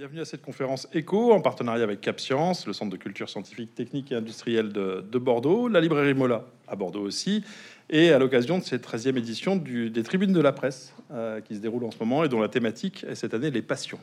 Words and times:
Bienvenue 0.00 0.22
à 0.22 0.24
cette 0.24 0.40
conférence 0.40 0.88
ECHO 0.94 1.30
en 1.30 1.42
partenariat 1.42 1.84
avec 1.84 2.00
CapScience, 2.00 2.66
le 2.66 2.72
Centre 2.72 2.90
de 2.90 2.96
culture 2.96 3.28
scientifique, 3.28 3.74
technique 3.74 4.10
et 4.12 4.14
industrielle 4.14 4.72
de, 4.72 5.04
de 5.06 5.18
Bordeaux, 5.18 5.68
la 5.68 5.78
librairie 5.82 6.14
Mola 6.14 6.46
à 6.68 6.74
Bordeaux 6.74 7.02
aussi, 7.02 7.44
et 7.90 8.10
à 8.10 8.18
l'occasion 8.18 8.56
de 8.56 8.64
cette 8.64 8.82
13e 8.82 9.18
édition 9.18 9.56
du, 9.56 9.90
des 9.90 10.02
Tribunes 10.02 10.32
de 10.32 10.40
la 10.40 10.52
presse 10.52 10.94
euh, 11.10 11.42
qui 11.42 11.54
se 11.54 11.60
déroule 11.60 11.84
en 11.84 11.90
ce 11.90 11.98
moment 11.98 12.24
et 12.24 12.30
dont 12.30 12.40
la 12.40 12.48
thématique 12.48 13.04
est 13.06 13.14
cette 13.14 13.34
année 13.34 13.50
les 13.50 13.60
passions. 13.60 13.98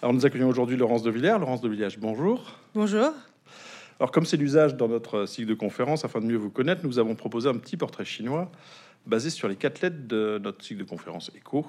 Alors 0.00 0.14
nous 0.14 0.24
accueillons 0.24 0.48
aujourd'hui 0.48 0.78
Laurence 0.78 1.02
de 1.02 1.10
Villers. 1.10 1.36
Laurence 1.38 1.60
de 1.60 1.68
Villers, 1.68 1.94
bonjour. 1.98 2.58
Bonjour. 2.74 3.12
Alors 4.00 4.12
comme 4.12 4.24
c'est 4.24 4.38
l'usage 4.38 4.76
dans 4.76 4.88
notre 4.88 5.26
cycle 5.26 5.46
de 5.46 5.54
conférence, 5.54 6.06
afin 6.06 6.20
de 6.20 6.24
mieux 6.24 6.38
vous 6.38 6.48
connaître, 6.48 6.86
nous 6.86 6.98
avons 6.98 7.16
proposé 7.16 7.50
un 7.50 7.58
petit 7.58 7.76
portrait 7.76 8.06
chinois 8.06 8.50
basé 9.04 9.28
sur 9.28 9.46
les 9.46 9.56
quatre 9.56 9.82
lettres 9.82 10.08
de 10.08 10.40
notre 10.42 10.64
cycle 10.64 10.80
de 10.80 10.88
conférence 10.88 11.30
ECHO. 11.36 11.66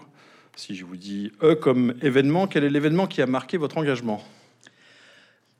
Si 0.56 0.76
je 0.76 0.86
vous 0.86 0.98
dis 0.98 1.32
E 1.42 1.56
comme 1.56 1.96
événement, 2.02 2.48
quel 2.48 2.64
est 2.64 2.70
l'événement 2.70 3.08
qui 3.08 3.22
a 3.22 3.26
marqué 3.26 3.58
votre 3.58 3.78
engagement? 3.78 4.24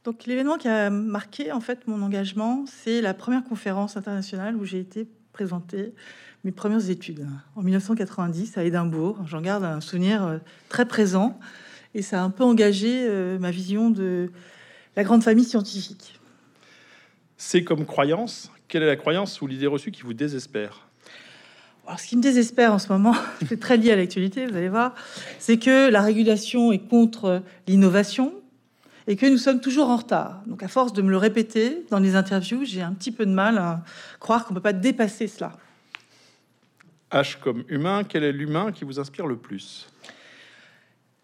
Donc 0.04 0.26
l'événement 0.26 0.58
qui 0.58 0.68
a 0.68 0.90
marqué 0.90 1.52
en 1.52 1.62
fait 1.62 1.88
mon 1.88 2.02
engagement, 2.02 2.66
c'est 2.68 3.02
la 3.02 3.14
première 3.14 3.44
conférence 3.44 3.98
internationale 3.98 4.56
où 4.56 4.66
j'ai 4.66 4.80
été 4.80 5.08
présenter 5.32 5.94
mes 6.44 6.52
premières 6.52 6.90
études 6.90 7.26
en 7.56 7.64
1990 7.64 8.58
à 8.58 8.64
Édimbourg. 8.64 9.18
J'en 9.26 9.42
garde 9.42 9.64
un 9.64 9.82
souvenir 9.82 10.24
euh, 10.24 10.38
très 10.70 10.86
présent 10.86 11.40
et 11.96 12.02
ça 12.02 12.22
a 12.22 12.24
un 12.24 12.30
peu 12.30 12.44
engagé 12.44 13.08
euh, 13.08 13.40
ma 13.40 13.50
vision 13.50 13.90
de 13.90 14.32
la 14.96 15.04
grande 15.04 15.24
famille 15.24 15.46
scientifique. 15.46 16.20
C'est 17.38 17.64
comme 17.64 17.86
croyance? 17.86 18.52
Quelle 18.68 18.84
est 18.84 18.88
la 18.88 18.96
croyance 18.96 19.42
ou 19.42 19.48
l'idée 19.48 19.68
reçue 19.68 19.92
qui 19.92 20.04
vous 20.04 20.14
désespère? 20.14 20.88
Alors, 21.86 22.00
ce 22.00 22.08
qui 22.08 22.16
me 22.16 22.22
désespère 22.22 22.74
en 22.74 22.80
ce 22.80 22.88
moment, 22.88 23.16
c'est 23.48 23.60
très 23.60 23.78
lié 23.78 23.92
à 23.92 23.96
l'actualité, 23.96 24.46
vous 24.46 24.56
allez 24.56 24.70
voir, 24.70 24.96
c'est 25.40 25.58
que 25.58 25.90
la 25.90 26.02
régulation 26.02 26.72
est 26.72 26.80
contre 26.80 27.44
l'innovation 27.68 28.34
et 29.08 29.18
que 29.18 29.26
nous 29.26 29.38
sommes 29.38 29.60
toujours 29.60 29.90
en 29.90 29.98
retard. 29.98 30.44
Donc, 30.48 30.64
à 30.64 30.70
force 30.70 30.94
de 30.94 31.02
me 31.02 31.10
le 31.10 31.18
répéter 31.18 31.86
dans 31.90 32.00
les 32.00 32.16
interviews, 32.16 32.64
j'ai 32.64 32.82
un 32.82 32.94
petit 32.94 33.12
peu 33.12 33.26
de 33.26 33.32
mal 33.32 33.58
à 33.58 33.84
croire 34.22 34.46
qu'on 34.46 34.54
ne 34.54 34.60
peut 34.60 34.64
pas 34.64 34.74
dépasser 34.74 35.28
cela. 35.28 35.52
H 37.12 37.38
comme 37.40 37.66
humain, 37.68 38.04
quel 38.08 38.24
est 38.24 38.32
l'humain 38.32 38.72
qui 38.72 38.86
vous 38.86 39.00
inspire 39.00 39.28
le 39.28 39.36
plus? 39.36 39.88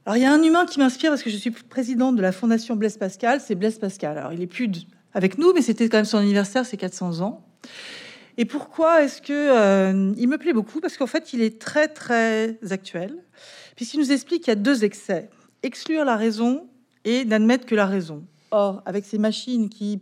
Alors, 0.06 0.18
il 0.18 0.23
y 0.23 0.26
a 0.26 0.34
un 0.34 0.44
humain 0.44 0.66
qui 0.66 0.80
m'inspire 0.80 1.12
parce 1.12 1.23
que 1.23 1.30
je 1.30 1.38
suis 1.38 1.52
présidente 1.52 2.18
de 2.18 2.22
la 2.22 2.34
Fondation 2.34 2.76
Blaise 2.76 2.98
Pascal, 2.98 3.40
c'est 3.40 3.56
Blaise 3.56 3.80
Pascal. 3.80 4.18
Alors, 4.18 4.34
il 4.34 4.42
est 4.42 4.48
plus 4.48 4.70
avec 5.14 5.38
nous, 5.38 5.54
mais 5.54 5.62
c'était 5.62 5.88
quand 5.88 5.98
même 5.98 6.06
son 6.06 6.18
anniversaire, 6.18 6.66
c'est 6.66 6.78
400 6.78 7.22
ans. 7.22 7.46
Et 8.40 8.45
pourquoi 8.45 9.04
est-ce 9.04 9.22
que 9.22 9.34
euh, 9.34 10.14
il 10.18 10.28
me 10.28 10.38
plaît 10.38 10.54
beaucoup? 10.54 10.80
Parce 10.80 10.98
qu'en 10.98 11.08
fait, 11.08 11.34
il 11.34 11.42
est 11.42 11.62
très 11.62 11.88
très 11.88 12.58
actuel, 12.72 13.18
puisqu'il 13.76 14.00
nous 14.00 14.12
explique 14.12 14.44
qu'il 14.44 14.52
y 14.52 14.54
a 14.54 14.56
deux 14.56 14.84
excès 14.84 15.30
exclure 15.64 16.06
la 16.06 16.16
raison 16.16 16.70
et 17.06 17.26
n'admettre 17.26 17.66
que 17.66 17.76
la 17.76 17.86
raison. 17.86 18.26
Or, 18.52 18.82
avec 18.86 19.06
ces 19.06 19.17
machines 19.17 19.70
qui 19.70 20.02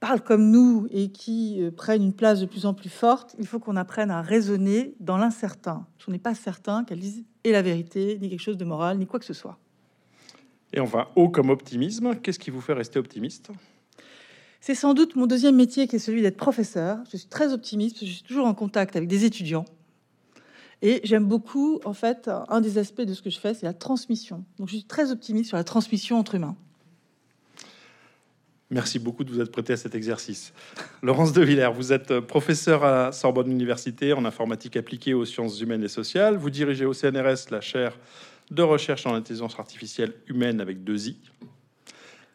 parlent 0.00 0.22
comme 0.22 0.50
nous 0.50 0.88
et 0.90 1.10
qui 1.10 1.62
euh, 1.62 1.70
prennent 1.70 2.02
une 2.02 2.12
place 2.12 2.40
de 2.40 2.46
plus 2.46 2.66
en 2.66 2.74
plus 2.74 2.90
forte, 2.90 3.36
il 3.38 3.46
faut 3.46 3.60
qu'on 3.60 3.76
apprenne 3.76 4.10
à 4.10 4.20
raisonner 4.20 4.94
dans 5.00 5.16
l'incertain. 5.16 5.86
On 6.08 6.10
n'est 6.10 6.18
pas 6.18 6.34
certain 6.34 6.84
qu'elles 6.84 6.98
disent 6.98 7.24
et 7.44 7.52
la 7.52 7.62
vérité, 7.62 8.18
ni 8.20 8.28
quelque 8.28 8.40
chose 8.40 8.56
de 8.56 8.64
moral, 8.64 8.98
ni 8.98 9.06
quoi 9.06 9.20
que 9.20 9.24
ce 9.24 9.34
soit. 9.34 9.58
Et 10.72 10.80
enfin, 10.80 11.06
haut 11.16 11.28
comme 11.28 11.50
optimisme, 11.50 12.16
qu'est-ce 12.16 12.38
qui 12.38 12.50
vous 12.50 12.60
fait 12.60 12.72
rester 12.72 12.98
optimiste? 12.98 13.50
C'est 14.62 14.76
sans 14.76 14.94
doute 14.94 15.16
mon 15.16 15.26
deuxième 15.26 15.56
métier 15.56 15.88
qui 15.88 15.96
est 15.96 15.98
celui 15.98 16.22
d'être 16.22 16.36
professeur. 16.36 16.98
Je 17.10 17.16
suis 17.16 17.26
très 17.26 17.52
optimiste, 17.52 17.98
je 18.06 18.12
suis 18.12 18.22
toujours 18.22 18.46
en 18.46 18.54
contact 18.54 18.94
avec 18.94 19.08
des 19.08 19.24
étudiants. 19.24 19.64
Et 20.82 21.00
j'aime 21.02 21.24
beaucoup, 21.24 21.80
en 21.84 21.92
fait, 21.92 22.30
un 22.48 22.60
des 22.60 22.78
aspects 22.78 23.02
de 23.02 23.12
ce 23.12 23.22
que 23.22 23.30
je 23.30 23.40
fais, 23.40 23.54
c'est 23.54 23.66
la 23.66 23.74
transmission. 23.74 24.44
Donc 24.58 24.68
je 24.68 24.76
suis 24.76 24.84
très 24.84 25.10
optimiste 25.10 25.48
sur 25.48 25.56
la 25.56 25.64
transmission 25.64 26.16
entre 26.16 26.36
humains. 26.36 26.56
Merci 28.70 29.00
beaucoup 29.00 29.24
de 29.24 29.32
vous 29.32 29.40
être 29.40 29.50
prêté 29.50 29.72
à 29.72 29.76
cet 29.76 29.96
exercice. 29.96 30.52
Laurence 31.02 31.32
de 31.32 31.42
Villers, 31.42 31.72
vous 31.74 31.92
êtes 31.92 32.20
professeur 32.20 32.84
à 32.84 33.10
Sorbonne 33.10 33.50
Université 33.50 34.12
en 34.12 34.24
informatique 34.24 34.76
appliquée 34.76 35.12
aux 35.12 35.24
sciences 35.24 35.60
humaines 35.60 35.82
et 35.82 35.88
sociales. 35.88 36.36
Vous 36.36 36.50
dirigez 36.50 36.84
au 36.84 36.92
CNRS 36.92 37.50
la 37.50 37.60
chaire 37.60 37.98
de 38.52 38.62
recherche 38.62 39.06
en 39.06 39.14
intelligence 39.14 39.58
artificielle 39.58 40.14
humaine 40.28 40.60
avec 40.60 40.84
deux 40.84 41.08
I. 41.08 41.16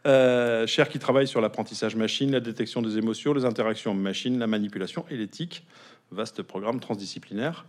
Euh, 0.07 0.65
Cher 0.67 0.87
qui 0.87 0.99
travaille 0.99 1.27
sur 1.27 1.41
l'apprentissage 1.41 1.97
machine, 1.97 2.31
la 2.31 2.39
détection 2.39 2.81
des 2.81 2.97
émotions, 2.97 3.33
les 3.33 3.43
interactions 3.43 3.93
machine, 3.93 4.39
la 4.39 4.47
manipulation 4.47 5.05
et 5.11 5.17
l'éthique. 5.17 5.65
Vaste 6.11 6.41
programme 6.43 6.79
transdisciplinaire. 6.79 7.65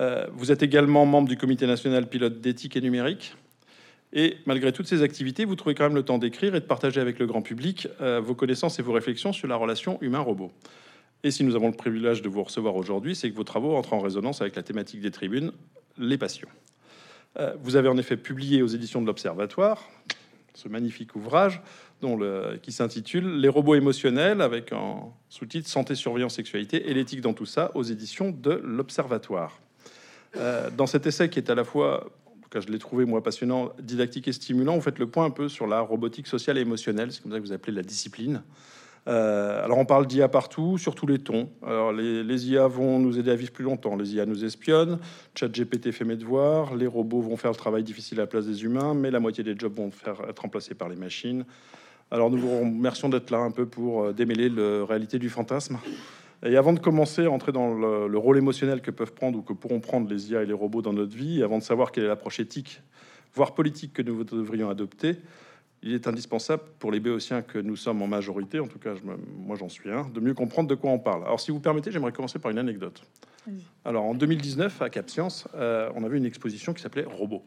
Euh, 0.00 0.26
vous 0.32 0.50
êtes 0.50 0.62
également 0.62 1.04
membre 1.04 1.28
du 1.28 1.36
Comité 1.36 1.66
national 1.66 2.08
pilote 2.08 2.40
d'éthique 2.40 2.76
et 2.76 2.80
numérique. 2.80 3.36
Et 4.14 4.38
malgré 4.46 4.72
toutes 4.72 4.86
ces 4.86 5.02
activités, 5.02 5.44
vous 5.44 5.56
trouvez 5.56 5.74
quand 5.74 5.84
même 5.84 5.94
le 5.94 6.04
temps 6.04 6.16
d'écrire 6.16 6.54
et 6.54 6.60
de 6.60 6.64
partager 6.64 7.00
avec 7.00 7.18
le 7.18 7.26
grand 7.26 7.42
public 7.42 7.88
euh, 8.00 8.20
vos 8.20 8.34
connaissances 8.34 8.78
et 8.78 8.82
vos 8.82 8.92
réflexions 8.92 9.34
sur 9.34 9.48
la 9.48 9.56
relation 9.56 9.98
humain-robot. 10.00 10.50
Et 11.22 11.30
si 11.30 11.44
nous 11.44 11.54
avons 11.54 11.68
le 11.68 11.74
privilège 11.76 12.22
de 12.22 12.28
vous 12.30 12.42
recevoir 12.42 12.76
aujourd'hui, 12.76 13.14
c'est 13.14 13.30
que 13.30 13.36
vos 13.36 13.44
travaux 13.44 13.76
entrent 13.76 13.92
en 13.92 14.00
résonance 14.00 14.40
avec 14.40 14.56
la 14.56 14.62
thématique 14.62 15.00
des 15.00 15.10
tribunes, 15.10 15.52
les 15.98 16.18
passions. 16.18 16.48
vous 17.62 17.76
avez 17.76 17.88
en 17.88 17.96
effet 17.96 18.16
publié 18.16 18.62
aux 18.62 18.66
éditions 18.66 19.00
de 19.00 19.06
l'Observatoire, 19.06 19.88
ce 20.54 20.68
magnifique 20.68 21.14
ouvrage 21.16 21.60
dont 22.00 22.16
le, 22.16 22.58
qui 22.62 22.72
s'intitule 22.72 23.40
Les 23.40 23.48
robots 23.48 23.74
émotionnels 23.74 24.40
avec 24.40 24.72
un 24.72 25.00
sous-titre 25.28 25.68
Santé, 25.68 25.94
surveillance, 25.94 26.34
sexualité 26.34 26.88
et 26.88 26.94
l'éthique 26.94 27.20
dans 27.20 27.34
tout 27.34 27.46
ça 27.46 27.70
aux 27.74 27.82
éditions 27.82 28.30
de 28.30 28.60
l'Observatoire. 28.64 29.58
Euh, 30.36 30.70
dans 30.70 30.86
cet 30.86 31.06
essai 31.06 31.28
qui 31.28 31.38
est 31.38 31.50
à 31.50 31.54
la 31.54 31.64
fois, 31.64 32.06
en 32.26 32.40
tout 32.42 32.48
cas 32.50 32.60
je 32.60 32.68
l'ai 32.68 32.78
trouvé 32.78 33.04
moi 33.04 33.22
passionnant, 33.22 33.72
didactique 33.80 34.28
et 34.28 34.32
stimulant, 34.32 34.74
vous 34.76 34.82
faites 34.82 34.98
le 34.98 35.08
point 35.08 35.24
un 35.24 35.30
peu 35.30 35.48
sur 35.48 35.66
la 35.66 35.80
robotique 35.80 36.26
sociale 36.26 36.58
et 36.58 36.62
émotionnelle, 36.62 37.12
c'est 37.12 37.22
comme 37.22 37.32
ça 37.32 37.38
que 37.38 37.44
vous 37.44 37.52
appelez 37.52 37.74
la 37.74 37.82
discipline. 37.82 38.42
Euh, 39.06 39.62
alors 39.62 39.78
on 39.78 39.84
parle 39.84 40.06
d'IA 40.06 40.28
partout, 40.28 40.78
sur 40.78 40.94
tous 40.94 41.06
les 41.06 41.18
tons. 41.18 41.48
Alors 41.62 41.92
les, 41.92 42.50
IA 42.50 42.66
vont 42.66 42.98
nous 42.98 43.18
aider 43.18 43.30
à 43.30 43.34
vivre 43.34 43.52
plus 43.52 43.64
longtemps. 43.64 43.96
Les 43.96 44.14
IA 44.14 44.26
nous 44.26 44.44
espionnent. 44.44 44.98
GPT 45.36 45.92
fait 45.92 46.04
mes 46.04 46.16
devoirs. 46.16 46.74
Les 46.74 46.86
robots 46.86 47.20
vont 47.20 47.36
faire 47.36 47.50
le 47.50 47.56
travail 47.56 47.82
difficile 47.82 48.18
à 48.20 48.22
la 48.22 48.26
place 48.26 48.46
des 48.46 48.64
humains, 48.64 48.94
mais 48.94 49.10
la 49.10 49.20
moitié 49.20 49.44
des 49.44 49.54
jobs 49.58 49.74
vont 49.74 49.88
être 50.28 50.40
remplacés 50.40 50.74
par 50.74 50.88
les 50.88 50.96
machines. 50.96 51.44
Alors 52.10 52.30
nous 52.30 52.38
vous 52.38 52.60
remercions 52.60 53.08
d'être 53.08 53.30
là 53.30 53.38
un 53.38 53.50
peu 53.50 53.66
pour 53.66 54.04
euh, 54.04 54.12
démêler 54.12 54.48
la 54.48 54.84
réalité 54.84 55.18
du 55.18 55.28
fantasme. 55.28 55.78
Et 56.46 56.56
avant 56.56 56.72
de 56.74 56.78
commencer 56.78 57.24
à 57.24 57.30
entrer 57.30 57.52
dans 57.52 57.72
le, 57.74 58.06
le, 58.06 58.18
rôle 58.18 58.36
émotionnel 58.36 58.82
que 58.82 58.90
peuvent 58.90 59.14
prendre 59.14 59.38
ou 59.38 59.42
que 59.42 59.54
pourront 59.54 59.80
prendre 59.80 60.10
les 60.10 60.30
IA 60.30 60.42
et 60.42 60.46
les 60.46 60.52
robots 60.52 60.82
dans 60.82 60.92
notre 60.92 61.16
vie, 61.16 61.42
avant 61.42 61.58
de 61.58 61.62
savoir 61.62 61.90
quelle 61.90 62.04
est 62.04 62.08
l'approche 62.08 62.38
éthique, 62.38 62.82
voire 63.34 63.54
politique 63.54 63.94
que 63.94 64.02
nous 64.02 64.24
devrions 64.24 64.68
adopter, 64.68 65.16
il 65.84 65.92
est 65.92 66.08
indispensable 66.08 66.62
pour 66.78 66.90
les 66.90 66.98
béotiens 66.98 67.42
que 67.42 67.58
nous 67.58 67.76
sommes 67.76 68.00
en 68.00 68.06
majorité, 68.06 68.58
en 68.58 68.66
tout 68.66 68.78
cas 68.78 68.94
moi 69.36 69.54
j'en 69.56 69.68
suis 69.68 69.90
un, 69.90 70.08
de 70.08 70.18
mieux 70.18 70.32
comprendre 70.32 70.66
de 70.66 70.74
quoi 70.74 70.90
on 70.90 70.98
parle. 70.98 71.22
Alors 71.24 71.38
si 71.38 71.50
vous 71.50 71.60
permettez, 71.60 71.92
j'aimerais 71.92 72.12
commencer 72.12 72.38
par 72.38 72.50
une 72.50 72.58
anecdote. 72.58 73.02
Alors 73.84 74.04
en 74.04 74.14
2019 74.14 74.80
à 74.80 74.88
Cap 74.88 75.10
Science, 75.10 75.46
euh, 75.54 75.90
on 75.94 76.02
avait 76.04 76.16
une 76.16 76.24
exposition 76.24 76.72
qui 76.72 76.82
s'appelait 76.82 77.04
Robots. 77.04 77.44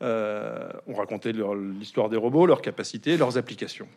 Euh, 0.00 0.70
on 0.86 0.94
racontait 0.94 1.32
l'histoire 1.32 2.08
des 2.08 2.16
robots, 2.16 2.46
leurs 2.46 2.62
capacités, 2.62 3.18
leurs 3.18 3.36
applications, 3.36 3.88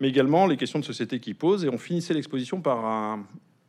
mais 0.00 0.08
également 0.08 0.48
les 0.48 0.56
questions 0.56 0.80
de 0.80 0.84
société 0.84 1.20
qui 1.20 1.34
posent. 1.34 1.64
Et 1.64 1.68
on 1.68 1.78
finissait 1.78 2.14
l'exposition 2.14 2.60
par 2.60 2.84
un, 2.84 3.24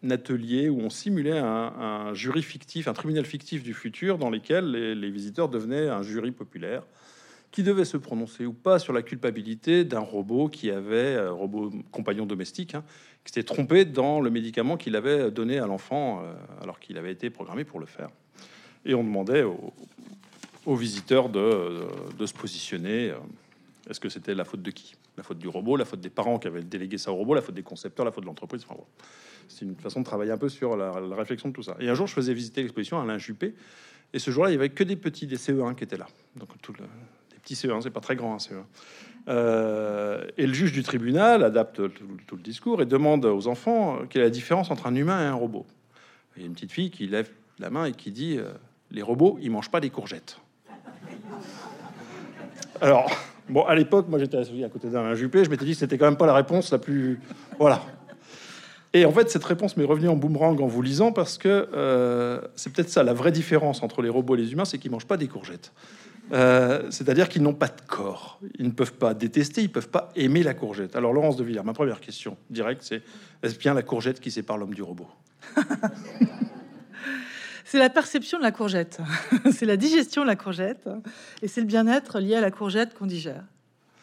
atelier 0.10 0.70
où 0.70 0.80
on 0.80 0.90
simulait 0.90 1.38
un, 1.38 2.14
jury 2.14 2.42
fictif, 2.42 2.88
un 2.88 2.94
tribunal 2.94 3.26
fictif 3.26 3.64
du 3.64 3.74
futur, 3.74 4.18
dans 4.18 4.30
lequel 4.30 4.72
les 4.72 5.12
visiteurs 5.12 5.50
devenaient 5.50 5.90
un 5.90 6.04
jury 6.04 6.32
populaire 6.32 6.84
qui 7.56 7.64
devait 7.64 7.86
se 7.86 7.96
prononcer 7.96 8.46
ou 8.46 8.52
pas 8.52 8.80
sur 8.80 8.92
la 8.92 9.02
culpabilité 9.02 9.86
d'un 9.86 10.02
robot 10.02 10.50
qui 10.50 10.70
avait, 10.70 11.16
euh, 11.16 11.32
robot 11.32 11.72
compagnon 11.90 12.26
domestique, 12.26 12.76
hein, 12.76 12.84
qui 13.24 13.32
s'était 13.32 13.46
trompé 13.46 13.86
dans 13.86 14.20
le 14.20 14.30
médicament 14.30 14.76
qu'il 14.76 14.94
avait 14.98 15.32
donné 15.32 15.58
à 15.60 15.66
l'enfant 15.66 16.20
euh, 16.22 16.34
alors 16.62 16.82
qu'il 16.82 16.98
avait 16.98 17.14
été 17.14 17.30
programmé 17.30 17.64
pour 17.64 17.80
le 17.80 17.86
faire. 17.86 18.10
Et 18.84 18.94
on 18.94 19.06
demandait 19.06 19.44
aux, 20.66 20.76
visiteurs 20.76 21.30
de, 21.30 21.88
se 22.26 22.34
positionner. 22.34 23.12
Euh, 23.12 23.20
est-ce 23.90 24.02
que 24.02 24.10
c'était 24.10 24.36
la 24.36 24.44
faute 24.44 24.62
de 24.62 24.72
qui? 24.72 24.96
La 25.16 25.24
faute 25.24 25.40
du 25.40 25.48
robot, 25.48 25.78
la 25.78 25.86
faute 25.86 26.02
des 26.02 26.10
parents 26.10 26.40
qui 26.40 26.48
avaient 26.48 26.62
délégué 26.62 26.98
ça 26.98 27.14
au 27.14 27.16
robot, 27.16 27.36
la 27.36 27.42
faute 27.42 27.56
des 27.56 27.64
concepteurs, 27.64 28.06
la 28.06 28.12
faute 28.12 28.26
de 28.26 28.28
l'entreprise. 28.28 28.66
C'est 29.48 29.64
une 29.64 29.78
façon 29.78 30.02
de 30.02 30.06
travailler 30.06 30.34
un 30.34 30.38
peu 30.38 30.50
sur 30.50 30.76
la, 30.76 31.00
la, 31.00 31.16
réflexion 31.16 31.48
de 31.48 31.54
tout 31.54 31.64
ça. 31.64 31.78
Et 31.80 31.88
un 31.88 31.96
jour, 31.96 32.06
je 32.06 32.14
faisais 32.14 32.34
visiter 32.34 32.64
l'exposition 32.64 33.00
à 33.00 33.04
Alain 33.04 33.18
Juppé. 33.18 33.56
Et 34.12 34.20
ce 34.20 34.30
jour-là, 34.30 34.50
il 34.50 34.54
y 34.56 34.58
avait 34.58 34.72
que 34.72 34.84
des 34.84 34.98
petits 34.98 35.26
des 35.26 35.38
CE1 35.38 35.76
qui 35.76 35.86
étaient 35.86 35.96
là. 35.96 36.08
Donc 36.36 36.50
tout 36.62 36.74
le, 36.74 36.84
petit 37.46 37.54
CE1, 37.54 37.82
c'est 37.82 37.92
pas 37.92 38.02
très 38.02 38.16
grand 38.16 38.34
un 38.34 38.38
CE1. 38.38 38.64
Euh, 39.28 40.26
et 40.38 40.46
le 40.46 40.54
juge 40.54 40.72
du 40.72 40.84
tribunal 40.84 41.44
adapte 41.44 41.82
tout, 41.94 42.36
le 42.36 42.42
discours 42.42 42.82
et 42.82 42.86
demande 42.86 43.26
aux 43.26 43.48
enfants 43.48 44.00
quelle 44.10 44.22
est 44.22 44.26
la 44.26 44.32
différence 44.32 44.70
entre 44.72 44.88
un 44.88 44.96
humain 44.96 45.22
et 45.22 45.28
un 45.28 45.34
robot. 45.36 45.66
Il 46.36 46.42
y 46.42 46.46
a 46.46 46.48
une 46.48 46.54
petite 46.54 46.72
fille 46.72 46.92
qui 46.92 47.08
lève 47.08 47.30
la 47.60 47.70
main 47.70 47.86
et 47.86 47.94
qui 47.94 48.12
dit 48.12 48.38
euh, 48.38 48.52
les 48.92 49.02
robots, 49.02 49.38
ils 49.42 49.50
mangent 49.50 49.72
pas 49.72 49.80
des 49.80 49.90
courgettes. 49.90 50.40
Alors, 52.82 53.10
bon, 53.48 53.64
à 53.64 53.76
l'époque, 53.76 54.08
moi 54.10 54.20
j'étais 54.20 54.38
à 54.38 54.70
côté 54.70 54.90
d'un 54.90 55.16
Juppé, 55.16 55.46
je 55.46 55.50
m'étais 55.50 55.66
dit 55.66 55.72
que 55.72 55.78
c'était 55.78 55.98
quand 55.98 56.06
même 56.06 56.18
pas 56.18 56.28
la 56.28 56.34
réponse 56.34 56.72
la 56.72 56.80
plus. 56.80 57.20
Voilà. 57.60 57.82
Et 58.94 59.06
en 59.06 59.12
fait, 59.12 59.30
cette 59.30 59.44
réponse 59.44 59.76
m'est 59.76 59.86
revenue 59.86 60.08
en 60.08 60.16
boomerang 60.16 60.62
en 60.62 60.68
vous 60.68 60.82
lisant 60.82 61.12
parce 61.12 61.38
que 61.38 61.68
euh, 61.74 62.40
c'est 62.56 62.72
peut-être 62.72 62.90
ça 62.90 63.04
la 63.04 63.14
vraie 63.14 63.32
différence 63.32 63.84
entre 63.84 64.02
les 64.02 64.10
robots 64.10 64.36
et 64.36 64.38
les 64.38 64.54
humains, 64.54 64.66
c'est 64.66 64.78
qu'ils 64.78 64.92
mangent 64.92 65.08
pas 65.08 65.18
des 65.18 65.28
courgettes. 65.28 65.74
Euh, 66.32 66.90
c'est-à-dire 66.90 67.30
qu'ils 67.30 67.44
n'ont 67.44 67.54
pas 67.54 67.68
de 67.68 67.82
corps. 67.88 68.40
Ils 68.58 68.66
ne 68.66 68.72
peuvent 68.72 68.94
pas 68.94 69.14
détester, 69.14 69.62
ils 69.62 69.68
ne 69.68 69.74
peuvent 69.74 69.90
pas 69.90 70.10
aimer 70.16 70.44
la 70.44 70.54
courgette. 70.54 70.96
Alors, 70.96 71.14
Laurence 71.14 71.38
de 71.38 71.44
Villers, 71.44 71.64
ma 71.64 71.74
première 71.74 72.00
question 72.00 72.38
directe, 72.50 72.82
c'est 72.84 73.04
est-ce 73.44 73.58
bien 73.58 73.74
la 73.74 73.84
courgette 73.84 74.20
qui 74.20 74.32
sépare 74.32 74.58
l'homme 74.58 74.74
du 74.74 74.82
robot? 74.82 75.08
C'est 77.68 77.80
la 77.80 77.90
perception 77.90 78.38
de 78.38 78.44
la 78.44 78.52
courgette, 78.52 79.00
c'est 79.52 79.66
la 79.66 79.76
digestion 79.76 80.22
de 80.22 80.28
la 80.28 80.36
courgette, 80.36 80.88
et 81.42 81.48
c'est 81.48 81.62
le 81.62 81.68
bien-être 81.68 82.20
lié 82.20 82.36
à 82.36 82.40
la 82.40 82.52
courgette 82.52 82.94
qu'on 82.94 83.08
digère. 83.08 83.44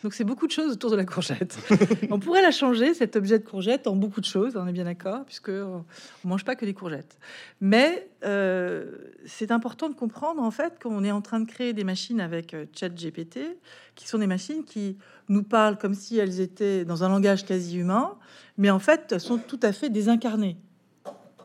Donc 0.03 0.15
c'est 0.15 0.25
beaucoup 0.25 0.47
de 0.47 0.53
choses 0.53 0.73
autour 0.73 0.91
de 0.91 0.97
la 0.97 1.05
courgette. 1.05 1.57
on 2.11 2.19
pourrait 2.19 2.43
la 2.43 2.51
changer, 2.51 2.93
cet 2.95 3.15
objet 3.15 3.39
de 3.39 3.45
courgette, 3.45 3.87
en 3.87 3.95
beaucoup 3.95 4.21
de 4.21 4.27
choses, 4.27 4.57
on 4.57 4.67
est 4.67 4.73
bien 4.73 4.85
d'accord, 4.85 5.25
puisque 5.25 5.51
on 5.51 5.85
mange 6.25 6.45
pas 6.45 6.57
que 6.57 6.65
des 6.65 6.75
courgettes. 6.75 7.19
Mais 7.61 8.09
euh, 8.25 8.91
c'est 9.27 9.53
important 9.53 9.89
de 9.89 9.95
comprendre 9.95 10.43
en 10.43 10.51
fait 10.51 10.83
qu'on 10.83 11.05
est 11.05 11.13
en 11.13 11.21
train 11.21 11.41
de 11.41 11.47
créer 11.47 11.73
des 11.73 11.85
machines 11.85 12.21
avec 12.21 12.53
euh, 12.53 12.67
ChatGPT, 12.75 13.59
qui 13.95 14.09
sont 14.09 14.19
des 14.19 14.27
machines 14.27 14.65
qui 14.65 14.99
nous 15.29 15.45
parlent 15.45 15.79
comme 15.79 15.95
si 15.95 16.19
elles 16.19 16.41
étaient 16.41 16.85
dans 16.85 17.05
un 17.05 17.09
langage 17.09 17.45
quasi 17.45 17.79
humain, 17.79 18.17
mais 18.59 18.71
en 18.71 18.81
fait 18.81 19.19
sont 19.19 19.39
tout 19.39 19.61
à 19.63 19.73
fait 19.73 19.89
désincarnées. 19.89 20.57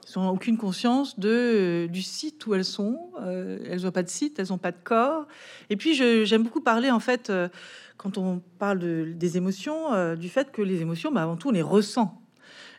Elles 0.08 0.22
n'ont 0.22 0.30
aucune 0.30 0.58
conscience 0.58 1.20
de, 1.20 1.88
du 1.92 2.02
site 2.02 2.48
où 2.48 2.54
elles 2.54 2.66
sont. 2.66 3.12
Euh, 3.22 3.60
elles 3.70 3.82
n'ont 3.82 3.92
pas 3.92 4.04
de 4.04 4.10
site, 4.10 4.40
elles 4.40 4.48
n'ont 4.50 4.58
pas 4.58 4.72
de 4.72 4.78
corps. 4.84 5.28
Et 5.70 5.76
puis 5.76 5.94
j'aime 6.26 6.44
beaucoup 6.44 6.62
parler 6.62 6.90
en 6.90 7.00
fait 7.00 7.32
quand 7.98 8.18
on 8.18 8.42
parle 8.60 8.80
de, 8.80 9.12
des 9.16 9.38
émotions, 9.38 9.94
euh, 9.94 10.16
du 10.16 10.30
fait 10.30 10.52
que 10.52 10.62
les 10.62 10.82
émotions, 10.82 11.12
bah, 11.12 11.24
avant 11.24 11.36
tout, 11.36 11.50
on 11.50 11.52
les 11.52 11.62
ressent. 11.62 12.22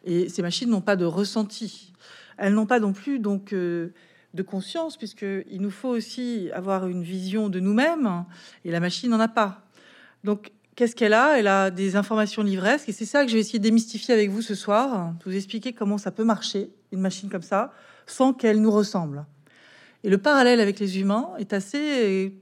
Et 0.05 0.29
ces 0.29 0.43
machines 0.43 0.71
n'ont 0.71 0.81
pas 0.81 0.97
de 0.97 1.05
ressenti. 1.05 1.93
Elles 2.39 2.55
n'ont 2.55 2.67
pas 2.67 2.81
non 2.81 2.93
plus 2.93 3.19
donc 3.19 3.53
euh, 3.53 3.93
de 4.35 4.43
conscience, 4.43 4.97
puisqu'il 4.97 5.61
nous 5.61 5.71
faut 5.71 5.89
aussi 5.89 6.51
avoir 6.53 6.87
une 6.87 7.03
vision 7.03 7.49
de 7.49 7.59
nous-mêmes, 7.59 8.25
et 8.65 8.71
la 8.71 8.81
machine 8.81 9.11
n'en 9.11 9.21
a 9.21 9.29
pas. 9.29 9.67
Donc, 10.25 10.53
qu'est-ce 10.79 10.95
qu'elle 10.95 11.13
a? 11.13 11.41
Elle 11.41 11.49
a 11.49 11.73
des 11.73 11.97
informations 11.97 12.45
livresques, 12.45 12.89
et 12.89 12.93
c'est 12.93 13.05
ça 13.05 13.25
que 13.25 13.29
je 13.29 13.35
vais 13.35 13.41
essayer 13.41 13.59
de 13.59 13.65
démystifier 13.65 14.15
avec 14.15 14.31
vous 14.31 14.43
ce 14.43 14.55
soir, 14.55 15.13
vous 15.25 15.35
expliquer 15.35 15.73
comment 15.73 15.99
ça 15.99 16.13
peut 16.13 16.23
marcher, 16.23 16.71
une 16.93 17.01
machine 17.01 17.29
comme 17.29 17.43
ça, 17.43 17.73
sans 18.07 18.33
qu'elle 18.33 18.61
nous 18.61 18.71
ressemble. 18.71 19.27
Et 20.05 20.09
le 20.09 20.19
parallèle 20.19 20.61
avec 20.61 20.79
les 20.79 21.01
humains 21.01 21.31
est 21.41 21.53
assez 21.53 22.33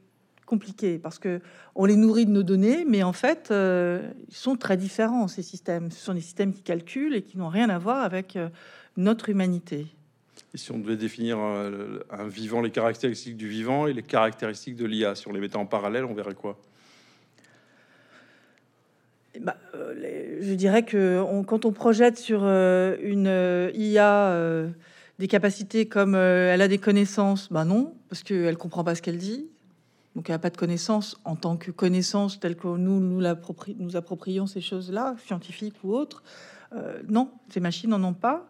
compliqué 0.45 0.99
parce 0.99 1.19
que 1.19 1.41
on 1.75 1.87
les 1.87 1.97
nourrit 1.97 2.27
de 2.27 2.31
nos 2.31 2.43
données, 2.43 2.85
mais 2.87 3.03
en 3.03 3.15
fait, 3.15 3.49
euh, 3.51 4.07
ils 4.29 4.37
sont 4.37 4.57
très 4.57 4.77
différents 4.77 5.29
ces 5.29 5.43
systèmes. 5.43 5.91
Ce 5.91 6.05
sont 6.05 6.13
des 6.13 6.21
systèmes 6.21 6.53
qui 6.53 6.63
calculent 6.63 7.17
et 7.17 7.23
qui 7.23 7.39
n'ont 7.39 7.49
rien 7.49 7.71
à 7.71 7.79
voir 7.79 8.05
avec 8.05 8.37
euh, 8.37 8.51
notre 8.99 9.31
humanité. 9.31 9.87
Et 10.53 10.59
si 10.59 10.73
on 10.73 10.79
devait 10.79 10.99
définir 10.99 11.39
euh, 11.41 12.01
un 12.11 12.29
vivant, 12.29 12.61
les 12.61 12.71
caractéristiques 12.71 13.39
du 13.39 13.49
vivant 13.49 13.87
et 13.87 13.95
les 13.95 14.03
caractéristiques 14.03 14.77
de 14.77 14.85
l'IA, 14.85 15.15
si 15.15 15.27
on 15.27 15.33
les 15.33 15.41
mettait 15.41 15.57
en 15.57 15.67
parallèle, 15.67 16.05
on 16.05 16.13
verrait 16.13 16.35
quoi? 16.35 16.61
Eh 19.37 19.41
ben, 19.41 19.55
je 20.41 20.55
dirais 20.55 20.85
que 20.85 21.23
quand 21.47 21.65
on 21.65 21.73
projette 21.73 22.19
sur 22.19 22.45
une 22.45 23.71
IA 23.75 24.67
des 25.19 25.29
capacités 25.29 25.87
comme 25.87 26.15
elle 26.15 26.63
a 26.63 26.69
des 26.69 26.79
connaissances, 26.79 27.53
bah 27.53 27.65
non, 27.65 27.95
parce 28.09 28.23
qu'elle 28.23 28.57
comprend 28.57 28.85
pas 28.85 28.95
ce 28.95 29.03
qu'elle 29.03 29.19
dit. 29.19 29.47
Donc, 30.17 30.29
il 30.29 30.31
n'y 30.31 30.37
a 30.37 30.39
pas 30.39 30.49
de 30.49 30.57
connaissance 30.57 31.21
en 31.25 31.37
tant 31.37 31.59
que 31.59 31.71
connaissance 31.71 32.41
telle 32.41 32.57
que 32.57 32.67
nous 32.67 33.01
nous, 33.01 33.21
nous 33.79 33.97
approprions 33.97 34.47
ces 34.47 34.63
choses-là, 34.63 35.15
scientifiques 35.27 35.77
ou 35.85 35.95
autres. 35.95 36.23
Euh, 36.75 37.03
non, 37.07 37.31
ces 37.51 37.61
machines 37.61 37.91
n'en 37.91 38.03
ont 38.03 38.15
pas. 38.15 38.49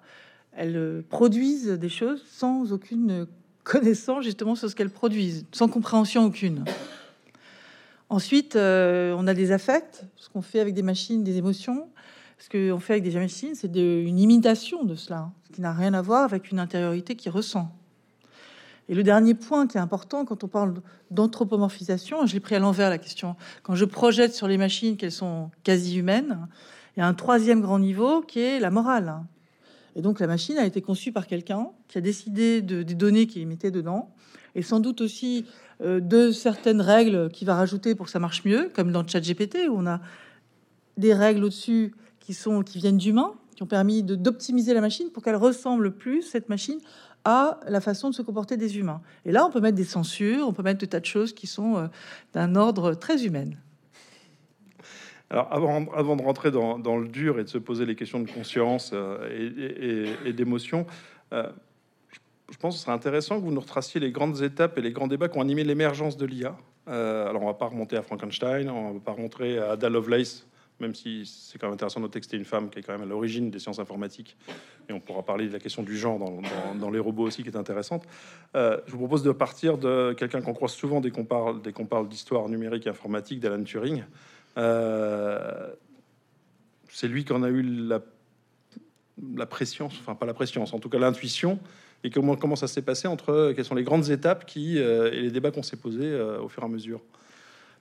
Elles 0.53 0.77
euh, 0.77 1.03
produisent 1.11 1.69
des 1.69 1.89
choses 1.89 2.25
sans 2.31 2.73
aucune 2.73 3.27
connaissance 3.65 4.25
justement 4.25 4.55
sur 4.55 4.71
ce 4.71 4.77
qu'elles 4.77 4.91
produisent, 4.91 5.45
sans 5.51 5.69
compréhension 5.69 6.25
aucune. 6.25 6.65
Ensuite, 8.09 8.55
euh, 8.55 9.15
on 9.19 9.27
a 9.27 9.35
des 9.35 9.51
affects, 9.51 10.05
ce 10.17 10.29
qu'on 10.29 10.43
fait 10.43 10.61
avec 10.61 10.75
des 10.75 10.83
machines, 10.83 11.25
des 11.25 11.39
émotions. 11.39 11.89
Ce 12.39 12.51
qu'on 12.51 12.79
fait 12.79 12.95
avec 12.95 13.05
des 13.05 13.15
machines, 13.19 13.55
c'est 13.55 13.75
une 13.75 14.19
imitation 14.19 14.85
de 14.85 14.95
cela, 14.95 15.31
ce 15.45 15.55
qui 15.55 15.63
n'a 15.63 15.73
rien 15.73 15.95
à 15.95 16.03
voir 16.03 16.23
avec 16.23 16.51
une 16.51 16.59
intériorité 16.59 17.17
qui 17.17 17.31
ressent. 17.31 17.73
Et 18.89 18.95
le 18.95 19.03
dernier 19.03 19.35
point 19.35 19.67
qui 19.67 19.79
est 19.79 19.81
important 19.81 20.25
quand 20.25 20.45
on 20.45 20.49
parle 20.49 20.75
d'anthropomorphisation, 21.11 22.27
je 22.27 22.35
l'ai 22.35 22.41
pris 22.41 22.55
à 22.55 22.59
l'envers 22.59 22.91
la 22.91 22.99
question, 22.99 23.37
quand 23.63 23.75
je 23.75 23.85
projette 23.85 24.35
sur 24.35 24.49
les 24.49 24.59
machines 24.59 24.97
qu'elles 24.97 25.13
sont 25.13 25.51
quasi 25.65 25.97
humaines, 25.97 26.47
il 26.97 27.01
y 27.01 27.03
a 27.03 27.07
un 27.07 27.15
troisième 27.15 27.61
grand 27.61 27.79
niveau 27.79 28.21
qui 28.21 28.41
est 28.41 28.61
la 28.61 28.71
morale. 28.71 29.15
Et 29.97 30.03
donc 30.03 30.21
la 30.21 30.27
machine 30.27 30.59
a 30.59 30.67
été 30.67 30.83
conçue 30.83 31.11
par 31.11 31.27
quelqu'un 31.27 31.71
qui 31.89 31.99
a 31.99 32.01
décidé 32.03 32.61
de, 32.63 32.83
des 32.83 32.95
données 32.95 33.27
qu'il 33.27 33.47
mettait 33.49 33.71
dedans, 33.71 34.15
et 34.55 34.63
sans 34.63 34.79
doute 34.79 35.01
aussi 35.01 35.47
euh, 35.81 36.01
de 36.01 36.31
certaines 36.31 36.83
règles 36.83 37.31
qu'il 37.31 37.47
va 37.47 37.57
rajouter 37.57 37.95
pour 37.95 38.07
que 38.07 38.13
ça 38.13 38.19
marche 38.19 38.45
mieux, 38.45 38.71
comme 38.75 38.93
dans 38.93 39.03
le 39.03 39.09
chat 39.09 39.21
GPT, 39.21 39.69
où 39.69 39.75
on 39.77 39.87
a 39.87 40.01
des 40.99 41.15
règles 41.15 41.45
au-dessus 41.45 41.95
qui, 42.21 42.35
sont, 42.35 42.63
qui 42.63 42.79
viennent 42.79 42.99
d'humains, 42.99 43.35
qui 43.57 43.63
ont 43.63 43.67
permis 43.67 44.03
d'optimiser 44.03 44.75
la 44.75 44.83
machine 44.83 45.11
pour 45.11 45.23
qu'elle 45.23 45.37
ressemble 45.37 45.93
plus, 45.93 46.23
cette 46.23 46.51
machine, 46.51 46.79
à 47.25 47.59
la 47.67 47.81
façon 47.81 48.11
de 48.11 48.15
se 48.15 48.23
comporter 48.23 48.57
des 48.57 48.79
humains. 48.79 49.01
Et 49.25 49.33
là, 49.33 49.45
on 49.47 49.51
peut 49.51 49.61
mettre 49.61 49.77
des 49.77 49.85
censures, 49.85 50.47
on 50.47 50.53
peut 50.53 50.63
mettre 50.63 50.79
des 50.79 50.87
tas 50.87 51.01
de 51.01 51.07
choses 51.07 51.33
qui 51.33 51.47
sont 51.47 51.77
euh, 51.77 51.87
d'un 52.35 52.55
ordre 52.55 52.95
très 52.95 53.25
humain. 53.25 53.51
Alors, 55.29 55.49
avant, 55.51 56.17
de 56.17 56.23
rentrer 56.23 56.51
dans, 56.51 56.97
le 56.97 57.09
dur 57.09 57.41
et 57.41 57.45
de 57.45 57.49
se 57.49 57.59
poser 57.59 57.85
les 57.85 57.97
questions 57.97 58.21
de 58.21 58.31
conscience 58.31 58.93
euh, 58.93 60.15
et, 60.25 60.33
d'émotion, 60.33 60.87
euh, 61.33 61.51
je 62.51 62.57
pense 62.59 62.75
que 62.75 62.79
ce 62.79 62.85
serait 62.85 62.95
intéressant 62.95 63.41
que 63.41 63.45
vous 63.45 63.51
nous 63.51 63.61
retraciez 63.61 64.01
les 64.01 64.13
grandes 64.13 64.43
étapes 64.43 64.79
et 64.79 64.81
les 64.81 64.93
grands 64.93 65.09
débats 65.09 65.29
qui 65.29 65.39
ont 65.39 65.41
animé 65.41 65.65
l'émergence 65.65 66.17
de 66.17 66.27
l'IA. 66.27 66.57
alors, 66.87 67.43
on 67.43 67.47
va 67.47 67.55
pas 67.55 67.67
remonter 67.67 67.97
à 67.97 68.03
Frankenstein, 68.03 68.71
on 68.71 68.93
va 68.93 69.01
pas 69.01 69.13
rentrer 69.13 69.59
à 69.59 69.73
Ada 69.73 69.89
Lovelace, 69.89 70.47
même 70.81 70.95
si 70.95 71.25
c'est 71.27 71.59
quand 71.59 71.67
même 71.67 71.75
intéressant 71.75 72.01
de 72.01 72.09
texter 72.09 72.37
une 72.37 72.45
femme 72.45 72.71
qui 72.71 72.79
est 72.79 72.83
quand 72.83 72.93
même 72.93 73.03
à 73.03 73.07
l'origine 73.07 73.51
des 73.51 73.59
sciences 73.59 73.79
informatiques, 73.79 74.37
et 74.89 74.93
on 74.93 75.01
pourra 75.01 75.23
parler 75.23 75.49
de 75.49 75.53
la 75.53 75.59
question 75.59 75.83
du 75.83 75.97
genre 75.97 76.19
dans, 76.19 76.91
les 76.91 76.99
robots 76.99 77.25
aussi, 77.25 77.43
qui 77.43 77.49
est 77.49 77.57
intéressante. 77.57 78.05
Euh, 78.55 78.79
je 78.87 78.93
vous 78.93 78.99
propose 78.99 79.23
de 79.23 79.33
partir 79.33 79.79
de 79.79 80.15
quelqu'un 80.17 80.41
qu'on 80.41 80.55
croise 80.55 80.73
souvent 80.73 81.01
dès 81.01 81.11
qu'on 81.11 81.25
parle, 81.25 81.63
dès 81.63 81.73
qu'on 81.73 81.87
parle 81.87 82.09
d'histoire 82.09 82.49
numérique 82.49 82.87
et 82.87 82.91
informatique, 82.91 83.41
d'Alan 83.41 83.65
Turing. 83.65 84.05
Euh, 84.57 85.71
c'est 86.89 87.09
lui 87.09 87.25
qui 87.25 87.33
en 87.33 87.43
a 87.43 87.49
eu 87.49 87.63
la, 87.63 88.01
la 89.35 89.47
pression, 89.47 89.87
enfin 89.87 90.15
pas 90.15 90.27
la 90.27 90.35
pression, 90.35 90.65
en 90.65 90.79
tout 90.79 90.89
cas 90.89 90.99
l'intuition, 90.99 91.59
et 92.05 92.11
comment, 92.11 92.37
comment 92.37 92.57
ça 92.57 92.69
s'est 92.69 92.83
passé 92.83 93.09
entre 93.09 93.53
quelles 93.55 93.65
sont 93.65 93.75
les 93.75 93.85
grandes 93.85 94.11
étapes 94.11 94.47
qui, 94.47 94.79
euh, 94.79 95.13
et 95.13 95.21
les 95.21 95.31
débats 95.31 95.51
qu'on 95.51 95.63
s'est 95.63 95.77
posés 95.77 96.15
au 96.21 96.49
fur 96.49 96.63
et 96.63 96.67
à 96.67 96.69
mesure? 96.69 97.01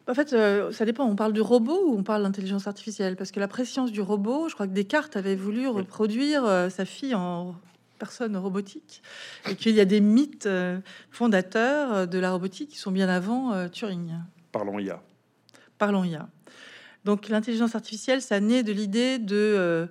En 0.07 0.13
fait, 0.13 0.33
euh, 0.33 0.71
ça 0.71 0.85
dépend. 0.85 1.05
On 1.05 1.15
parle 1.15 1.33
du 1.33 1.41
robot 1.41 1.79
ou 1.87 1.97
on 1.97 2.03
parle 2.03 2.23
d'intelligence 2.23 2.67
artificielle? 2.67 3.15
Parce 3.15 3.31
que 3.31 3.39
la 3.39 3.47
préscience 3.47 3.91
du 3.91 4.01
robot, 4.01 4.49
je 4.49 4.53
crois 4.53 4.67
que 4.67 4.73
Descartes 4.73 5.15
avait 5.15 5.35
voulu 5.35 5.67
reproduire 5.67 6.45
euh, 6.45 6.69
sa 6.69 6.85
fille 6.85 7.15
en 7.15 7.55
personne 7.97 8.35
robotique 8.37 9.01
et 9.49 9.55
qu'il 9.55 9.73
y 9.73 9.79
a 9.79 9.85
des 9.85 10.01
mythes 10.01 10.45
euh, 10.45 10.79
fondateurs 11.09 12.07
de 12.07 12.19
la 12.19 12.31
robotique 12.31 12.69
qui 12.69 12.77
sont 12.77 12.91
bien 12.91 13.09
avant 13.09 13.67
Turing. 13.69 14.11
Parlons 14.51 14.77
IA. 14.77 15.01
Parlons 15.77 16.03
IA. 16.03 16.29
Donc 17.05 17.29
l'intelligence 17.29 17.75
artificielle, 17.75 18.21
ça 18.21 18.39
naît 18.39 18.63
de 18.63 18.73
l'idée 18.73 19.19
de 19.19 19.87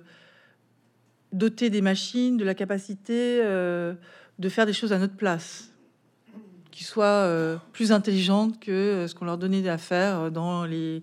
doter 1.31 1.69
des 1.69 1.81
machines 1.81 2.37
de 2.37 2.43
la 2.45 2.53
capacité 2.53 3.41
de 3.41 4.49
faire 4.49 4.65
des 4.65 4.73
choses 4.73 4.93
à 4.93 4.99
notre 4.99 5.15
place 5.15 5.71
qui 6.75 6.83
soient 6.83 7.05
euh, 7.05 7.55
plus 7.71 7.93
intelligentes 7.93 8.59
que 8.59 8.71
euh, 8.71 9.07
ce 9.07 9.15
qu'on 9.15 9.23
leur 9.23 9.37
donnait 9.37 9.67
à 9.69 9.77
faire 9.77 10.19
euh, 10.19 10.29
dans 10.29 10.65
les 10.65 11.01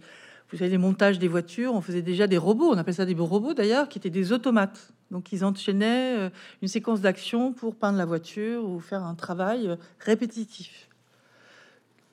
montages 0.76 1.19
des 1.19 1.28
voitures. 1.28 1.73
On 1.73 1.81
faisait 1.81 2.02
déjà 2.02 2.26
des 2.26 2.37
robots, 2.37 2.71
on 2.71 2.76
appelle 2.76 2.92
ça 2.92 3.07
des 3.07 3.14
robots 3.14 3.54
d'ailleurs, 3.54 3.88
qui 3.88 3.97
étaient 3.97 4.11
des 4.11 4.33
automates. 4.33 4.92
Donc 5.11 5.33
ils 5.33 5.47
enchaînaient 5.47 6.31
une 6.61 6.69
séquence 6.69 7.00
d'actions 7.00 7.52
pour 7.54 7.75
peindre 7.75 7.97
la 7.97 8.04
voiture 8.04 8.69
ou 8.69 8.81
faire 8.81 9.02
un 9.02 9.14
travail 9.14 9.76
répétitif. 9.99 10.88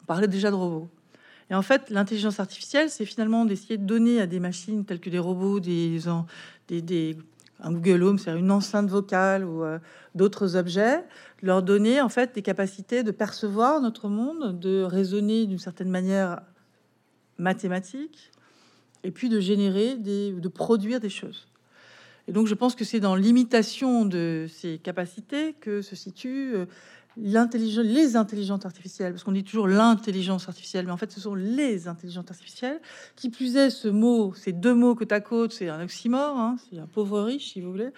On 0.03 0.05
parlait 0.05 0.27
déjà 0.27 0.51
de 0.51 0.55
robots. 0.55 0.89
Et 1.49 1.55
en 1.55 1.61
fait, 1.61 1.89
l'intelligence 1.89 2.39
artificielle, 2.39 2.89
c'est 2.89 3.05
finalement 3.05 3.45
d'essayer 3.45 3.77
de 3.77 3.85
donner 3.85 4.21
à 4.21 4.27
des 4.27 4.39
machines 4.39 4.85
telles 4.85 4.99
que 4.99 5.09
des 5.09 5.19
robots, 5.19 5.59
des, 5.59 5.99
des, 6.67 6.81
des 6.81 7.17
un 7.61 7.73
Google 7.73 8.03
Home, 8.03 8.17
c'est 8.17 8.37
une 8.37 8.51
enceinte 8.51 8.89
vocale 8.89 9.43
ou 9.43 9.63
euh, 9.63 9.79
d'autres 10.15 10.55
objets, 10.55 11.03
leur 11.41 11.61
donner 11.61 12.01
en 12.01 12.09
fait 12.09 12.33
des 12.33 12.41
capacités 12.41 13.03
de 13.03 13.11
percevoir 13.11 13.81
notre 13.81 14.07
monde, 14.07 14.57
de 14.59 14.81
raisonner 14.81 15.45
d'une 15.45 15.59
certaine 15.59 15.89
manière 15.89 16.41
mathématique, 17.37 18.31
et 19.03 19.11
puis 19.11 19.29
de 19.29 19.39
générer 19.39 19.95
des, 19.95 20.31
de 20.31 20.47
produire 20.47 20.99
des 20.99 21.09
choses. 21.09 21.47
Et 22.27 22.31
donc 22.31 22.47
je 22.47 22.53
pense 22.53 22.75
que 22.75 22.85
c'est 22.85 22.99
dans 22.99 23.15
l'imitation 23.15 24.05
de 24.05 24.45
ces 24.49 24.77
capacités 24.77 25.53
que 25.53 25.81
se 25.81 25.95
situe 25.95 26.53
l'intelligence, 27.17 27.85
les 27.85 28.15
intelligences 28.15 28.65
artificielles, 28.65 29.13
parce 29.13 29.23
qu'on 29.23 29.31
dit 29.31 29.43
toujours 29.43 29.67
l'intelligence 29.67 30.47
artificielle, 30.47 30.85
mais 30.85 30.91
en 30.91 30.97
fait, 30.97 31.11
ce 31.11 31.19
sont 31.19 31.35
les 31.35 31.87
intelligences 31.87 32.29
artificielles. 32.29 32.79
Qui 33.15 33.29
plus 33.29 33.55
est, 33.55 33.69
ce 33.69 33.87
mot, 33.87 34.33
ces 34.33 34.53
deux 34.53 34.73
mots 34.73 34.95
côte 34.95 35.11
à 35.11 35.19
côte, 35.19 35.53
c'est 35.53 35.69
un 35.69 35.83
oxymore, 35.83 36.37
hein, 36.37 36.57
c'est 36.69 36.79
un 36.79 36.87
pauvre 36.87 37.21
riche, 37.21 37.53
si 37.53 37.61
vous 37.61 37.71
voulez. 37.71 37.89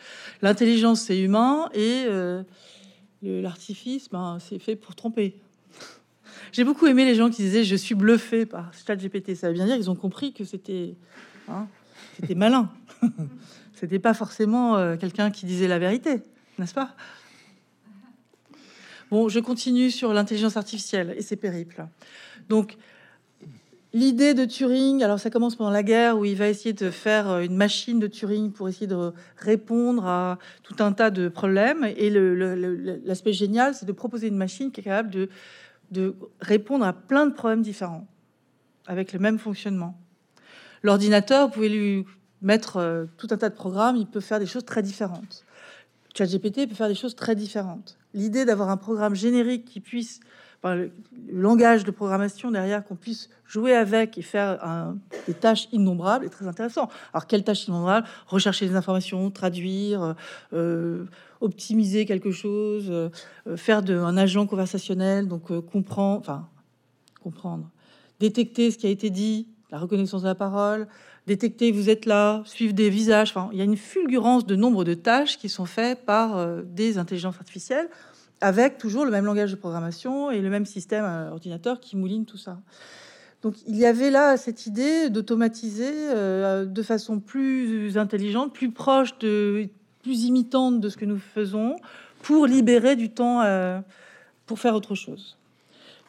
L'intelligence, 0.42 1.02
c'est 1.02 1.20
humain, 1.20 1.70
et 1.74 2.06
euh, 2.08 2.44
l'artifice, 3.22 4.10
ben, 4.10 4.38
c'est 4.40 4.60
fait 4.60 4.76
pour 4.76 4.96
tromper. 4.96 5.40
J'ai 6.52 6.64
beaucoup 6.64 6.88
aimé 6.88 7.06
les 7.06 7.16
gens 7.16 7.30
qui 7.30 7.44
disaient 7.44 7.64
je 7.64 7.76
suis 7.76 7.96
bluffé 7.96 8.46
par 8.46 8.72
ChatGPT. 8.74 9.36
Ça 9.36 9.48
veut 9.48 9.54
bien 9.54 9.66
dire 9.66 9.76
qu'ils 9.76 9.90
ont 9.90 9.96
compris 9.96 10.34
que 10.34 10.44
c'était 10.44 10.96
hein, 11.48 11.68
c'était 12.20 12.36
malin. 12.36 12.70
c'était 13.74 14.00
pas 14.00 14.14
forcément 14.14 14.78
euh, 14.78 14.96
quelqu'un 14.98 15.32
qui 15.32 15.46
disait 15.46 15.68
la 15.68 15.80
vérité, 15.80 16.22
n'est-ce 16.58 16.74
pas? 16.74 16.96
Bon, 19.12 19.28
je 19.28 19.40
continue 19.40 19.92
sur 19.92 20.14
l'intelligence 20.14 20.58
artificielle 20.58 21.14
et 21.18 21.22
ses 21.22 21.36
périples. 21.36 21.86
Donc, 22.50 22.78
L'idée 23.94 24.34
de 24.34 24.46
Turing, 24.46 25.04
alors 25.04 25.20
ça 25.20 25.30
commence 25.30 25.58
pendant 25.58 25.70
la 25.70 25.84
guerre 25.84 26.18
où 26.18 26.24
il 26.24 26.38
va 26.38 26.48
essayer 26.48 26.72
de 26.72 26.90
faire 26.90 27.30
euh, 27.30 27.42
une 27.42 27.58
machine 27.58 28.00
de 28.00 28.08
Turing 28.08 28.54
pour 28.54 28.70
essayer 28.70 28.88
de 28.88 29.12
répondre 29.36 30.06
à 30.06 30.38
tout 30.64 30.82
un 30.82 30.94
tas 30.94 31.10
de 31.10 31.28
problèmes. 31.28 31.84
Et 31.98 32.10
l'aspect 33.04 33.34
génial, 33.34 33.76
c'est 33.76 33.86
de 33.86 33.92
proposer 33.92 34.30
une 34.30 34.38
machine 34.38 34.72
qui 34.72 34.80
est 34.80 34.84
capable 34.86 35.10
de, 35.10 35.28
de 35.92 36.16
répondre 36.40 36.86
à 36.86 36.94
plein 36.94 37.28
de 37.28 37.34
problèmes 37.34 37.62
différents 37.62 38.08
avec 38.88 39.12
le 39.12 39.20
même 39.20 39.38
fonctionnement. 39.38 40.00
L'ordinateur, 40.84 41.48
vous 41.48 41.54
pouvez 41.54 41.68
lui 41.68 42.06
mettre 42.42 42.78
euh, 42.78 43.06
tout 43.18 43.28
un 43.32 43.38
tas 43.38 43.50
de 43.50 43.56
programmes, 43.56 43.98
il 43.98 44.08
peut 44.08 44.22
faire 44.22 44.40
des 44.40 44.46
choses 44.46 44.64
très 44.64 44.82
différentes. 44.82 45.44
ChatGPT 46.16 46.68
peut 46.68 46.76
faire 46.76 46.88
des 46.88 46.96
choses 46.96 47.16
très 47.16 47.36
différentes. 47.36 47.98
L'idée 48.14 48.46
d'avoir 48.46 48.70
un 48.70 48.78
programme 48.78 49.16
générique 49.16 49.66
qui 49.66 49.80
puisse 49.80 50.20
le, 50.64 50.92
langage 51.32 51.84
de 51.84 51.92
programmation 51.92 52.52
derrière 52.52 52.84
qu'on 52.84 52.96
puisse 52.96 53.30
jouer 53.46 53.76
avec 53.76 54.18
et 54.18 54.22
faire 54.22 54.94
des 55.28 55.34
tâches 55.34 55.68
innombrables 55.72 56.26
est 56.26 56.30
très 56.30 56.48
intéressant. 56.48 56.90
Alors, 57.14 57.26
quelles 57.26 57.44
tâches 57.44 57.68
innombrables? 57.68 58.08
Rechercher 58.28 58.68
des 58.68 58.76
informations, 58.76 59.32
traduire, 59.32 60.16
euh, 60.54 61.06
optimiser 61.40 62.06
quelque 62.06 62.32
chose, 62.32 62.86
euh, 62.90 63.10
faire 63.56 63.82
de, 63.82 63.98
un 63.98 64.18
agent 64.18 64.46
conversationnel, 64.46 65.28
donc 65.28 65.52
euh, 65.52 65.62
comprendre, 65.62 66.20
enfin, 66.20 66.48
comprendre, 67.22 67.70
détecter 68.20 68.72
ce 68.72 68.78
qui 68.78 68.88
a 68.88 68.90
été 68.90 69.10
dit, 69.10 69.48
la 69.72 69.80
reconnaissance 69.80 70.22
de 70.22 70.28
la 70.28 70.36
parole, 70.36 70.88
détecter 71.28 71.72
vous 71.72 71.90
êtes 71.90 72.06
là, 72.06 72.42
suivre 72.46 72.74
des 72.74 72.90
visages. 72.90 73.30
Enfin, 73.30 73.50
il 73.52 73.58
y 73.58 73.62
a 73.62 73.66
une 73.66 73.78
fulgurance 73.78 74.46
de 74.46 74.56
nombre 74.56 74.84
de 74.84 74.94
tâches 74.94 75.38
qui 75.38 75.50
sont 75.50 75.66
faites 75.66 76.06
par 76.06 76.64
des 76.64 76.98
intelligences 76.98 77.38
artificielles 77.38 77.90
avec 78.42 78.80
toujours 78.80 79.06
le 79.06 79.12
même 79.12 79.26
langage 79.26 79.52
de 79.52 79.56
programmation 79.56 80.32
et 80.32 80.42
le 80.42 80.50
même 80.50 80.66
système 80.66 81.06
euh, 81.06 81.32
ordinateur 81.32 81.80
qui 81.80 81.96
mouline 81.96 82.26
tout 82.26 82.38
ça. 82.38 82.60
Donc 83.44 83.56
il 83.68 83.78
y 83.78 83.86
avait 83.86 84.10
là 84.12 84.36
cette 84.38 84.66
idée 84.66 85.10
d'automatiser 85.10 85.92
euh, 85.94 86.66
de 86.66 86.84
façon 86.84 87.20
plus 87.20 87.98
intelligente, 87.98 88.54
plus 88.54 88.72
proche 88.72 89.18
plus 89.18 90.24
imitante 90.24 90.82
de 90.82 90.90
ce 90.90 90.98
que 90.98 91.06
nous 91.06 91.20
faisons, 91.20 91.76
pour 92.24 92.48
libérer 92.48 92.96
du 92.96 93.12
temps 93.12 93.42
euh, 93.42 93.80
pour 94.48 94.60
faire 94.60 94.76
autre 94.76 94.96
chose. 94.96 95.38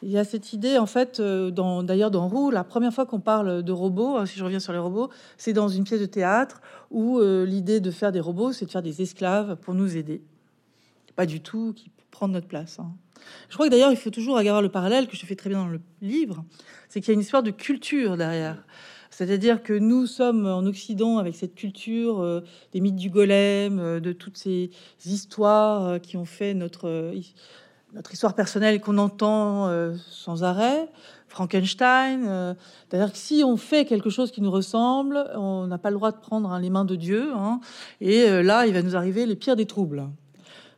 Il 0.05 0.11
y 0.11 0.17
a 0.17 0.25
cette 0.25 0.51
idée, 0.51 0.77
en 0.77 0.85
fait, 0.85 1.21
d'ailleurs 1.21 2.11
dans 2.11 2.27
Roux, 2.27 2.51
la 2.51 2.65
première 2.65 2.93
fois 2.93 3.05
qu'on 3.05 3.21
parle 3.21 3.63
de 3.63 3.71
robots, 3.71 4.17
hein, 4.17 4.25
si 4.25 4.37
je 4.37 4.43
reviens 4.43 4.59
sur 4.59 4.73
les 4.73 4.79
robots, 4.79 5.09
c'est 5.37 5.53
dans 5.53 5.69
une 5.69 5.85
pièce 5.85 6.01
de 6.01 6.05
théâtre 6.05 6.61
où 6.91 7.21
l'idée 7.21 7.79
de 7.79 7.89
faire 7.89 8.11
des 8.11 8.19
robots, 8.19 8.51
c'est 8.51 8.65
de 8.65 8.71
faire 8.71 8.81
des 8.81 9.01
esclaves 9.01 9.55
pour 9.55 9.73
nous 9.73 9.95
aider. 9.95 10.21
Pas 11.15 11.25
du 11.25 11.39
tout 11.39 11.73
qui 11.73 11.89
prendre 12.13 12.33
notre 12.33 12.47
place. 12.47 12.79
Hein. 12.79 12.93
Je 13.49 13.55
crois 13.55 13.65
que 13.65 13.71
d'ailleurs, 13.71 13.91
il 13.91 13.97
faut 13.97 14.11
toujours 14.11 14.37
avoir 14.37 14.61
le 14.61 14.69
parallèle 14.69 15.07
que 15.07 15.17
je 15.17 15.25
fais 15.25 15.35
très 15.35 15.49
bien 15.49 15.59
dans 15.59 15.67
le 15.67 15.81
livre, 16.01 16.45
c'est 16.87 17.01
qu'il 17.01 17.09
y 17.09 17.11
a 17.11 17.15
une 17.15 17.21
histoire 17.21 17.43
de 17.43 17.51
culture 17.51 18.15
derrière. 18.15 18.63
C'est-à-dire 19.09 19.61
que 19.61 19.73
nous 19.73 20.07
sommes 20.07 20.47
en 20.47 20.65
Occident 20.65 21.17
avec 21.17 21.35
cette 21.35 21.53
culture 21.53 22.21
euh, 22.21 22.41
des 22.71 22.81
mythes 22.81 22.95
du 22.95 23.11
golem, 23.11 23.79
euh, 23.79 23.99
de 23.99 24.11
toutes 24.11 24.37
ces 24.37 24.71
histoires 25.05 25.85
euh, 25.85 25.99
qui 25.99 26.17
ont 26.17 26.25
fait 26.25 26.55
notre, 26.55 27.13
notre 27.93 28.11
histoire 28.11 28.35
personnelle 28.35 28.81
qu'on 28.81 28.97
entend 28.97 29.69
sans 30.09 30.43
arrêt. 30.43 30.89
Frankenstein. 31.27 32.55
D'ailleurs, 32.91 33.15
si 33.15 33.43
on 33.43 33.57
fait 33.57 33.85
quelque 33.85 34.11
chose 34.11 34.31
qui 34.31 34.41
nous 34.41 34.51
ressemble, 34.51 35.25
on 35.35 35.65
n'a 35.65 35.79
pas 35.79 35.89
le 35.89 35.95
droit 35.95 36.11
de 36.11 36.17
prendre 36.17 36.51
hein, 36.51 36.59
les 36.59 36.69
mains 36.69 36.85
de 36.85 36.95
Dieu. 36.95 37.31
Hein. 37.35 37.59
et 38.01 38.43
là, 38.43 38.67
il 38.67 38.73
va 38.73 38.81
nous 38.81 38.95
arriver 38.95 39.25
les 39.25 39.35
pires 39.35 39.55
des 39.55 39.65
troubles. 39.65 40.03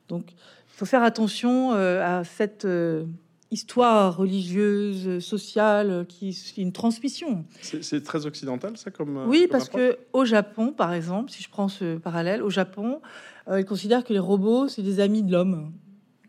Donc, 0.07 0.34
il 0.75 0.77
faut 0.77 0.86
faire 0.86 1.03
attention 1.03 1.72
euh, 1.74 2.03
à 2.03 2.25
cette 2.25 2.65
euh, 2.65 3.05
histoire 3.50 4.17
religieuse, 4.17 5.19
sociale, 5.19 6.05
qui 6.10 6.29
est 6.29 6.57
une 6.57 6.74
transmission. 6.74 7.45
C'est 7.62 8.03
très 8.03 8.25
occidental, 8.25 8.75
ça, 8.75 8.91
comme. 8.91 9.17
Euh, 9.17 9.25
oui, 9.25 9.48
parce 9.50 9.69
que 9.69 9.98
au 10.12 10.25
Japon, 10.25 10.74
par 10.74 10.93
exemple, 10.93 11.31
si 11.31 11.41
je 11.41 11.50
prends 11.50 11.69
ce 11.69 11.98
parallèle, 11.98 12.43
au 12.43 12.50
Japon, 12.50 13.01
ils 13.50 13.63
considèrent 13.63 14.03
que 14.03 14.12
les 14.12 14.19
robots, 14.19 14.67
c'est 14.67 14.81
des 14.81 15.00
amis 15.00 15.24
de 15.24 15.31
l'homme 15.31 15.72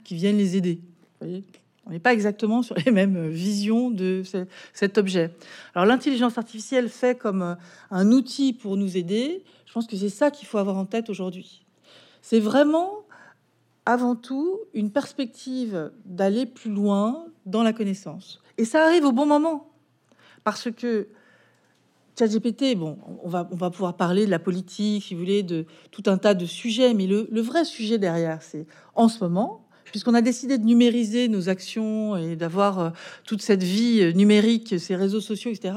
qui 0.06 0.14
viennent 0.14 0.38
les 0.38 0.56
aider. 0.56 0.78
on 1.20 1.90
n'est 1.90 1.98
pas 1.98 2.12
exactement 2.12 2.62
sur 2.62 2.76
les 2.86 2.92
mêmes 2.92 3.28
visions 3.28 3.90
de 3.90 4.22
cet 4.72 4.98
objet. 4.98 5.32
Alors 5.74 5.84
l'intelligence 5.84 6.38
artificielle 6.38 6.88
fait 6.88 7.18
comme 7.18 7.56
un 7.90 8.12
outil 8.12 8.52
pour 8.52 8.76
nous 8.76 8.96
aider. 8.96 9.42
Je 9.66 9.72
pense 9.72 9.88
que 9.88 9.96
c'est 9.96 10.08
ça 10.08 10.30
qu'il 10.30 10.46
faut 10.46 10.58
avoir 10.58 10.76
en 10.76 10.84
tête 10.84 11.10
aujourd'hui. 11.10 11.66
C'est 12.22 12.38
vraiment 12.38 13.02
avant 13.84 14.14
tout 14.14 14.60
une 14.74 14.92
perspective 14.92 15.90
d'aller 16.04 16.46
plus 16.46 16.70
loin 16.70 17.26
dans 17.44 17.64
la 17.64 17.72
connaissance. 17.72 18.40
Et 18.58 18.64
ça 18.64 18.84
arrive 18.84 19.04
au 19.04 19.12
bon 19.12 19.26
moment. 19.26 19.70
Parce 20.44 20.70
que 20.70 21.08
ChatGPT, 22.16 22.76
bon, 22.76 22.96
on 23.24 23.28
va, 23.28 23.48
on 23.50 23.56
va 23.56 23.70
pouvoir 23.70 23.96
parler 23.96 24.24
de 24.24 24.30
la 24.30 24.38
politique, 24.38 25.02
si 25.02 25.14
vous 25.14 25.20
voulez, 25.20 25.42
de 25.42 25.66
tout 25.90 26.04
un 26.06 26.16
tas 26.16 26.34
de 26.34 26.46
sujets, 26.46 26.94
mais 26.94 27.08
le 27.08 27.40
vrai 27.40 27.64
sujet 27.64 27.98
derrière, 27.98 28.42
c'est 28.42 28.66
en 28.94 29.08
ce 29.08 29.22
moment, 29.22 29.65
puisqu'on 29.90 30.14
a 30.14 30.20
décidé 30.20 30.58
de 30.58 30.64
numériser 30.64 31.28
nos 31.28 31.48
actions 31.48 32.16
et 32.16 32.36
d'avoir 32.36 32.78
euh, 32.78 32.90
toute 33.24 33.42
cette 33.42 33.62
vie 33.62 34.00
euh, 34.02 34.12
numérique, 34.12 34.78
ces 34.78 34.96
réseaux 34.96 35.20
sociaux, 35.20 35.50
etc. 35.50 35.74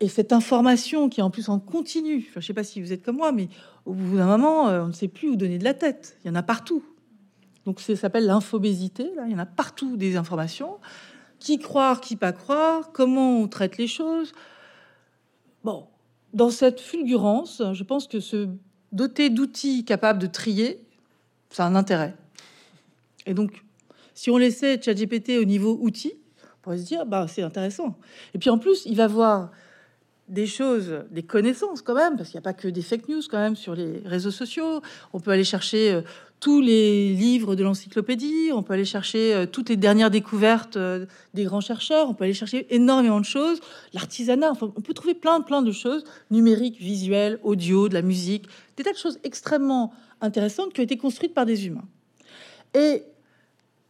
Et 0.00 0.08
cette 0.08 0.32
information 0.32 1.08
qui 1.08 1.20
est 1.20 1.22
en 1.22 1.30
plus 1.30 1.48
en 1.48 1.58
continu, 1.58 2.28
je 2.32 2.38
ne 2.38 2.42
sais 2.42 2.54
pas 2.54 2.64
si 2.64 2.80
vous 2.80 2.92
êtes 2.92 3.04
comme 3.04 3.16
moi, 3.16 3.32
mais 3.32 3.48
au 3.86 3.92
bout 3.92 4.16
d'un 4.16 4.26
moment, 4.26 4.68
euh, 4.68 4.84
on 4.84 4.88
ne 4.88 4.92
sait 4.92 5.08
plus 5.08 5.28
où 5.28 5.36
donner 5.36 5.58
de 5.58 5.64
la 5.64 5.74
tête. 5.74 6.16
Il 6.24 6.28
y 6.28 6.30
en 6.30 6.34
a 6.34 6.42
partout. 6.42 6.82
Donc 7.66 7.80
ça 7.80 7.94
s'appelle 7.94 8.26
l'infobésité. 8.26 9.10
Il 9.26 9.32
y 9.32 9.34
en 9.34 9.38
a 9.38 9.46
partout 9.46 9.96
des 9.96 10.16
informations. 10.16 10.78
Qui 11.38 11.58
croire, 11.58 12.00
qui 12.00 12.14
pas 12.14 12.32
croire, 12.32 12.92
comment 12.92 13.38
on 13.40 13.48
traite 13.48 13.76
les 13.76 13.88
choses. 13.88 14.32
Bon, 15.64 15.86
dans 16.32 16.50
cette 16.50 16.80
fulgurance, 16.80 17.62
je 17.72 17.82
pense 17.82 18.06
que 18.06 18.20
se 18.20 18.48
doter 18.92 19.28
d'outils 19.28 19.84
capables 19.84 20.20
de 20.20 20.28
trier, 20.28 20.84
ça 21.50 21.64
a 21.64 21.68
un 21.68 21.74
intérêt. 21.74 22.14
Et 23.26 23.34
donc, 23.34 23.64
si 24.14 24.30
on 24.30 24.36
laissait 24.36 24.80
ChatGPT 24.80 25.38
au 25.40 25.44
niveau 25.44 25.78
outils, 25.80 26.14
on 26.42 26.62
pourrait 26.62 26.78
se 26.78 26.84
dire, 26.84 27.06
bah, 27.06 27.26
c'est 27.28 27.42
intéressant. 27.42 27.98
Et 28.34 28.38
puis 28.38 28.50
en 28.50 28.58
plus, 28.58 28.84
il 28.86 28.96
va 28.96 29.06
voir 29.06 29.50
des 30.28 30.46
choses, 30.46 31.04
des 31.10 31.22
connaissances 31.22 31.82
quand 31.82 31.94
même, 31.94 32.16
parce 32.16 32.30
qu'il 32.30 32.38
n'y 32.38 32.42
a 32.42 32.48
pas 32.48 32.52
que 32.52 32.68
des 32.68 32.82
fake 32.82 33.08
news 33.08 33.22
quand 33.30 33.38
même 33.38 33.56
sur 33.56 33.74
les 33.74 34.00
réseaux 34.04 34.30
sociaux. 34.30 34.80
On 35.12 35.20
peut 35.20 35.30
aller 35.30 35.44
chercher 35.44 35.92
euh, 35.92 36.02
tous 36.40 36.60
les 36.60 37.12
livres 37.12 37.54
de 37.54 37.62
l'encyclopédie, 37.62 38.50
on 38.52 38.62
peut 38.62 38.72
aller 38.72 38.84
chercher 38.84 39.34
euh, 39.34 39.46
toutes 39.46 39.68
les 39.68 39.76
dernières 39.76 40.10
découvertes 40.10 40.76
euh, 40.76 41.06
des 41.34 41.44
grands 41.44 41.60
chercheurs, 41.60 42.08
on 42.08 42.14
peut 42.14 42.24
aller 42.24 42.34
chercher 42.34 42.66
énormément 42.74 43.20
de 43.20 43.26
choses, 43.26 43.60
l'artisanat, 43.92 44.50
enfin, 44.50 44.72
on 44.74 44.80
peut 44.80 44.94
trouver 44.94 45.14
plein, 45.14 45.40
plein 45.40 45.60
de 45.60 45.72
choses, 45.72 46.04
numériques, 46.30 46.78
visuelles, 46.78 47.38
audio, 47.42 47.88
de 47.88 47.94
la 47.94 48.02
musique, 48.02 48.46
des 48.76 48.84
tas 48.84 48.92
de 48.92 48.96
choses 48.96 49.18
extrêmement 49.24 49.92
intéressantes 50.20 50.72
qui 50.72 50.80
ont 50.80 50.84
été 50.84 50.96
construites 50.96 51.34
par 51.34 51.46
des 51.46 51.66
humains. 51.66 51.84
Et 52.74 53.02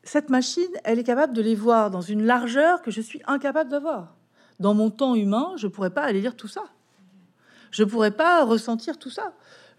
cette 0.05 0.31
machine, 0.31 0.71
elle 0.85 0.99
est 0.99 1.05
capable 1.05 1.33
de 1.33 1.43
les 1.43 1.55
voir 1.55 1.91
dans 1.91 2.01
une 2.01 2.25
largeur 2.25 2.83
que 2.83 2.91
je 2.91 3.01
suis 3.01 3.23
incapable 3.27 3.71
d'avoir. 3.71 4.17
Dans 4.61 4.75
mon 4.75 4.91
temps 4.91 5.15
humain, 5.15 5.53
je 5.57 5.67
ne 5.67 5.73
pourrais 5.73 5.91
pas 5.91 6.03
aller 6.03 6.21
lire 6.21 6.37
tout 6.37 6.49
ça. 6.49 6.65
Je 7.71 7.85
ne 7.85 7.89
pourrais 7.89 8.11
pas 8.11 8.45
ressentir 8.45 8.99
tout 8.99 9.11
ça 9.11 9.33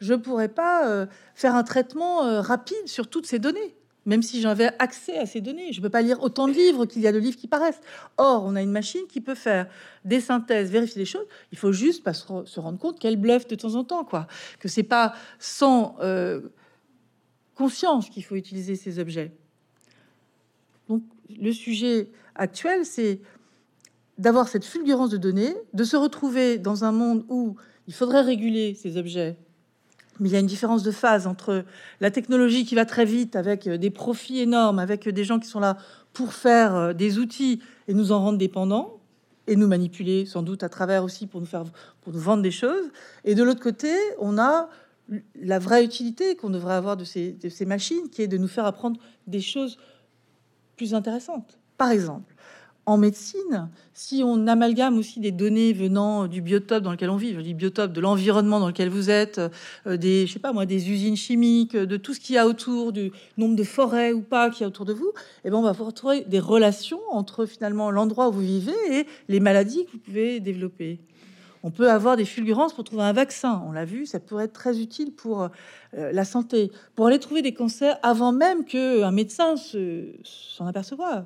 je 0.04 0.14
ne 0.14 0.20
pourrais 0.20 0.50
pas 0.50 0.88
euh, 0.88 1.06
faire 1.34 1.56
un 1.56 1.64
traitement 1.64 2.26
euh, 2.26 2.42
rapide 2.42 2.88
sur 2.88 3.08
toutes 3.08 3.26
ces 3.26 3.40
données, 3.40 3.74
même 4.06 4.22
si 4.22 4.42
j'avais 4.42 4.70
accès 4.80 5.18
à 5.18 5.26
ces 5.26 5.40
données. 5.40 5.72
Je 5.72 5.80
ne 5.80 5.84
peux 5.84 5.90
pas 5.90 6.02
lire 6.02 6.22
autant 6.22 6.48
de 6.48 6.54
livres 6.54 6.86
qu'il 6.86 7.02
y 7.02 7.08
a 7.08 7.14
de 7.14 7.18
livres 7.18 7.38
qui 7.38 7.48
paraissent. 7.48 7.80
Or, 8.18 8.44
on 8.46 8.56
a 8.56 8.62
une 8.62 8.72
machine 8.72 9.08
qui 9.08 9.22
peut 9.22 9.36
faire 9.36 9.68
des 10.04 10.20
synthèses, 10.20 10.72
vérifier 10.72 11.02
des 11.02 11.06
choses. 11.06 11.26
Il 11.54 11.58
faut 11.58 11.72
juste 11.72 12.04
se, 12.12 12.60
rendre 12.60 12.78
compte 12.78 13.00
qu'elle 13.00 13.16
bluffe 13.16 13.48
de 13.48 13.56
temps 13.56 13.76
en 13.76 13.86
temps, 13.86 14.04
quoi. 14.04 14.28
Que 14.60 14.68
c'est 14.68 14.84
pas 14.84 15.14
sans 15.40 15.96
euh, 16.02 16.42
conscience 17.56 18.10
qu'il 18.10 18.26
faut 18.26 18.36
utiliser 18.36 18.76
ces 18.76 19.00
objets. 19.00 19.32
Le 21.30 21.52
sujet 21.52 22.10
actuel, 22.36 22.86
c'est 22.86 23.22
d'avoir 24.18 24.48
cette 24.48 24.66
fulgurance 24.66 25.10
de 25.10 25.18
données, 25.18 25.54
de 25.74 25.84
se 25.84 25.96
retrouver 25.96 26.58
dans 26.58 26.84
un 26.84 26.92
monde 26.92 27.26
où 27.30 27.56
il 27.88 27.94
faudrait 27.94 28.22
réguler 28.22 28.76
ces 28.76 28.98
objets 28.98 29.38
mais 30.20 30.30
il 30.30 30.32
y 30.32 30.36
a 30.36 30.40
une 30.40 30.48
différence 30.48 30.84
de 30.84 30.92
phase 30.92 31.28
entre 31.28 31.66
la 32.00 32.12
technologie 32.12 32.66
qui 32.66 32.76
va 32.76 32.86
très 32.86 33.06
vite 33.06 33.36
avec 33.36 33.68
euh, 33.68 33.78
des 33.78 33.90
profits 33.90 34.40
énormes, 34.40 34.80
avec 34.80 35.08
des 35.10 35.24
gens 35.24 35.40
qui 35.40 35.48
sont 35.48 35.60
là 35.60 35.78
pour 36.14 36.34
faire 36.34 36.76
euh, 36.76 36.94
des 36.94 37.18
outils 37.18 37.62
et 37.88 37.94
nous 37.94 38.12
en 38.12 38.20
rendre 38.20 38.38
dépendants 38.38 39.00
et 39.48 39.56
nous 39.56 39.68
manipuler 39.68 40.26
sans 40.26 40.44
doute 40.44 40.64
à 40.64 40.70
travers 40.70 41.04
aussi 41.04 41.28
pour 41.28 41.42
nous 41.42 41.48
faire 41.48 41.64
pour 42.02 42.14
nous 42.14 42.20
vendre 42.20 42.44
des 42.44 42.52
choses. 42.52 42.92
Et 43.26 43.36
de 43.36 43.44
l'autre 43.44 43.62
côté, 43.62 43.92
on 44.20 44.38
a 44.38 44.70
la 45.36 45.60
vraie 45.60 45.84
utilité 45.84 46.36
qu'on 46.36 46.50
devrait 46.50 46.76
avoir 46.76 46.96
de 46.96 47.04
ces, 47.04 47.34
de 47.34 47.50
ces 47.50 47.66
machines, 47.66 48.10
qui 48.10 48.22
est 48.22 48.28
de 48.28 48.38
nous 48.38 48.48
faire 48.48 48.66
apprendre 48.66 49.00
des 49.28 49.42
choses 49.42 49.78
plus 50.76 50.94
intéressantes. 50.94 51.58
Par 51.78 51.92
exemple, 51.92 52.34
en 52.86 52.98
médecine, 52.98 53.70
si 53.94 54.24
on 54.26 54.46
amalgame 54.48 54.98
aussi 54.98 55.22
des 55.22 55.32
données 55.32 55.72
venant 55.72 56.28
du 56.28 56.42
biotope 56.42 56.84
dans 56.84 56.92
lequel 56.92 57.10
on 57.10 57.16
vit, 57.16 57.34
du 57.34 57.54
biotope, 57.54 57.94
de 57.94 58.02
l'environnement 58.02 58.60
dans 58.60 58.68
lequel 58.68 58.90
vous 58.90 59.10
êtes, 59.10 59.40
euh, 59.88 59.96
des, 59.96 60.28
je 60.28 60.34
sais 60.34 60.40
pas 60.40 60.52
moi, 60.52 60.66
des 60.66 60.92
usines 60.92 61.16
chimiques, 61.16 61.78
de 61.78 61.98
tout 61.98 62.14
ce 62.14 62.20
qu'il 62.20 62.36
y 62.36 62.38
a 62.38 62.46
autour, 62.46 62.92
du 62.92 63.12
nombre 63.38 63.56
de 63.56 63.64
forêts 63.64 64.12
ou 64.12 64.22
pas 64.22 64.50
qu'il 64.50 64.62
y 64.62 64.64
a 64.66 64.68
autour 64.68 64.86
de 64.86 64.94
vous, 64.94 65.08
et 65.08 65.46
eh 65.46 65.50
ben 65.50 65.58
on 65.58 65.62
va 65.62 65.72
retrouver 65.72 66.26
des 66.28 66.40
relations 66.40 67.00
entre 67.10 67.46
finalement 67.46 67.90
l'endroit 67.90 68.28
où 68.28 68.34
vous 68.34 68.42
vivez 68.42 68.74
et 68.92 69.08
les 69.30 69.40
maladies 69.40 69.86
que 69.86 69.92
vous 69.92 70.00
pouvez 70.00 70.40
développer. 70.42 71.00
On 71.64 71.72
peut 71.72 71.90
avoir 71.90 72.18
des 72.18 72.26
fulgurances 72.26 72.74
pour 72.74 72.84
trouver 72.84 73.04
un 73.04 73.14
vaccin. 73.14 73.64
On 73.66 73.72
l'a 73.72 73.86
vu, 73.86 74.06
ça 74.06 74.20
pourrait 74.20 74.46
être 74.46 74.54
très 74.54 74.80
utile 74.82 75.14
pour 75.14 75.44
euh, 75.44 75.50
la 76.12 76.26
santé, 76.26 76.72
pour 76.96 77.08
aller 77.08 77.20
trouver 77.20 77.42
des 77.42 77.54
cancers 77.54 77.98
avant 78.04 78.34
même 78.34 78.66
qu'un 78.66 79.12
médecin 79.12 79.56
s'en 79.56 80.68
aperçoive 80.68 81.26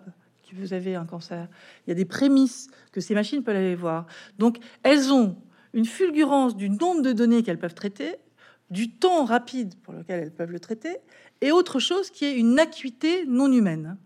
que 0.49 0.55
vous 0.55 0.73
avez 0.73 0.95
un 0.95 1.05
cancer. 1.05 1.47
Il 1.85 1.89
y 1.89 1.91
a 1.91 1.95
des 1.95 2.05
prémices 2.05 2.69
que 2.91 3.01
ces 3.01 3.13
machines 3.13 3.43
peuvent 3.43 3.55
aller 3.55 3.75
voir. 3.75 4.05
Donc, 4.39 4.59
elles 4.83 5.11
ont 5.11 5.35
une 5.73 5.85
fulgurance 5.85 6.55
du 6.55 6.69
nombre 6.69 7.01
de 7.01 7.11
données 7.11 7.43
qu'elles 7.43 7.59
peuvent 7.59 7.73
traiter, 7.73 8.15
du 8.69 8.91
temps 8.91 9.25
rapide 9.25 9.75
pour 9.83 9.93
lequel 9.93 10.23
elles 10.23 10.31
peuvent 10.31 10.51
le 10.51 10.59
traiter, 10.59 10.97
et 11.41 11.51
autre 11.51 11.79
chose 11.79 12.09
qui 12.09 12.25
est 12.25 12.35
une 12.35 12.59
acuité 12.59 13.25
non 13.25 13.51
humaine. 13.51 13.97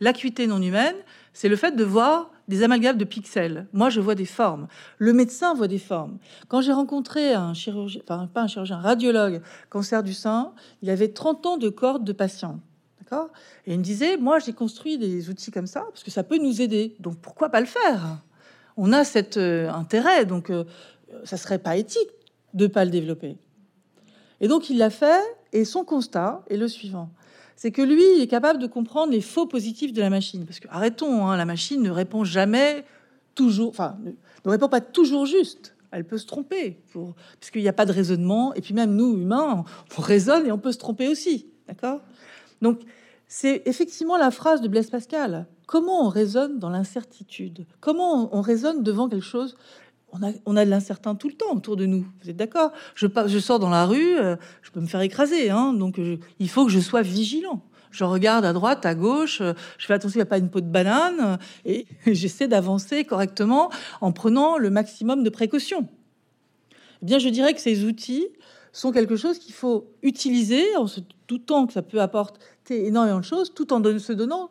L'acuité 0.00 0.46
non 0.46 0.62
humaine, 0.62 0.96
c'est 1.32 1.48
le 1.48 1.56
fait 1.56 1.72
de 1.72 1.84
voir 1.84 2.30
des 2.48 2.62
amalgames 2.62 2.96
de 2.96 3.04
pixels. 3.04 3.66
Moi, 3.72 3.90
je 3.90 4.00
vois 4.00 4.14
des 4.14 4.24
formes. 4.24 4.66
Le 4.96 5.12
médecin 5.12 5.54
voit 5.54 5.68
des 5.68 5.78
formes. 5.78 6.18
Quand 6.48 6.60
j'ai 6.60 6.72
rencontré 6.72 7.34
un 7.34 7.54
chirurgien, 7.54 8.00
enfin 8.04 8.26
pas 8.26 8.42
un 8.42 8.46
chirurgien, 8.48 8.78
un 8.78 8.80
radiologue 8.80 9.42
cancer 9.70 10.02
du 10.02 10.14
sein, 10.14 10.52
il 10.82 10.90
avait 10.90 11.08
30 11.08 11.46
ans 11.46 11.56
de 11.58 11.68
corde 11.68 12.04
de 12.04 12.12
patients. 12.12 12.60
Et 13.66 13.72
il 13.72 13.78
me 13.78 13.84
disait, 13.84 14.16
moi, 14.16 14.38
j'ai 14.38 14.52
construit 14.52 14.98
des 14.98 15.30
outils 15.30 15.50
comme 15.50 15.66
ça 15.66 15.86
parce 15.90 16.02
que 16.02 16.10
ça 16.10 16.22
peut 16.22 16.38
nous 16.38 16.60
aider. 16.60 16.96
Donc 17.00 17.18
pourquoi 17.18 17.48
pas 17.48 17.60
le 17.60 17.66
faire? 17.66 18.18
On 18.76 18.92
a 18.92 19.04
cet 19.04 19.36
euh, 19.36 19.70
intérêt, 19.70 20.24
donc 20.24 20.50
euh, 20.50 20.64
ça 21.24 21.36
serait 21.36 21.58
pas 21.58 21.76
éthique 21.76 22.10
de 22.54 22.66
pas 22.66 22.84
le 22.84 22.90
développer. 22.90 23.38
Et 24.40 24.48
donc 24.48 24.70
il 24.70 24.78
l'a 24.78 24.90
fait. 24.90 25.22
Et 25.52 25.64
son 25.64 25.84
constat 25.84 26.44
est 26.50 26.58
le 26.58 26.68
suivant 26.68 27.10
c'est 27.58 27.72
que 27.72 27.82
lui 27.82 28.20
est 28.20 28.28
capable 28.28 28.60
de 28.60 28.68
comprendre 28.68 29.10
les 29.10 29.20
faux 29.20 29.46
positifs 29.46 29.92
de 29.92 30.00
la 30.00 30.10
machine. 30.10 30.46
Parce 30.46 30.60
que 30.60 30.68
arrêtons, 30.70 31.26
hein, 31.26 31.36
la 31.36 31.44
machine 31.44 31.82
ne 31.82 31.90
répond 31.90 32.22
jamais 32.22 32.84
toujours, 33.34 33.70
enfin 33.70 33.98
ne, 34.04 34.12
répond 34.48 34.68
pas 34.68 34.80
toujours 34.80 35.26
juste. 35.26 35.74
Elle 35.90 36.04
peut 36.04 36.18
se 36.18 36.26
tromper, 36.26 36.78
pour, 36.92 37.16
puisqu'il 37.40 37.62
n'y 37.62 37.68
a 37.68 37.72
pas 37.72 37.84
de 37.84 37.90
raisonnement. 37.90 38.54
Et 38.54 38.60
puis 38.60 38.74
même 38.74 38.94
nous 38.94 39.18
humains, 39.18 39.64
on 39.98 40.00
raisonne 40.00 40.46
et 40.46 40.52
on 40.52 40.58
peut 40.58 40.70
se 40.70 40.78
tromper 40.78 41.08
aussi, 41.08 41.46
d'accord? 41.66 42.00
Donc 42.62 42.82
c'est 43.26 43.62
effectivement 43.66 44.16
la 44.16 44.30
phrase 44.30 44.60
de 44.60 44.68
Blaise 44.68 44.90
Pascal. 44.90 45.48
Comment 45.66 46.06
on 46.06 46.10
raisonne 46.10 46.60
dans 46.60 46.70
l'incertitude? 46.70 47.66
Comment 47.80 48.32
on 48.32 48.40
raisonne 48.40 48.84
devant 48.84 49.08
quelque 49.08 49.24
chose 49.24 49.56
on 50.12 50.56
a, 50.56 50.64
de 50.64 50.70
l'incertain 50.70 51.14
tout 51.14 51.28
le 51.28 51.34
temps 51.34 51.54
autour 51.54 51.76
de 51.76 51.86
nous. 51.86 52.06
Vous 52.22 52.30
êtes 52.30 52.36
d'accord? 52.36 52.72
Je, 52.94 53.06
je 53.26 53.38
sors 53.38 53.58
dans 53.58 53.68
la 53.68 53.84
rue, 53.84 54.18
euh, 54.18 54.36
je 54.62 54.70
peux 54.70 54.80
me 54.80 54.86
faire 54.86 55.00
écraser. 55.00 55.50
Hein, 55.50 55.74
donc, 55.74 56.00
il 56.38 56.48
faut 56.48 56.64
que 56.64 56.72
je 56.72 56.80
sois 56.80 57.02
vigilant. 57.02 57.62
Je 57.90 58.04
regarde 58.04 58.44
à 58.44 58.52
droite, 58.52 58.84
à 58.86 58.94
gauche, 58.94 59.40
euh, 59.40 59.54
je 59.78 59.86
fais 59.86 59.94
attention, 59.94 60.16
il 60.16 60.18
n'y 60.18 60.22
a 60.22 60.26
pas 60.26 60.38
une 60.38 60.50
peau 60.50 60.60
de 60.60 60.66
banane, 60.66 61.20
euh, 61.20 61.36
et 61.64 61.86
j'essaie 62.14 62.48
d'avancer 62.48 63.04
correctement 63.04 63.70
en 64.00 64.12
prenant 64.12 64.58
le 64.58 64.70
maximum 64.70 65.22
de 65.22 65.30
précautions. 65.30 65.88
Eh 67.02 67.06
bien, 67.06 67.18
je 67.18 67.28
dirais 67.28 67.54
que 67.54 67.60
ces 67.60 67.84
outils 67.84 68.26
sont 68.72 68.92
quelque 68.92 69.16
chose 69.16 69.38
qu'il 69.38 69.54
faut 69.54 69.90
utiliser 70.02 70.76
en 70.76 70.86
se 70.86 71.00
doutant 71.26 71.66
que 71.66 71.72
ça 71.72 71.82
peut 71.82 72.00
apporter 72.00 72.86
énormément 72.86 73.20
de 73.20 73.24
choses, 73.24 73.54
tout 73.54 73.72
en 73.72 73.82
se 73.98 74.12
donnant 74.12 74.50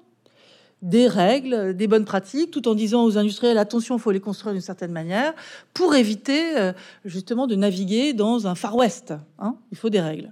des 0.82 1.08
règles, 1.08 1.76
des 1.76 1.88
bonnes 1.88 2.06
pratiques, 2.06 2.52
tout 2.52 2.68
en 2.68 2.76
disant 2.76 3.04
aux 3.04 3.18
industriels 3.18 3.58
attention, 3.58 3.98
il 3.98 4.02
faut 4.02 4.12
les 4.12 4.20
construire 4.20 4.54
d'une 4.54 4.62
certaine 4.62 4.92
manière 4.92 5.34
pour 5.74 5.96
éviter 5.96 6.58
euh, 6.58 6.74
justement 7.04 7.48
de 7.48 7.56
naviguer 7.56 8.14
dans 8.14 8.48
un 8.48 8.56
Far 8.56 8.76
West. 8.76 9.13
Hein. 9.40 9.56
il 9.72 9.78
faut 9.78 9.90
des 9.90 10.02
règles. 10.02 10.32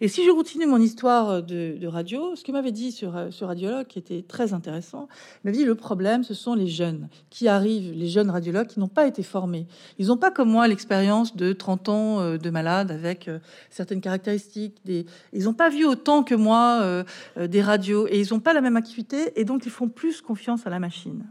Et 0.00 0.08
si 0.08 0.24
je 0.24 0.30
continue 0.30 0.66
mon 0.66 0.80
histoire 0.80 1.42
de, 1.42 1.86
radio, 1.86 2.36
ce 2.36 2.44
que 2.44 2.52
m'avait 2.52 2.72
dit 2.72 2.92
sur 2.92 3.14
ce 3.30 3.44
radiologue 3.44 3.86
qui 3.86 3.98
était 3.98 4.22
très 4.22 4.52
intéressant, 4.52 5.08
il 5.44 5.52
dit 5.52 5.64
le 5.64 5.74
problème, 5.74 6.24
ce 6.24 6.34
sont 6.34 6.54
les 6.54 6.68
jeunes 6.68 7.08
qui 7.30 7.48
arrivent, 7.48 7.92
les 7.92 8.08
jeunes 8.08 8.30
radiologues 8.30 8.66
qui 8.66 8.80
n'ont 8.80 8.88
pas 8.88 9.06
été 9.06 9.22
formés. 9.22 9.66
Ils 9.98 10.08
n'ont 10.08 10.16
pas 10.16 10.30
comme 10.30 10.50
moi 10.50 10.68
l'expérience 10.68 11.36
de 11.36 11.52
30 11.52 11.88
ans 11.88 12.20
euh, 12.20 12.38
de 12.38 12.50
malade 12.50 12.90
avec 12.90 13.28
euh, 13.28 13.38
certaines 13.70 14.00
caractéristiques. 14.00 14.76
Ils 14.86 15.44
n'ont 15.44 15.54
pas 15.54 15.70
vu 15.70 15.84
autant 15.84 16.22
que 16.22 16.34
moi 16.34 16.80
euh, 16.82 17.04
des 17.36 17.62
radios 17.62 18.06
et 18.08 18.20
ils 18.20 18.32
n'ont 18.32 18.40
pas 18.40 18.52
la 18.52 18.60
même 18.60 18.76
acuité 18.76 19.38
et 19.40 19.44
donc 19.44 19.66
ils 19.66 19.72
font 19.72 19.88
plus 19.88 20.20
confiance 20.20 20.66
à 20.66 20.70
la 20.70 20.78
machine. 20.78 21.24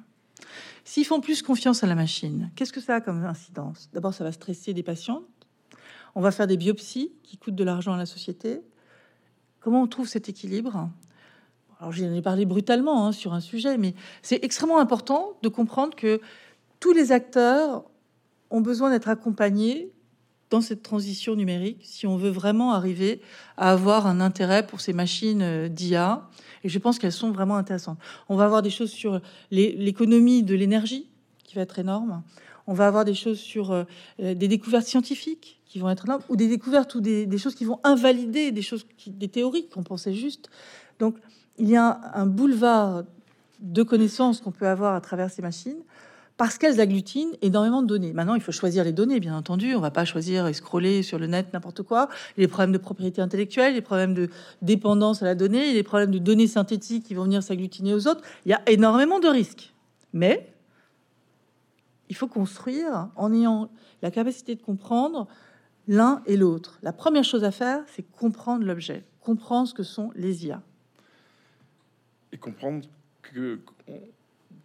S'ils 0.84 1.06
font 1.06 1.20
plus 1.20 1.42
confiance 1.42 1.84
à 1.84 1.88
la 1.88 1.96
machine, 1.96 2.50
qu'est-ce 2.56 2.72
que 2.72 2.80
ça 2.80 2.96
a 2.96 3.02
comme 3.02 3.24
incidence? 3.26 3.90
D'abord, 3.94 4.14
ça 4.14 4.24
va 4.24 4.32
stresser 4.32 4.74
des 4.74 4.84
patients 4.84 5.24
on 6.18 6.22
va 6.22 6.32
faire 6.32 6.48
des 6.48 6.58
biopsies 6.58 7.12
qui 7.22 7.38
coûtent 7.38 7.54
de 7.54 7.64
l'argent 7.64 7.94
à 7.94 7.98
la 7.98 8.08
société. 8.08 8.62
Comment 9.60 9.84
on 9.84 9.88
trouve 9.88 10.08
cet 10.08 10.30
équilibre? 10.30 10.90
Alors, 11.80 11.92
j'en 11.92 12.12
ai 12.12 12.24
parlé 12.24 12.48
brutalement 12.48 13.06
hein, 13.06 13.12
sur 13.12 13.36
un 13.36 13.40
sujet, 13.40 13.78
mais 13.78 13.94
c'est 14.24 14.44
extrêmement 14.44 14.80
important 14.80 15.38
de 15.44 15.48
comprendre 15.48 15.96
que 15.96 16.20
tous 16.80 16.92
les 16.92 17.12
acteurs 17.12 17.84
ont 18.50 18.62
besoin 18.62 18.90
d'être 18.90 19.10
accompagnés 19.10 19.92
dans 20.50 20.60
cette 20.60 20.82
transition 20.82 21.36
numérique 21.36 21.82
si 21.84 22.08
on 22.08 22.18
veut 22.18 22.32
vraiment 22.32 22.74
arriver 22.74 23.22
à 23.56 23.72
avoir 23.72 24.08
un 24.08 24.20
intérêt 24.20 24.66
pour 24.66 24.82
ces 24.82 24.94
machines 24.94 25.44
euh, 25.44 25.68
d'IA. 25.68 26.28
Et 26.64 26.70
je 26.70 26.80
pense 26.80 26.98
qu'elles 26.98 27.12
sont 27.12 27.30
vraiment 27.30 27.58
intéressantes. 27.58 28.00
On 28.28 28.36
va 28.36 28.46
avoir 28.46 28.64
des 28.64 28.72
choses 28.72 28.90
sur 28.90 29.22
l'économie 29.52 30.42
de 30.42 30.56
l'énergie 30.56 31.12
qui 31.44 31.54
va 31.54 31.62
être 31.62 31.78
énorme. 31.78 32.24
On 32.66 32.74
va 32.74 32.88
avoir 32.88 33.06
des 33.06 33.14
choses 33.14 33.40
sur 33.40 33.72
euh, 33.72 33.84
des 34.18 34.48
découvertes 34.48 34.88
scientifiques 34.88 35.57
qui 35.68 35.80
vont 35.80 35.90
être 35.90 36.08
là, 36.08 36.20
ou 36.30 36.36
des 36.36 36.48
découvertes 36.48 36.96
ou 36.96 37.02
des, 37.02 37.38
choses 37.38 37.56
qui 37.56 37.66
vont 37.66 37.80
invalider 37.84 38.52
des 38.52 38.62
choses, 38.62 38.86
qui, 38.98 39.12
des 39.12 39.28
théories 39.28 39.68
qu'on 39.68 39.84
pensait 39.84 40.14
juste. 40.14 40.50
Donc, 41.00 41.16
il 41.58 41.70
y 41.70 41.76
a 41.76 42.00
un, 42.14 42.26
boulevard 42.26 43.04
de 43.60 43.84
connaissances 43.84 44.42
qu'on 44.42 44.52
peut 44.52 44.68
avoir 44.68 44.96
à 44.96 45.02
travers 45.02 45.30
ces 45.30 45.42
machines 45.42 45.80
parce 46.38 46.60
qu'elles 46.60 46.80
agglutinent 46.80 47.32
énormément 47.42 47.82
de 47.82 47.88
données. 47.88 48.14
Maintenant, 48.14 48.36
il 48.36 48.42
faut 48.42 48.52
choisir 48.52 48.84
les 48.84 48.92
données, 48.92 49.20
bien 49.20 49.36
entendu. 49.36 49.74
On 49.74 49.80
va 49.80 49.90
pas 49.90 50.06
choisir 50.06 50.46
et 50.46 50.54
scroller 50.54 51.02
sur 51.02 51.18
le 51.18 51.26
net 51.26 51.52
n'importe 51.52 51.82
quoi. 51.82 52.10
Les 52.38 52.48
problèmes 52.48 52.72
de 52.72 52.78
propriété 52.78 53.22
intellectuelle, 53.22 53.74
les 53.74 53.82
problèmes 53.82 54.14
de 54.14 54.30
dépendance 54.62 55.24
à 55.24 55.26
la 55.26 55.34
donnée, 55.34 55.74
les 55.74 55.82
problèmes 55.82 56.12
de 56.12 56.20
données 56.20 56.46
synthétiques 56.46 57.06
qui 57.06 57.16
vont 57.16 57.24
venir 57.24 57.42
s'agglutiner 57.42 57.96
aux 57.96 58.08
autres. 58.08 58.22
Il 58.46 58.50
y 58.50 58.54
a 58.54 58.62
énormément 58.68 59.20
de 59.20 59.28
risques. 59.28 59.74
Mais 60.14 60.48
il 62.10 62.16
faut 62.16 62.28
construire 62.28 63.10
en 63.16 63.34
ayant 63.34 63.70
la 64.04 64.12
capacité 64.12 64.54
de 64.54 64.62
comprendre 64.62 65.28
l'un 65.88 66.22
et 66.26 66.38
l'autre. 66.38 66.80
La 66.82 66.94
première 66.94 67.24
chose 67.24 67.44
à 67.44 67.52
faire, 67.52 67.84
c'est 67.88 68.04
comprendre 68.04 68.66
l'objet, 68.66 69.04
comprendre 69.22 69.68
ce 69.68 69.74
que 69.74 69.84
sont 69.84 70.12
les 70.16 70.46
IA. 70.46 70.62
Et 72.32 72.38
comprendre 72.38 72.86
que, 73.22 73.60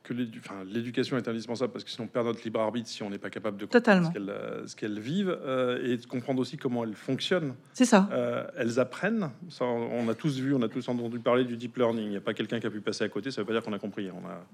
que 0.03 0.13
l'éducation 0.13 1.17
est 1.17 1.29
indispensable 1.29 1.73
parce 1.73 1.85
que 1.85 1.91
sinon 1.91 2.05
on 2.05 2.09
perd 2.09 2.27
notre 2.27 2.43
libre 2.43 2.61
arbitre 2.61 2.89
si 2.89 3.03
on 3.03 3.11
n'est 3.11 3.19
pas 3.19 3.31
capable 3.31 3.57
de 3.57 3.67
comprendre 3.67 4.13
ce 4.67 4.77
qu'elles 4.77 4.99
vivent 4.99 5.37
euh, 5.43 5.85
et 5.85 5.97
de 5.97 6.07
comprendre 6.07 6.41
aussi 6.41 6.57
comment 6.57 6.85
elles 6.85 6.95
fonctionnent. 6.95 7.55
C'est 7.73 7.85
ça. 7.85 8.09
Euh, 8.13 8.45
elles 8.57 8.81
apprennent. 8.81 9.31
on 9.61 10.09
a 10.09 10.15
tous 10.15 10.39
vu, 10.39 10.55
on 10.55 10.63
a 10.63 10.69
tous 10.69 10.89
entendu 10.89 11.21
parler 11.21 11.45
du 11.45 11.57
deep 11.57 11.77
learning. 11.77 12.05
Il 12.05 12.11
n'y 12.11 12.17
a 12.17 12.21
pas 12.21 12.35
quelqu'un 12.35 12.59
qui 12.59 12.67
a 12.67 12.71
pu 12.71 12.81
passer 12.81 13.05
à 13.05 13.09
côté. 13.09 13.31
Ça 13.31 13.41
ne 13.41 13.47
veut 13.47 13.53
pas 13.53 13.61
dire 13.61 13.65
qu'on 13.65 13.73
a 13.73 13.79
compris. 13.79 14.11
On, 14.11 14.27
a, 14.29 14.45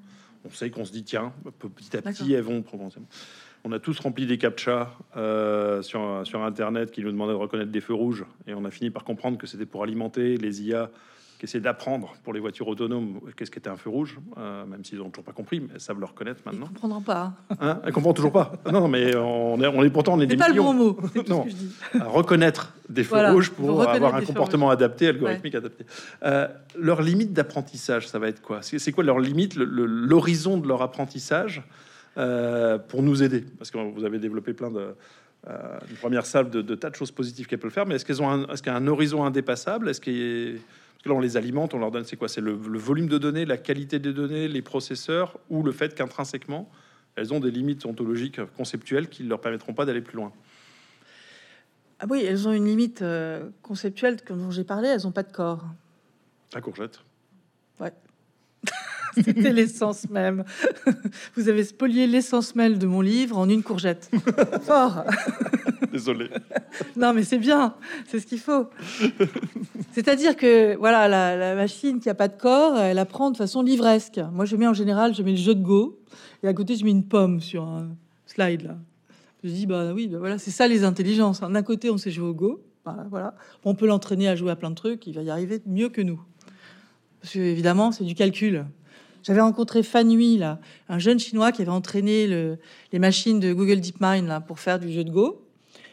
on 0.44 0.50
sait 0.50 0.70
qu'on 0.70 0.84
se 0.84 0.92
dit 0.92 1.04
tiens, 1.04 1.32
petit 1.58 1.96
à 1.96 2.02
petit, 2.02 2.32
elles 2.32 2.42
vont 2.42 2.62
progresser. 2.62 3.00
On 3.68 3.72
a 3.72 3.78
tous 3.78 4.00
rempli 4.00 4.24
des 4.24 4.38
captchas 4.38 4.88
euh, 5.18 5.82
sur, 5.82 6.22
sur 6.24 6.42
Internet 6.42 6.90
qui 6.90 7.02
nous 7.02 7.12
demandaient 7.12 7.34
de 7.34 7.38
reconnaître 7.38 7.70
des 7.70 7.82
feux 7.82 7.92
rouges. 7.92 8.24
Et 8.46 8.54
on 8.54 8.64
a 8.64 8.70
fini 8.70 8.88
par 8.88 9.04
comprendre 9.04 9.36
que 9.36 9.46
c'était 9.46 9.66
pour 9.66 9.82
alimenter 9.82 10.38
les 10.38 10.62
IA 10.62 10.88
qui 11.38 11.44
essaient 11.44 11.60
d'apprendre 11.60 12.14
pour 12.24 12.32
les 12.32 12.40
voitures 12.40 12.66
autonomes 12.66 13.20
qu'est-ce 13.36 13.50
qu'était 13.50 13.68
un 13.68 13.76
feu 13.76 13.90
rouge, 13.90 14.18
euh, 14.38 14.64
même 14.64 14.86
s'ils 14.86 14.98
n'ont 14.98 15.10
toujours 15.10 15.26
pas 15.26 15.32
compris, 15.32 15.60
mais 15.60 15.68
elles 15.74 15.80
savent 15.80 16.00
le 16.00 16.06
reconnaître 16.06 16.40
maintenant. 16.46 16.64
Ils 16.64 16.72
comprendront 16.72 17.02
pas. 17.02 17.34
Hein 17.60 17.80
elles 17.84 17.92
comprennent 17.92 18.14
toujours 18.14 18.32
pas. 18.32 18.52
Non, 18.72 18.88
mais 18.88 19.14
on 19.14 19.60
est, 19.60 19.66
on 19.66 19.84
est 19.84 19.90
pourtant 19.90 20.14
on 20.14 20.20
est 20.20 20.26
des 20.26 20.38
pas 20.38 20.48
millions. 20.48 20.72
le 20.72 20.78
bon 20.78 20.84
mot. 20.84 20.98
non, 21.28 21.46
reconnaître 22.06 22.72
des 22.88 23.04
feux 23.04 23.32
rouges 23.32 23.50
pour 23.50 23.82
avoir 23.86 24.14
un 24.14 24.22
comportement 24.22 24.70
adapté, 24.70 25.08
algorithmique 25.08 25.54
adapté. 25.54 25.84
Euh, 26.22 26.48
leur 26.74 27.02
limite 27.02 27.34
d'apprentissage, 27.34 28.08
ça 28.08 28.18
va 28.18 28.28
être 28.28 28.40
quoi? 28.40 28.60
C'est 28.62 28.92
quoi 28.92 29.04
leur 29.04 29.20
limite, 29.20 29.56
l'horizon 29.56 30.56
de 30.56 30.66
leur 30.66 30.80
apprentissage 30.80 31.62
euh, 32.18 32.78
pour 32.78 33.02
nous 33.02 33.22
aider 33.22 33.44
Parce 33.58 33.70
que 33.70 33.78
vous 33.78 34.04
avez 34.04 34.18
développé 34.18 34.52
plein 34.52 34.70
de 34.70 34.94
euh, 35.46 35.78
une 35.88 35.96
première 35.96 36.26
salle 36.26 36.50
de, 36.50 36.74
tas 36.74 36.90
de 36.90 36.96
choses 36.96 37.12
positives 37.12 37.46
qu'elles 37.46 37.60
peuvent 37.60 37.70
faire, 37.70 37.86
mais 37.86 37.94
est-ce 37.94 38.04
qu'elles 38.04 38.20
ont 38.20 38.28
un, 38.28 38.46
est-ce 38.48 38.60
qu'il 38.60 38.72
y 38.72 38.74
a 38.74 38.78
un 38.78 38.86
horizon 38.88 39.24
indépassable? 39.24 39.88
Est-ce 39.88 40.00
qu'il 40.00 40.58
parce 40.58 41.04
que 41.04 41.08
là 41.10 41.14
on 41.14 41.20
les 41.20 41.36
alimente, 41.36 41.74
on 41.74 41.78
leur 41.78 41.92
donne 41.92 42.04
c'est 42.04 42.16
quoi? 42.16 42.26
C'est 42.26 42.40
le, 42.40 42.52
volume 42.52 43.06
de 43.06 43.18
données, 43.18 43.44
la 43.44 43.56
qualité 43.56 44.00
des 44.00 44.12
données, 44.12 44.48
les 44.48 44.62
processeurs, 44.62 45.38
ou 45.48 45.62
le 45.62 45.70
fait 45.70 45.94
qu'intrinsèquement 45.94 46.68
elles 47.14 47.32
ont 47.32 47.40
des 47.40 47.50
limites 47.50 47.84
ontologiques 47.84 48.40
conceptuelles 48.56 49.08
qui 49.08 49.24
ne 49.24 49.28
leur 49.28 49.40
permettront 49.40 49.74
pas 49.74 49.84
d'aller 49.84 50.00
plus 50.00 50.16
loin? 50.16 50.32
Ah 52.00 52.06
oui, 52.08 52.24
elles 52.24 52.46
ont 52.46 52.52
une 52.52 52.66
limite 52.66 53.02
euh, 53.02 53.48
conceptuelle 53.62 54.18
dont 54.28 54.50
j'ai 54.50 54.64
parlé. 54.64 54.88
Elles 54.88 55.02
n'ont 55.02 55.12
pas 55.12 55.24
de 55.24 55.32
corps. 55.32 55.64
La 56.54 56.60
courgette. 56.60 57.00
Ouais. 57.80 57.92
C'était 59.14 59.52
l'essence 59.52 60.08
même. 60.10 60.44
Vous 61.36 61.48
avez 61.48 61.64
spolié 61.64 62.06
l'essence 62.06 62.54
même 62.54 62.78
de 62.78 62.86
mon 62.86 63.00
livre 63.00 63.38
en 63.38 63.48
une 63.48 63.62
courgette. 63.62 64.10
Fort. 64.62 65.04
Désolé. 65.92 66.28
Non, 66.96 67.12
mais 67.12 67.22
c'est 67.22 67.38
bien. 67.38 67.74
C'est 68.06 68.20
ce 68.20 68.26
qu'il 68.26 68.40
faut. 68.40 68.68
C'est-à-dire 69.92 70.36
que 70.36 70.76
voilà, 70.76 71.08
la, 71.08 71.54
machine 71.54 72.00
qui 72.00 72.08
a 72.08 72.14
pas 72.14 72.28
de 72.28 72.36
corps, 72.36 72.78
elle 72.78 72.98
apprend 72.98 73.30
de 73.30 73.36
façon 73.36 73.62
livresque. 73.62 74.20
Moi, 74.32 74.44
je 74.44 74.56
mets 74.56 74.66
en 74.66 74.74
général, 74.74 75.14
je 75.14 75.22
mets 75.22 75.32
le 75.32 75.36
jeu 75.36 75.54
de 75.54 75.62
Go 75.62 75.98
et 76.42 76.48
à 76.48 76.54
côté, 76.54 76.76
je 76.76 76.84
mets 76.84 76.90
une 76.90 77.04
pomme 77.04 77.40
sur 77.40 77.64
un 77.64 77.88
slide 78.26 78.62
là. 78.62 78.76
Je 79.44 79.50
dis 79.50 79.66
bah 79.66 79.92
oui, 79.94 80.08
bah 80.08 80.18
voilà, 80.18 80.38
c'est 80.38 80.50
ça 80.50 80.66
les 80.66 80.84
intelligences. 80.84 81.40
D'un 81.40 81.62
côté, 81.62 81.90
on 81.90 81.96
sait 81.96 82.10
jouer 82.10 82.28
au 82.28 82.34
Go. 82.34 82.60
Voilà. 83.10 83.34
On 83.64 83.74
peut 83.74 83.86
l'entraîner 83.86 84.28
à 84.28 84.36
jouer 84.36 84.50
à 84.50 84.56
plein 84.56 84.70
de 84.70 84.74
trucs. 84.74 85.06
Il 85.06 85.14
va 85.14 85.22
y 85.22 85.30
arriver 85.30 85.60
mieux 85.66 85.88
que 85.88 86.00
nous. 86.00 86.20
Parce 87.20 87.34
que 87.34 87.38
évidemment, 87.38 87.92
c'est 87.92 88.04
du 88.04 88.14
calcul. 88.14 88.64
J'avais 89.22 89.40
rencontré 89.40 89.82
Fan 89.82 90.10
Hui, 90.10 90.38
là, 90.38 90.60
un 90.88 90.98
jeune 90.98 91.18
chinois 91.18 91.52
qui 91.52 91.62
avait 91.62 91.70
entraîné 91.70 92.26
les 92.92 92.98
machines 92.98 93.40
de 93.40 93.52
Google 93.52 93.80
DeepMind 93.80 94.26
là, 94.26 94.40
pour 94.40 94.58
faire 94.58 94.78
du 94.78 94.92
jeu 94.92 95.04
de 95.04 95.10
Go. 95.10 95.44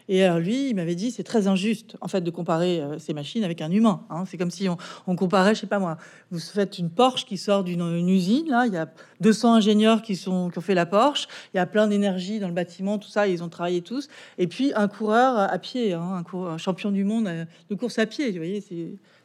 Et 0.08 0.24
alors 0.24 0.40
lui, 0.40 0.70
il 0.70 0.76
m'avait 0.76 0.96
dit, 0.96 1.10
c'est 1.10 1.24
très 1.24 1.48
injuste 1.48 1.98
en 2.00 2.08
fait 2.08 2.22
de 2.22 2.30
comparer 2.30 2.80
euh, 2.80 3.00
ces 3.00 3.14
machines 3.14 3.44
avec 3.44 3.62
un 3.62 3.72
humain. 3.72 4.06
Hein. 4.10 4.26
C'est 4.28 4.38
comme 4.38 4.52
si 4.52 4.68
on, 5.08 5.16
comparait, 5.16 5.56
je 5.56 5.62
sais 5.62 5.68
pas 5.68 5.80
moi, 5.80 5.98
vous 6.30 6.40
faites 6.40 6.78
une 6.78 6.92
Porsche 6.92 7.26
qui 7.26 7.38
sort 7.38 7.64
d'une 7.64 8.08
usine, 8.08 8.48
là, 8.50 8.68
il 8.68 8.74
y 8.74 8.78
a 8.78 8.88
200 9.22 9.56
ingénieurs 9.56 10.02
qui 10.04 10.22
ont 10.28 10.52
fait 10.52 10.76
la 10.76 10.86
Porsche, 10.86 11.28
il 11.54 11.58
y 11.58 11.60
a 11.60 11.66
plein 11.66 11.88
d'énergie 11.88 12.40
dans 12.40 12.48
le 12.48 12.54
bâtiment, 12.54 13.00
tout 13.00 13.10
ça, 13.10 13.28
ils 13.28 13.44
ont 13.44 13.50
travaillé 13.50 13.82
tous. 13.82 14.08
Et 14.38 14.48
puis 14.48 14.74
un 14.76 14.88
coureur 14.88 15.40
à 15.40 15.58
pied, 15.58 15.94
hein, 15.94 16.24
un, 16.24 16.38
un, 16.38 16.58
champion 16.58 16.92
du 16.92 17.04
monde 17.04 17.28
euh, 17.28 17.46
de 17.70 17.76
course 17.76 17.98
à 17.98 18.06
pied, 18.06 18.30
vous 18.32 18.38
voyez, 18.38 18.64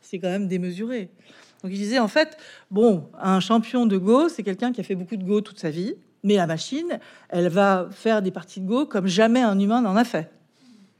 c'est 0.01 0.19
quand 0.19 0.31
même 0.31 0.49
démesuré. 0.49 1.11
Donc 1.63 1.73
il 1.73 1.79
disait 1.79 1.99
en 1.99 2.09
fait, 2.09 2.37
bon, 2.71 3.09
un 3.21 3.41
champion 3.41 3.87
de 3.87 3.97
Go, 3.97 4.29
c'est 4.29 4.43
quelqu'un 4.43 4.73
qui 4.73 4.81
a 4.81 4.85
fait 4.85 4.95
beaucoup 4.95 5.17
de 5.17 5.25
Go 5.25 5.41
toute 5.41 5.59
sa 5.59 5.71
vie, 5.71 5.95
mais 6.23 6.37
la 6.37 6.47
machine, 6.47 6.99
elle 7.29 7.49
va 7.49 7.89
faire 7.91 8.23
des 8.23 8.31
parties 8.31 8.61
de 8.61 8.67
Go 8.67 8.87
comme 8.87 9.07
jamais 9.07 9.43
un 9.43 9.59
humain 9.59 9.81
n'en 9.83 9.97
a 9.97 10.05
fait. 10.05 10.31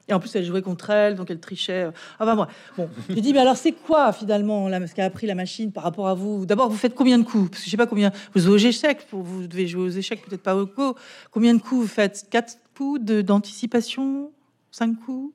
Et 0.09 0.13
en 0.13 0.19
plus, 0.19 0.35
elle 0.35 0.45
jouait 0.45 0.61
contre 0.61 0.91
elle, 0.91 1.15
donc 1.15 1.31
elle 1.31 1.39
trichait. 1.39 1.89
Enfin 2.19 2.35
bon, 2.35 2.47
bon. 2.77 2.89
j'ai 3.09 3.21
dit, 3.21 3.33
mais 3.33 3.39
alors 3.39 3.57
c'est 3.57 3.71
quoi 3.71 4.13
finalement 4.13 4.69
là, 4.69 4.85
ce 4.85 4.93
qu'a 4.93 5.05
appris 5.05 5.29
la 5.29 5.37
machine 5.37 5.71
par 5.71 5.85
rapport 5.85 6.09
à 6.09 6.15
vous? 6.15 6.47
D'abord, 6.47 6.69
vous 6.69 6.77
faites 6.77 6.97
combien 6.97 7.17
de 7.17 7.23
coups? 7.23 7.51
Parce 7.51 7.63
que 7.63 7.67
je 7.67 7.71
sais 7.71 7.77
pas 7.77 7.87
combien. 7.87 8.11
Vous 8.35 8.41
jouez 8.41 8.55
aux 8.55 8.57
échecs, 8.57 9.07
vous 9.13 9.47
devez 9.47 9.69
jouer 9.69 9.83
aux 9.83 9.89
échecs, 9.89 10.21
peut-être 10.27 10.43
pas 10.43 10.57
au 10.57 10.67
Go. 10.67 10.97
Combien 11.31 11.55
de 11.55 11.61
coups? 11.61 11.83
Vous 11.83 11.89
faites 11.89 12.27
Quatre 12.29 12.59
coups 12.77 13.01
d'anticipation? 13.01 14.33
Cinq 14.73 14.99
coups? 15.05 15.33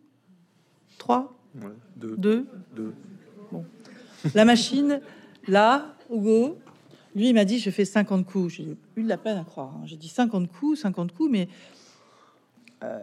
Trois? 0.98 1.34
Deux. 1.96 2.16
deux? 2.18 2.48
Deux. 2.76 2.94
Bon. 3.52 3.64
La 4.34 4.44
machine, 4.44 5.00
Là, 5.48 5.96
Hugo, 6.12 6.58
lui, 7.16 7.30
il 7.30 7.34
m'a 7.34 7.46
dit, 7.46 7.60
je 7.60 7.70
fais 7.70 7.86
50 7.86 8.26
coups. 8.26 8.56
J'ai 8.56 8.78
eu 8.96 9.04
de 9.04 9.08
la 9.10 9.18
peine 9.18 9.38
à 9.38 9.44
croire. 9.44 9.74
Hein. 9.76 9.84
J'ai 9.86 9.96
dit 9.96 10.10
50 10.10 10.52
coups, 10.52 10.82
50 10.82 11.14
coups, 11.14 11.32
mais 11.32 11.48
euh, 12.84 13.00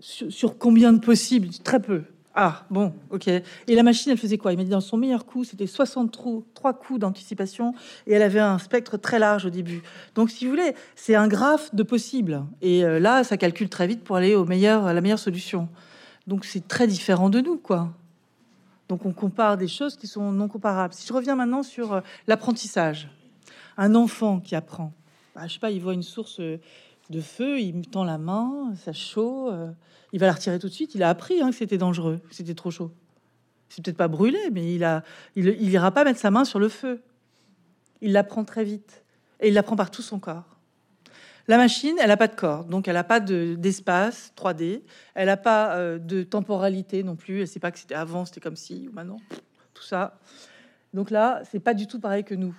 sur, 0.00 0.58
combien 0.58 0.92
de 0.92 0.98
possibles? 0.98 1.48
Très 1.64 1.80
peu. 1.80 2.02
Ah, 2.34 2.64
bon, 2.70 2.94
ok. 3.10 3.28
Et 3.28 3.42
la 3.68 3.82
machine, 3.82 4.12
elle 4.12 4.18
faisait 4.18 4.38
quoi? 4.38 4.52
Il 4.52 4.56
m'a 4.56 4.64
dit, 4.64 4.70
dans 4.70 4.80
son 4.80 4.96
meilleur 4.96 5.26
coup, 5.26 5.44
c'était 5.44 5.66
63 5.66 6.72
coups 6.74 7.00
d'anticipation, 7.00 7.74
et 8.06 8.14
elle 8.14 8.22
avait 8.22 8.40
un 8.40 8.58
spectre 8.58 8.96
très 8.96 9.18
large 9.18 9.44
au 9.44 9.50
début. 9.50 9.82
Donc, 10.14 10.30
si 10.30 10.44
vous 10.44 10.50
voulez, 10.52 10.74
c'est 10.94 11.14
un 11.14 11.28
graphe 11.28 11.74
de 11.74 11.82
possibles. 11.82 12.44
Et 12.62 12.84
euh, 12.84 12.98
là, 13.00 13.24
ça 13.24 13.36
calcule 13.36 13.68
très 13.68 13.86
vite 13.86 14.02
pour 14.02 14.16
aller 14.16 14.34
au 14.34 14.46
meilleur, 14.46 14.86
à 14.86 14.94
la 14.94 15.00
meilleure 15.00 15.18
solution. 15.18 15.68
Donc, 16.26 16.44
c'est 16.44 16.66
très 16.66 16.86
différent 16.86 17.28
de 17.28 17.40
nous, 17.40 17.58
quoi. 17.58 17.92
Donc 18.88 19.06
on 19.06 19.12
compare 19.12 19.56
des 19.56 19.68
choses 19.68 19.96
qui 19.96 20.06
sont 20.06 20.32
non 20.32 20.48
comparables. 20.48 20.94
Si 20.94 21.06
je 21.06 21.12
reviens 21.12 21.36
maintenant 21.36 21.62
sur 21.62 21.92
euh, 21.92 22.00
l'apprentissage, 22.26 23.08
un 23.76 23.94
enfant 23.94 24.40
qui 24.40 24.54
apprend, 24.54 24.92
bah, 25.34 25.46
je 25.46 25.54
sais 25.54 25.60
pas, 25.60 25.70
il 25.70 25.80
voit 25.80 25.94
une 25.94 26.02
source 26.02 26.40
euh, 26.40 26.58
de 27.10 27.20
feu, 27.20 27.60
il 27.60 27.74
me 27.74 27.84
tend 27.84 28.04
la 28.04 28.18
main, 28.18 28.74
ça 28.76 28.92
chaud, 28.92 29.50
euh, 29.50 29.70
il 30.12 30.20
va 30.20 30.26
la 30.26 30.32
retirer 30.32 30.58
tout 30.58 30.68
de 30.68 30.72
suite. 30.72 30.94
Il 30.94 31.02
a 31.02 31.08
appris 31.08 31.40
hein, 31.40 31.50
que 31.50 31.56
c'était 31.56 31.78
dangereux, 31.78 32.20
que 32.28 32.34
c'était 32.34 32.54
trop 32.54 32.70
chaud. 32.70 32.90
C'est 33.68 33.82
peut-être 33.82 33.96
pas 33.96 34.08
brûlé, 34.08 34.38
mais 34.52 34.74
il 34.74 34.84
a, 34.84 35.02
il, 35.36 35.46
il 35.48 35.70
ira 35.70 35.90
pas 35.90 36.04
mettre 36.04 36.20
sa 36.20 36.30
main 36.30 36.44
sur 36.44 36.58
le 36.58 36.68
feu. 36.68 37.02
Il 38.02 38.12
l'apprend 38.12 38.44
très 38.44 38.64
vite 38.64 39.04
et 39.40 39.48
il 39.48 39.54
l'apprend 39.54 39.76
par 39.76 39.90
tout 39.90 40.02
son 40.02 40.18
corps. 40.18 40.51
La 41.48 41.56
machine, 41.56 41.96
elle 42.00 42.08
n'a 42.08 42.16
pas 42.16 42.28
de 42.28 42.36
corps, 42.36 42.64
donc 42.64 42.86
elle 42.86 42.94
n'a 42.94 43.04
pas 43.04 43.18
d'espace 43.18 44.32
3D, 44.36 44.82
elle 45.14 45.26
n'a 45.26 45.36
pas 45.36 45.76
euh, 45.76 45.98
de 45.98 46.22
temporalité 46.22 47.02
non 47.02 47.16
plus, 47.16 47.36
elle 47.36 47.40
ne 47.42 47.46
sait 47.46 47.58
pas 47.58 47.72
que 47.72 47.78
c'était 47.78 47.96
avant, 47.96 48.24
c'était 48.24 48.40
comme 48.40 48.56
si, 48.56 48.88
ou 48.88 48.92
maintenant, 48.92 49.18
tout 49.74 49.82
ça. 49.82 50.20
Donc 50.94 51.10
là, 51.10 51.42
c'est 51.50 51.58
pas 51.58 51.74
du 51.74 51.86
tout 51.86 51.98
pareil 51.98 52.22
que 52.22 52.34
nous. 52.34 52.54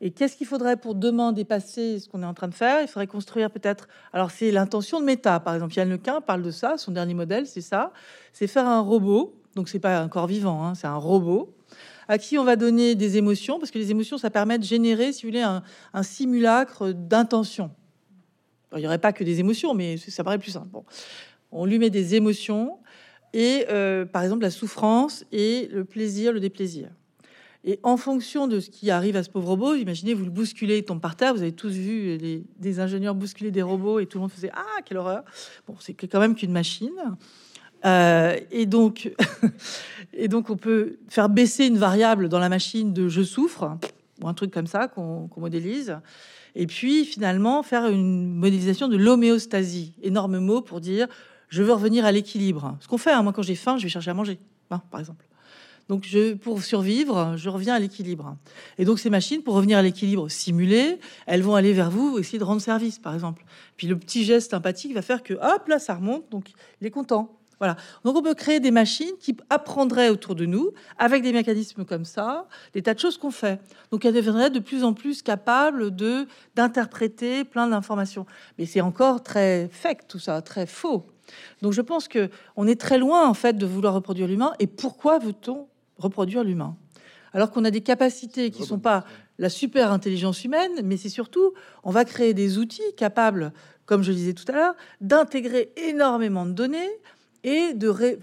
Et 0.00 0.12
qu'est-ce 0.12 0.36
qu'il 0.36 0.46
faudrait 0.46 0.76
pour 0.76 0.94
demain 0.94 1.32
dépasser 1.32 1.98
ce 1.98 2.08
qu'on 2.08 2.22
est 2.22 2.26
en 2.26 2.32
train 2.32 2.48
de 2.48 2.54
faire? 2.54 2.80
Il 2.82 2.88
faudrait 2.88 3.06
construire 3.06 3.50
peut-être. 3.50 3.88
Alors 4.12 4.30
c'est 4.30 4.50
l'intention 4.50 5.00
de 5.00 5.04
Meta, 5.04 5.40
par 5.40 5.54
exemple. 5.54 5.74
Yann 5.74 5.90
Lequin 5.90 6.20
parle 6.22 6.42
de 6.42 6.50
ça. 6.50 6.78
Son 6.78 6.92
dernier 6.92 7.12
modèle, 7.12 7.46
c'est 7.46 7.60
ça. 7.60 7.92
C'est 8.32 8.46
faire 8.46 8.66
un 8.66 8.80
robot. 8.80 9.34
Donc 9.56 9.68
c'est 9.68 9.80
pas 9.80 9.98
un 9.98 10.08
corps 10.08 10.28
vivant, 10.28 10.64
hein, 10.64 10.74
c'est 10.74 10.86
un 10.86 10.96
robot 10.96 11.54
à 12.08 12.18
qui 12.18 12.38
on 12.38 12.44
va 12.44 12.56
donner 12.56 12.96
des 12.96 13.18
émotions, 13.18 13.60
parce 13.60 13.70
que 13.70 13.78
les 13.78 13.92
émotions, 13.92 14.18
ça 14.18 14.30
permet 14.30 14.58
de 14.58 14.64
générer, 14.64 15.12
si 15.12 15.22
vous 15.22 15.28
voulez, 15.28 15.42
un, 15.42 15.62
un 15.94 16.02
simulacre 16.02 16.90
d'intention 16.90 17.70
il 18.76 18.80
n'y 18.80 18.86
aurait 18.86 18.98
pas 18.98 19.12
que 19.12 19.24
des 19.24 19.40
émotions, 19.40 19.74
mais 19.74 19.96
ça 19.96 20.24
paraît 20.24 20.38
plus 20.38 20.52
simple. 20.52 20.68
On 21.52 21.66
lui 21.66 21.78
met 21.78 21.90
des 21.90 22.14
émotions 22.14 22.78
et, 23.32 23.66
euh, 23.68 24.04
par 24.04 24.22
exemple, 24.22 24.42
la 24.42 24.50
souffrance 24.50 25.24
et 25.32 25.68
le 25.72 25.84
plaisir, 25.84 26.32
le 26.32 26.40
déplaisir. 26.40 26.88
Et 27.62 27.78
en 27.82 27.96
fonction 27.96 28.46
de 28.46 28.58
ce 28.58 28.70
qui 28.70 28.90
arrive 28.90 29.16
à 29.16 29.22
ce 29.22 29.28
pauvre 29.28 29.48
robot, 29.48 29.74
imaginez, 29.74 30.14
vous 30.14 30.24
le 30.24 30.30
bousculez, 30.30 30.78
il 30.78 30.84
tombe 30.84 31.00
par 31.00 31.14
terre. 31.14 31.34
Vous 31.34 31.42
avez 31.42 31.52
tous 31.52 31.72
vu 31.72 32.16
des 32.58 32.80
ingénieurs 32.80 33.14
bousculer 33.14 33.50
des 33.50 33.62
robots 33.62 33.98
et 34.00 34.06
tout 34.06 34.18
le 34.18 34.22
monde 34.22 34.32
faisait 34.32 34.50
Ah, 34.54 34.80
quelle 34.84 34.96
horreur 34.96 35.24
Bon, 35.66 35.74
c'est 35.78 35.92
quand 35.94 36.20
même 36.20 36.34
qu'une 36.34 36.52
machine. 36.52 37.16
Euh, 37.84 38.38
et, 38.50 38.66
donc, 38.66 39.12
et 40.14 40.28
donc, 40.28 40.48
on 40.48 40.56
peut 40.56 40.98
faire 41.08 41.28
baisser 41.28 41.66
une 41.66 41.78
variable 41.78 42.28
dans 42.28 42.38
la 42.38 42.48
machine 42.48 42.94
de 42.94 43.08
je 43.08 43.22
souffre, 43.22 43.78
ou 44.22 44.28
un 44.28 44.34
truc 44.34 44.50
comme 44.50 44.66
ça 44.66 44.88
qu'on 44.88 45.28
modélise. 45.36 45.98
Et 46.54 46.66
puis 46.66 47.04
finalement 47.04 47.62
faire 47.62 47.86
une 47.86 48.34
modélisation 48.34 48.88
de 48.88 48.96
l'homéostasie. 48.96 49.94
Énorme 50.02 50.38
mot 50.38 50.60
pour 50.60 50.80
dire 50.80 51.06
je 51.48 51.62
veux 51.62 51.72
revenir 51.72 52.04
à 52.04 52.12
l'équilibre. 52.12 52.76
Ce 52.80 52.88
qu'on 52.88 52.98
fait, 52.98 53.12
hein, 53.12 53.22
moi 53.22 53.32
quand 53.32 53.42
j'ai 53.42 53.56
faim, 53.56 53.76
je 53.76 53.82
vais 53.82 53.88
chercher 53.88 54.10
à 54.10 54.14
manger, 54.14 54.38
hein, 54.70 54.80
par 54.90 55.00
exemple. 55.00 55.26
Donc 55.88 56.04
je, 56.06 56.34
pour 56.34 56.62
survivre, 56.62 57.34
je 57.36 57.48
reviens 57.48 57.74
à 57.74 57.80
l'équilibre. 57.80 58.36
Et 58.78 58.84
donc 58.84 59.00
ces 59.00 59.10
machines, 59.10 59.42
pour 59.42 59.54
revenir 59.54 59.76
à 59.76 59.82
l'équilibre 59.82 60.28
simulé, 60.28 61.00
elles 61.26 61.42
vont 61.42 61.56
aller 61.56 61.72
vers 61.72 61.90
vous, 61.90 62.18
essayer 62.20 62.38
de 62.38 62.44
rendre 62.44 62.62
service, 62.62 63.00
par 63.00 63.12
exemple. 63.12 63.44
Puis 63.76 63.88
le 63.88 63.98
petit 63.98 64.24
geste 64.24 64.52
sympathique 64.52 64.94
va 64.94 65.02
faire 65.02 65.24
que 65.24 65.34
hop 65.34 65.66
là, 65.66 65.80
ça 65.80 65.96
remonte, 65.96 66.30
donc 66.30 66.52
il 66.80 66.86
est 66.86 66.92
content. 66.92 67.39
Voilà. 67.60 67.76
Donc 68.04 68.16
on 68.16 68.22
peut 68.22 68.34
créer 68.34 68.58
des 68.58 68.70
machines 68.70 69.12
qui 69.20 69.36
apprendraient 69.50 70.08
autour 70.08 70.34
de 70.34 70.46
nous 70.46 70.70
avec 70.96 71.22
des 71.22 71.32
mécanismes 71.32 71.84
comme 71.84 72.06
ça, 72.06 72.48
des 72.72 72.80
tas 72.80 72.94
de 72.94 72.98
choses 72.98 73.18
qu'on 73.18 73.30
fait. 73.30 73.60
Donc 73.90 74.06
elles 74.06 74.14
deviendraient 74.14 74.48
de 74.48 74.60
plus 74.60 74.82
en 74.82 74.94
plus 74.94 75.20
capables 75.20 75.94
de 75.94 76.26
d'interpréter 76.56 77.44
plein 77.44 77.68
d'informations. 77.68 78.24
Mais 78.58 78.64
c'est 78.64 78.80
encore 78.80 79.22
très 79.22 79.68
fake 79.70 80.08
tout 80.08 80.18
ça, 80.18 80.40
très 80.40 80.64
faux. 80.64 81.04
Donc 81.60 81.74
je 81.74 81.82
pense 81.82 82.08
que 82.08 82.30
on 82.56 82.66
est 82.66 82.80
très 82.80 82.96
loin 82.96 83.28
en 83.28 83.34
fait 83.34 83.58
de 83.58 83.66
vouloir 83.66 83.92
reproduire 83.92 84.26
l'humain. 84.26 84.54
Et 84.58 84.66
pourquoi 84.66 85.18
veut-on 85.18 85.68
reproduire 85.98 86.44
l'humain? 86.44 86.76
Alors 87.34 87.50
qu'on 87.50 87.66
a 87.66 87.70
des 87.70 87.82
capacités 87.82 88.50
qui 88.50 88.64
sont 88.64 88.78
pas 88.78 89.04
la 89.38 89.50
super 89.50 89.92
intelligence 89.92 90.44
humaine, 90.44 90.80
mais 90.82 90.96
c'est 90.96 91.10
surtout 91.10 91.52
on 91.84 91.90
va 91.90 92.06
créer 92.06 92.32
des 92.32 92.56
outils 92.56 92.94
capables, 92.96 93.52
comme 93.84 94.02
je 94.02 94.12
disais 94.12 94.32
tout 94.32 94.44
à 94.48 94.52
l'heure, 94.52 94.74
d'intégrer 95.02 95.72
énormément 95.76 96.46
de 96.46 96.52
données 96.52 96.90
et 97.44 97.74
de 97.74 98.18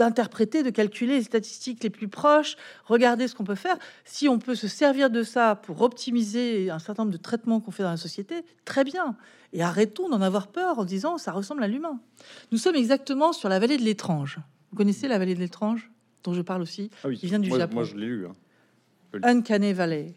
d'interpréter, 0.00 0.62
de 0.62 0.70
calculer 0.70 1.16
les 1.16 1.22
statistiques 1.22 1.82
les 1.84 1.90
plus 1.90 2.08
proches, 2.08 2.56
regarder 2.86 3.28
ce 3.28 3.34
qu'on 3.34 3.44
peut 3.44 3.54
faire. 3.54 3.76
Si 4.06 4.28
on 4.28 4.38
peut 4.38 4.54
se 4.54 4.66
servir 4.66 5.10
de 5.10 5.22
ça 5.22 5.56
pour 5.56 5.82
optimiser 5.82 6.70
un 6.70 6.78
certain 6.78 7.02
nombre 7.02 7.12
de 7.12 7.22
traitements 7.22 7.60
qu'on 7.60 7.70
fait 7.70 7.82
dans 7.82 7.90
la 7.90 7.98
société, 7.98 8.42
très 8.64 8.82
bien. 8.82 9.14
Et 9.52 9.62
arrêtons 9.62 10.08
d'en 10.08 10.22
avoir 10.22 10.48
peur 10.48 10.78
en 10.78 10.86
disant 10.86 11.18
ça 11.18 11.32
ressemble 11.32 11.62
à 11.62 11.68
l'humain. 11.68 12.00
Nous 12.50 12.56
sommes 12.56 12.76
exactement 12.76 13.34
sur 13.34 13.50
la 13.50 13.58
vallée 13.58 13.76
de 13.76 13.82
l'étrange. 13.82 14.38
Vous 14.70 14.76
connaissez 14.78 15.06
la 15.06 15.18
vallée 15.18 15.34
de 15.34 15.40
l'étrange 15.40 15.90
dont 16.24 16.32
je 16.32 16.40
parle 16.40 16.62
aussi 16.62 16.90
ah 17.04 17.10
Qui 17.10 17.26
vient 17.26 17.38
du 17.38 17.50
Japon. 17.50 17.74
Moi, 17.74 17.84
je 17.84 17.96
l'ai 17.96 18.06
lu. 18.06 18.26
Hein. 18.26 18.32
Uncanny 19.22 19.72
Valley. 19.72 20.14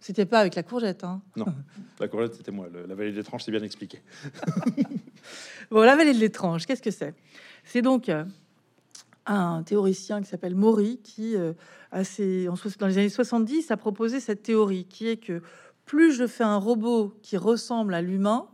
C'était 0.00 0.26
pas 0.26 0.40
avec 0.40 0.56
la 0.56 0.64
courgette, 0.64 1.04
hein 1.04 1.22
Non, 1.36 1.46
la 2.00 2.08
courgette, 2.08 2.34
c'était 2.34 2.50
moi. 2.50 2.66
la 2.72 2.94
vallée 2.94 3.12
de 3.12 3.16
l'étrange, 3.16 3.44
c'est 3.44 3.52
bien 3.52 3.62
expliqué. 3.62 4.02
bon, 5.70 5.82
la 5.82 5.96
vallée 5.96 6.14
de 6.14 6.18
l'étrange, 6.18 6.66
qu'est-ce 6.66 6.82
que 6.82 6.90
c'est? 6.90 7.14
C'est 7.64 7.82
donc 7.82 8.08
euh, 8.08 8.24
un 9.26 9.62
théoricien 9.62 10.20
qui 10.22 10.28
s'appelle 10.28 10.54
Maury 10.54 10.98
qui, 11.02 11.36
euh, 11.36 11.52
dans 11.92 12.86
les 12.86 12.98
années 12.98 13.08
70, 13.08 13.70
a 13.70 13.76
proposé 13.76 14.20
cette 14.20 14.42
théorie 14.42 14.84
qui 14.84 15.08
est 15.08 15.16
que 15.16 15.42
plus 15.84 16.12
je 16.12 16.26
fais 16.26 16.44
un 16.44 16.56
robot 16.56 17.14
qui 17.22 17.36
ressemble 17.36 17.94
à 17.94 18.02
l'humain, 18.02 18.48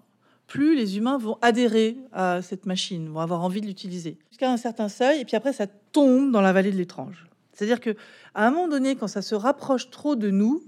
plus 0.46 0.74
les 0.74 0.96
humains 0.96 1.18
vont 1.18 1.38
adhérer 1.42 1.98
à 2.12 2.40
cette 2.42 2.66
machine, 2.66 3.09
vont 3.09 3.20
avoir 3.20 3.42
envie 3.42 3.61
de 3.61 3.66
l'utiliser 3.66 4.18
jusqu'à 4.31 4.50
un 4.50 4.57
certain 4.57 4.88
seuil, 4.88 5.20
et 5.20 5.24
puis 5.24 5.37
après 5.37 5.52
ça 5.52 5.66
tombe 5.66 6.33
dans 6.33 6.40
la 6.40 6.52
vallée 6.52 6.72
de 6.72 6.76
l'étrange. 6.76 7.26
C'est-à-dire 7.52 7.81
que 7.81 7.96
à 8.35 8.46
un 8.46 8.50
moment 8.50 8.68
donné, 8.68 8.96
quand 8.96 9.09
ça 9.09 9.22
se 9.22 9.35
rapproche 9.35 9.90
trop 9.90 10.16
de 10.16 10.31
nous, 10.31 10.62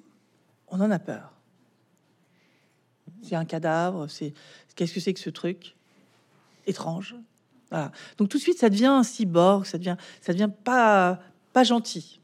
on 0.68 0.80
en 0.80 0.90
a 0.90 0.98
peur. 0.98 1.32
c'est 3.22 3.36
un 3.36 3.44
cadavre, 3.44 4.08
c'est 4.08 4.34
qu'est-ce 4.76 4.94
que 4.94 5.00
c'est 5.00 5.14
que 5.14 5.20
ce 5.20 5.30
truc? 5.30 5.76
Étrange. 6.66 7.16
Donc 8.18 8.28
tout 8.28 8.36
de 8.38 8.42
suite, 8.42 8.58
ça 8.58 8.68
devient 8.68 8.86
un 8.86 9.02
cyborg, 9.02 9.64
ça 9.64 9.78
devient, 9.78 9.96
ça 10.20 10.32
devient 10.32 10.50
pas, 10.64 11.20
pas 11.52 11.64
gentil. 11.64 12.20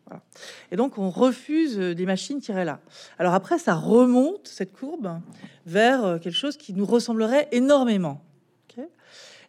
Et 0.70 0.76
donc 0.76 0.98
on 0.98 1.10
refuse 1.10 1.76
des 1.76 2.06
machines 2.06 2.40
iraient 2.48 2.64
là. 2.64 2.80
Alors 3.18 3.34
après, 3.34 3.58
ça 3.58 3.74
remonte 3.74 4.48
cette 4.48 4.72
courbe 4.72 5.20
vers 5.66 6.20
quelque 6.20 6.36
chose 6.36 6.56
qui 6.56 6.72
nous 6.72 6.86
ressemblerait 6.86 7.48
énormément. 7.52 8.22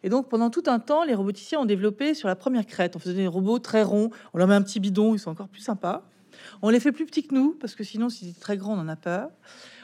Et 0.04 0.08
donc 0.08 0.28
pendant 0.28 0.50
tout 0.50 0.62
un 0.66 0.78
temps, 0.78 1.02
les 1.02 1.14
roboticiens 1.14 1.58
ont 1.60 1.64
développé 1.64 2.14
sur 2.14 2.28
la 2.28 2.36
première 2.36 2.66
crête. 2.66 2.94
On 2.94 3.00
faisait 3.00 3.14
des 3.14 3.26
robots 3.26 3.58
très 3.58 3.82
ronds, 3.82 4.10
on 4.32 4.38
leur 4.38 4.46
met 4.46 4.54
un 4.54 4.62
petit 4.62 4.78
bidon, 4.78 5.14
ils 5.14 5.18
sont 5.18 5.30
encore 5.30 5.48
plus 5.48 5.62
sympas. 5.62 6.04
On 6.62 6.70
les 6.70 6.78
fait 6.78 6.92
plus 6.92 7.04
petits 7.04 7.26
que 7.26 7.34
nous, 7.34 7.56
parce 7.60 7.74
que 7.74 7.82
sinon, 7.82 8.08
si 8.08 8.32
c'est 8.32 8.38
très 8.38 8.56
grand, 8.56 8.74
on 8.74 8.80
en 8.80 8.88
a 8.88 8.94
peur. 8.94 9.30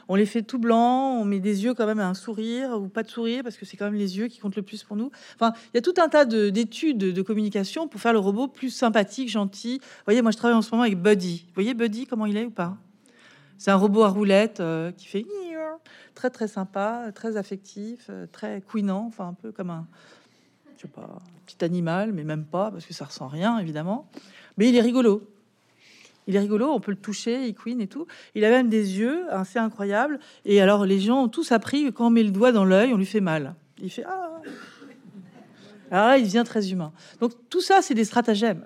On 0.07 0.15
les 0.15 0.25
fait 0.25 0.43
tout 0.43 0.59
blanc, 0.59 1.17
on 1.19 1.25
met 1.25 1.39
des 1.39 1.63
yeux 1.63 1.73
quand 1.73 1.85
même 1.85 1.99
à 1.99 2.07
un 2.07 2.13
sourire 2.13 2.79
ou 2.79 2.87
pas 2.87 3.03
de 3.03 3.09
sourire, 3.09 3.43
parce 3.43 3.57
que 3.57 3.65
c'est 3.65 3.75
quand 3.77 3.85
même 3.85 3.95
les 3.95 4.17
yeux 4.17 4.27
qui 4.27 4.39
comptent 4.39 4.55
le 4.55 4.61
plus 4.61 4.83
pour 4.83 4.95
nous. 4.95 5.11
Enfin, 5.35 5.53
il 5.73 5.77
y 5.77 5.79
a 5.79 5.81
tout 5.81 5.95
un 5.97 6.09
tas 6.09 6.25
d'études 6.25 6.97
de, 6.97 7.21
communication 7.21 7.87
pour 7.87 7.99
faire 7.99 8.13
le 8.13 8.19
robot 8.19 8.47
plus 8.47 8.69
sympathique, 8.69 9.29
gentil. 9.29 9.79
Vous 9.79 10.03
voyez, 10.05 10.21
moi 10.21 10.31
je 10.31 10.37
travaille 10.37 10.57
en 10.57 10.61
ce 10.61 10.71
moment 10.71 10.83
avec 10.83 11.01
Buddy. 11.01 11.45
Vous 11.47 11.53
voyez 11.55 11.73
Buddy, 11.73 12.05
comment 12.05 12.27
il 12.27 12.37
est 12.37 12.45
ou 12.45 12.51
pas? 12.51 12.77
C'est 13.57 13.71
un 13.71 13.77
robot 13.77 14.03
à 14.03 14.09
roulette 14.09 14.59
euh, 14.59 14.91
qui 14.91 15.07
fait 15.07 15.25
très 16.15 16.29
très 16.29 16.47
sympa, 16.47 17.11
très 17.13 17.37
affectif, 17.37 18.07
euh, 18.09 18.27
très 18.31 18.61
couinant, 18.61 19.05
enfin 19.07 19.29
un 19.29 19.33
peu 19.33 19.51
comme 19.51 19.69
un, 19.69 19.87
je 20.77 20.83
sais 20.83 20.87
pas, 20.87 21.19
petit 21.45 21.63
animal, 21.63 22.11
mais 22.13 22.23
même 22.23 22.45
pas, 22.45 22.69
parce 22.69 22.85
que 22.85 22.93
ça 22.93 23.05
ressent 23.05 23.27
rien 23.27 23.57
évidemment. 23.57 24.07
Mais 24.57 24.69
il 24.69 24.75
est 24.75 24.81
rigolo. 24.81 25.23
Il 26.27 26.35
est 26.35 26.39
rigolo, 26.39 26.71
on 26.71 26.79
peut 26.79 26.91
le 26.91 26.97
toucher, 26.97 27.47
il 27.47 27.53
queen 27.53 27.79
et 27.81 27.87
tout. 27.87 28.07
Il 28.33 28.43
a 28.45 28.49
même 28.49 28.69
des 28.69 28.99
yeux 28.99 29.31
assez 29.31 29.59
incroyables. 29.59 30.19
Et 30.43 30.59
alors, 30.59 30.85
les 30.85 30.99
gens 30.99 31.23
ont 31.23 31.27
tous 31.29 31.51
appris 31.51 31.85
que 31.85 31.89
quand 31.91 32.07
on 32.07 32.09
met 32.09 32.23
le 32.23 32.31
doigt 32.31 32.51
dans 32.51 32.65
l'œil, 32.65 32.93
on 32.93 32.97
lui 32.97 33.05
fait 33.05 33.21
mal. 33.21 33.55
Il 33.81 33.91
fait 33.91 34.05
Ah 34.05 34.41
là, 35.91 36.17
il 36.17 36.25
devient 36.25 36.43
très 36.45 36.71
humain. 36.71 36.91
Donc, 37.19 37.33
tout 37.49 37.61
ça, 37.61 37.81
c'est 37.81 37.93
des 37.93 38.05
stratagèmes. 38.05 38.65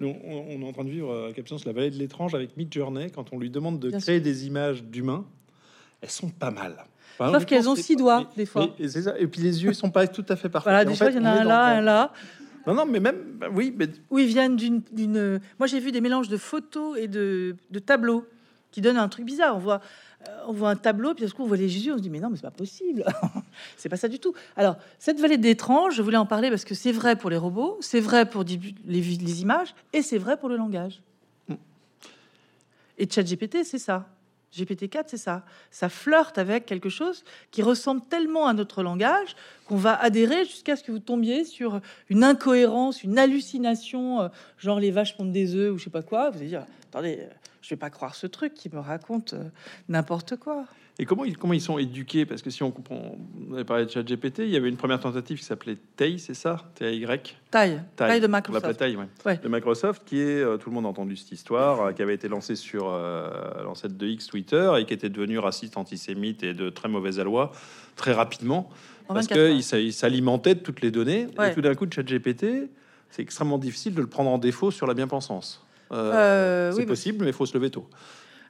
Nous, 0.00 0.14
on, 0.24 0.62
est 0.62 0.64
en 0.64 0.72
train 0.72 0.84
de 0.84 0.90
vivre 0.90 1.28
à 1.28 1.32
Caption 1.32 1.56
la 1.66 1.72
vallée 1.72 1.90
de 1.90 1.96
l'étrange 1.96 2.32
avec 2.34 2.56
Midjourney. 2.56 3.10
Quand 3.10 3.32
on 3.32 3.38
lui 3.38 3.50
demande 3.50 3.80
de 3.80 3.90
créer 3.98 4.20
des 4.20 4.46
images 4.46 4.84
d'humains, 4.84 5.24
elles 6.00 6.10
sont 6.10 6.28
pas 6.28 6.52
mal. 6.52 6.84
Sauf 7.18 7.44
qu'elles 7.46 7.68
ont 7.68 7.74
six 7.74 7.96
doigts, 7.96 8.30
des 8.36 8.46
fois. 8.46 8.68
Et, 8.78 8.86
et, 9.18 9.26
puis 9.26 9.42
les 9.42 9.64
yeux 9.64 9.72
sont 9.72 9.90
pas 9.90 10.06
tout 10.06 10.24
à 10.28 10.36
fait 10.36 10.48
parfaits. 10.48 10.70
Voilà, 10.70 10.84
des 10.84 10.94
fois, 10.94 11.10
il 11.10 11.16
y 11.16 11.18
en 11.18 11.24
a 11.24 11.30
un 11.30 11.44
là, 11.44 11.64
un 11.66 11.80
là. 11.80 12.12
Non, 12.68 12.74
non, 12.74 12.84
mais 12.84 13.00
même, 13.00 13.16
bah 13.38 13.48
oui. 13.50 13.74
Mais... 13.74 13.88
Où 14.10 14.18
ils 14.18 14.26
viennent 14.26 14.54
d'une. 14.54 14.82
Moi, 15.58 15.66
j'ai 15.66 15.80
vu 15.80 15.90
des 15.90 16.02
mélanges 16.02 16.28
de 16.28 16.36
photos 16.36 16.98
et 16.98 17.08
de, 17.08 17.56
de, 17.70 17.78
tableaux 17.78 18.26
qui 18.70 18.82
donnent 18.82 18.98
un 18.98 19.08
truc 19.08 19.24
bizarre. 19.24 19.56
On 19.56 19.58
voit, 19.58 19.80
euh, 20.28 20.42
on 20.48 20.52
voit 20.52 20.68
un 20.68 20.76
tableau, 20.76 21.14
puis 21.14 21.26
ce 21.26 21.32
coup, 21.32 21.44
on 21.44 21.46
voit 21.46 21.56
les 21.56 21.70
Jésus, 21.70 21.90
on 21.92 21.96
se 21.96 22.02
dit, 22.02 22.10
mais 22.10 22.20
non, 22.20 22.28
mais 22.28 22.36
c'est 22.36 22.42
pas 22.42 22.50
possible. 22.50 23.06
c'est 23.78 23.88
pas 23.88 23.96
ça 23.96 24.06
du 24.06 24.18
tout. 24.18 24.34
Alors, 24.54 24.76
cette 24.98 25.18
vallée 25.18 25.38
d'étrange, 25.38 25.94
je 25.94 26.02
voulais 26.02 26.18
en 26.18 26.26
parler 26.26 26.50
parce 26.50 26.66
que 26.66 26.74
c'est 26.74 26.92
vrai 26.92 27.16
pour 27.16 27.30
les 27.30 27.38
robots, 27.38 27.78
c'est 27.80 28.00
vrai 28.00 28.28
pour 28.28 28.44
les, 28.44 28.60
les 28.86 29.40
images, 29.40 29.74
et 29.94 30.02
c'est 30.02 30.18
vrai 30.18 30.36
pour 30.36 30.50
le 30.50 30.58
langage. 30.58 31.00
Mm. 31.48 31.54
Et 32.98 33.08
ChatGPT, 33.10 33.64
c'est 33.64 33.78
ça. 33.78 34.10
GPT-4, 34.54 35.04
c'est 35.08 35.16
ça. 35.16 35.44
Ça 35.70 35.88
flirte 35.88 36.38
avec 36.38 36.66
quelque 36.66 36.88
chose 36.88 37.24
qui 37.50 37.62
ressemble 37.62 38.02
tellement 38.08 38.46
à 38.46 38.54
notre 38.54 38.82
langage 38.82 39.36
qu'on 39.66 39.76
va 39.76 39.94
adhérer 40.00 40.44
jusqu'à 40.44 40.76
ce 40.76 40.82
que 40.82 40.92
vous 40.92 40.98
tombiez 40.98 41.44
sur 41.44 41.80
une 42.08 42.24
incohérence, 42.24 43.04
une 43.04 43.18
hallucination, 43.18 44.22
euh, 44.22 44.28
genre 44.58 44.80
les 44.80 44.90
vaches 44.90 45.16
pondent 45.16 45.32
des 45.32 45.54
œufs 45.54 45.72
ou 45.72 45.78
je 45.78 45.84
sais 45.84 45.90
pas 45.90 46.02
quoi. 46.02 46.30
Vous 46.30 46.38
allez 46.38 46.48
dire, 46.48 46.64
attendez, 46.88 47.18
euh, 47.20 47.34
je 47.60 47.70
vais 47.70 47.76
pas 47.78 47.90
croire 47.90 48.14
ce 48.14 48.26
truc 48.26 48.54
qui 48.54 48.70
me 48.70 48.80
raconte 48.80 49.34
euh, 49.34 49.44
n'importe 49.88 50.36
quoi. 50.36 50.64
Et 51.00 51.06
comment 51.06 51.24
ils, 51.24 51.38
comment 51.38 51.52
ils 51.52 51.60
sont 51.60 51.78
éduqués? 51.78 52.26
Parce 52.26 52.42
que 52.42 52.50
si 52.50 52.64
on 52.64 52.72
comprend, 52.72 53.16
on 53.48 53.54
avait 53.54 53.64
parlé 53.64 53.84
de 53.84 53.90
ChatGPT, 53.90 54.40
il 54.40 54.50
y 54.50 54.56
avait 54.56 54.68
une 54.68 54.76
première 54.76 54.98
tentative 54.98 55.38
qui 55.38 55.44
s'appelait 55.44 55.76
TAI, 55.96 56.18
c'est 56.18 56.34
ça? 56.34 56.56
T-A-Y 56.74 57.36
Taille. 57.52 57.80
Taille 57.94 58.20
de 58.20 58.26
Microsoft. 58.26 58.76
Taille, 58.76 58.96
ouais. 58.96 59.36
De 59.36 59.48
Microsoft, 59.48 60.02
qui 60.04 60.18
est, 60.18 60.42
euh, 60.42 60.56
tout 60.56 60.70
le 60.70 60.74
monde 60.74 60.86
a 60.86 60.88
entendu 60.88 61.16
cette 61.16 61.30
histoire, 61.30 61.80
euh, 61.80 61.92
qui 61.92 62.02
avait 62.02 62.14
été 62.14 62.26
lancée 62.26 62.56
sur 62.56 62.88
euh, 62.88 63.30
l'ancêtre 63.62 63.96
de 63.96 64.06
X 64.08 64.26
Twitter 64.26 64.72
et 64.80 64.86
qui 64.86 64.92
était 64.92 65.08
devenu 65.08 65.38
raciste, 65.38 65.76
antisémite 65.76 66.42
et 66.42 66.52
de 66.52 66.68
très 66.68 66.88
mauvaise 66.88 67.20
aloi 67.20 67.52
très 67.94 68.12
rapidement. 68.12 68.68
parce 69.06 69.28
qu'il 69.28 69.92
s'alimentait 69.92 70.56
de 70.56 70.60
toutes 70.60 70.80
les 70.80 70.90
données. 70.90 71.28
Et 71.44 71.54
tout 71.54 71.62
d'un 71.62 71.76
coup, 71.76 71.86
de 71.86 71.92
ChatGPT, 71.92 72.70
c'est 73.10 73.22
extrêmement 73.22 73.58
difficile 73.58 73.94
de 73.94 74.00
le 74.00 74.08
prendre 74.08 74.30
en 74.30 74.38
défaut 74.38 74.72
sur 74.72 74.88
la 74.88 74.94
bien-pensance. 74.94 75.64
c'est 75.92 76.86
possible, 76.86 77.24
mais 77.24 77.30
il 77.30 77.34
faut 77.34 77.46
se 77.46 77.56
lever 77.56 77.70
tôt. 77.70 77.86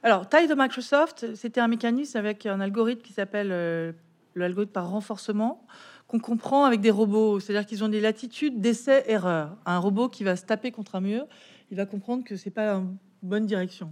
Alors, 0.01 0.29
taille 0.29 0.47
de 0.47 0.55
Microsoft, 0.55 1.35
c'était 1.35 1.59
un 1.59 1.67
mécanisme 1.67 2.17
avec 2.17 2.45
un 2.45 2.61
algorithme 2.61 3.01
qui 3.01 3.11
s'appelle 3.11 3.49
euh, 3.51 3.91
l'algorithme 4.35 4.71
par 4.71 4.89
renforcement, 4.89 5.65
qu'on 6.07 6.19
comprend 6.19 6.63
avec 6.63 6.79
des 6.79 6.89
robots. 6.89 7.41
C'est-à-dire 7.41 7.65
qu'ils 7.65 7.83
ont 7.83 7.89
des 7.89 7.99
latitudes 7.99 8.61
d'essai-erreur. 8.61 9.57
Un 9.65 9.77
robot 9.77 10.07
qui 10.07 10.23
va 10.23 10.37
se 10.37 10.45
taper 10.45 10.71
contre 10.71 10.95
un 10.95 11.01
mur, 11.01 11.25
il 11.69 11.77
va 11.77 11.85
comprendre 11.85 12.23
que 12.23 12.37
c'est 12.37 12.49
pas 12.49 12.75
une 12.75 12.95
bonne 13.23 13.45
direction. 13.45 13.91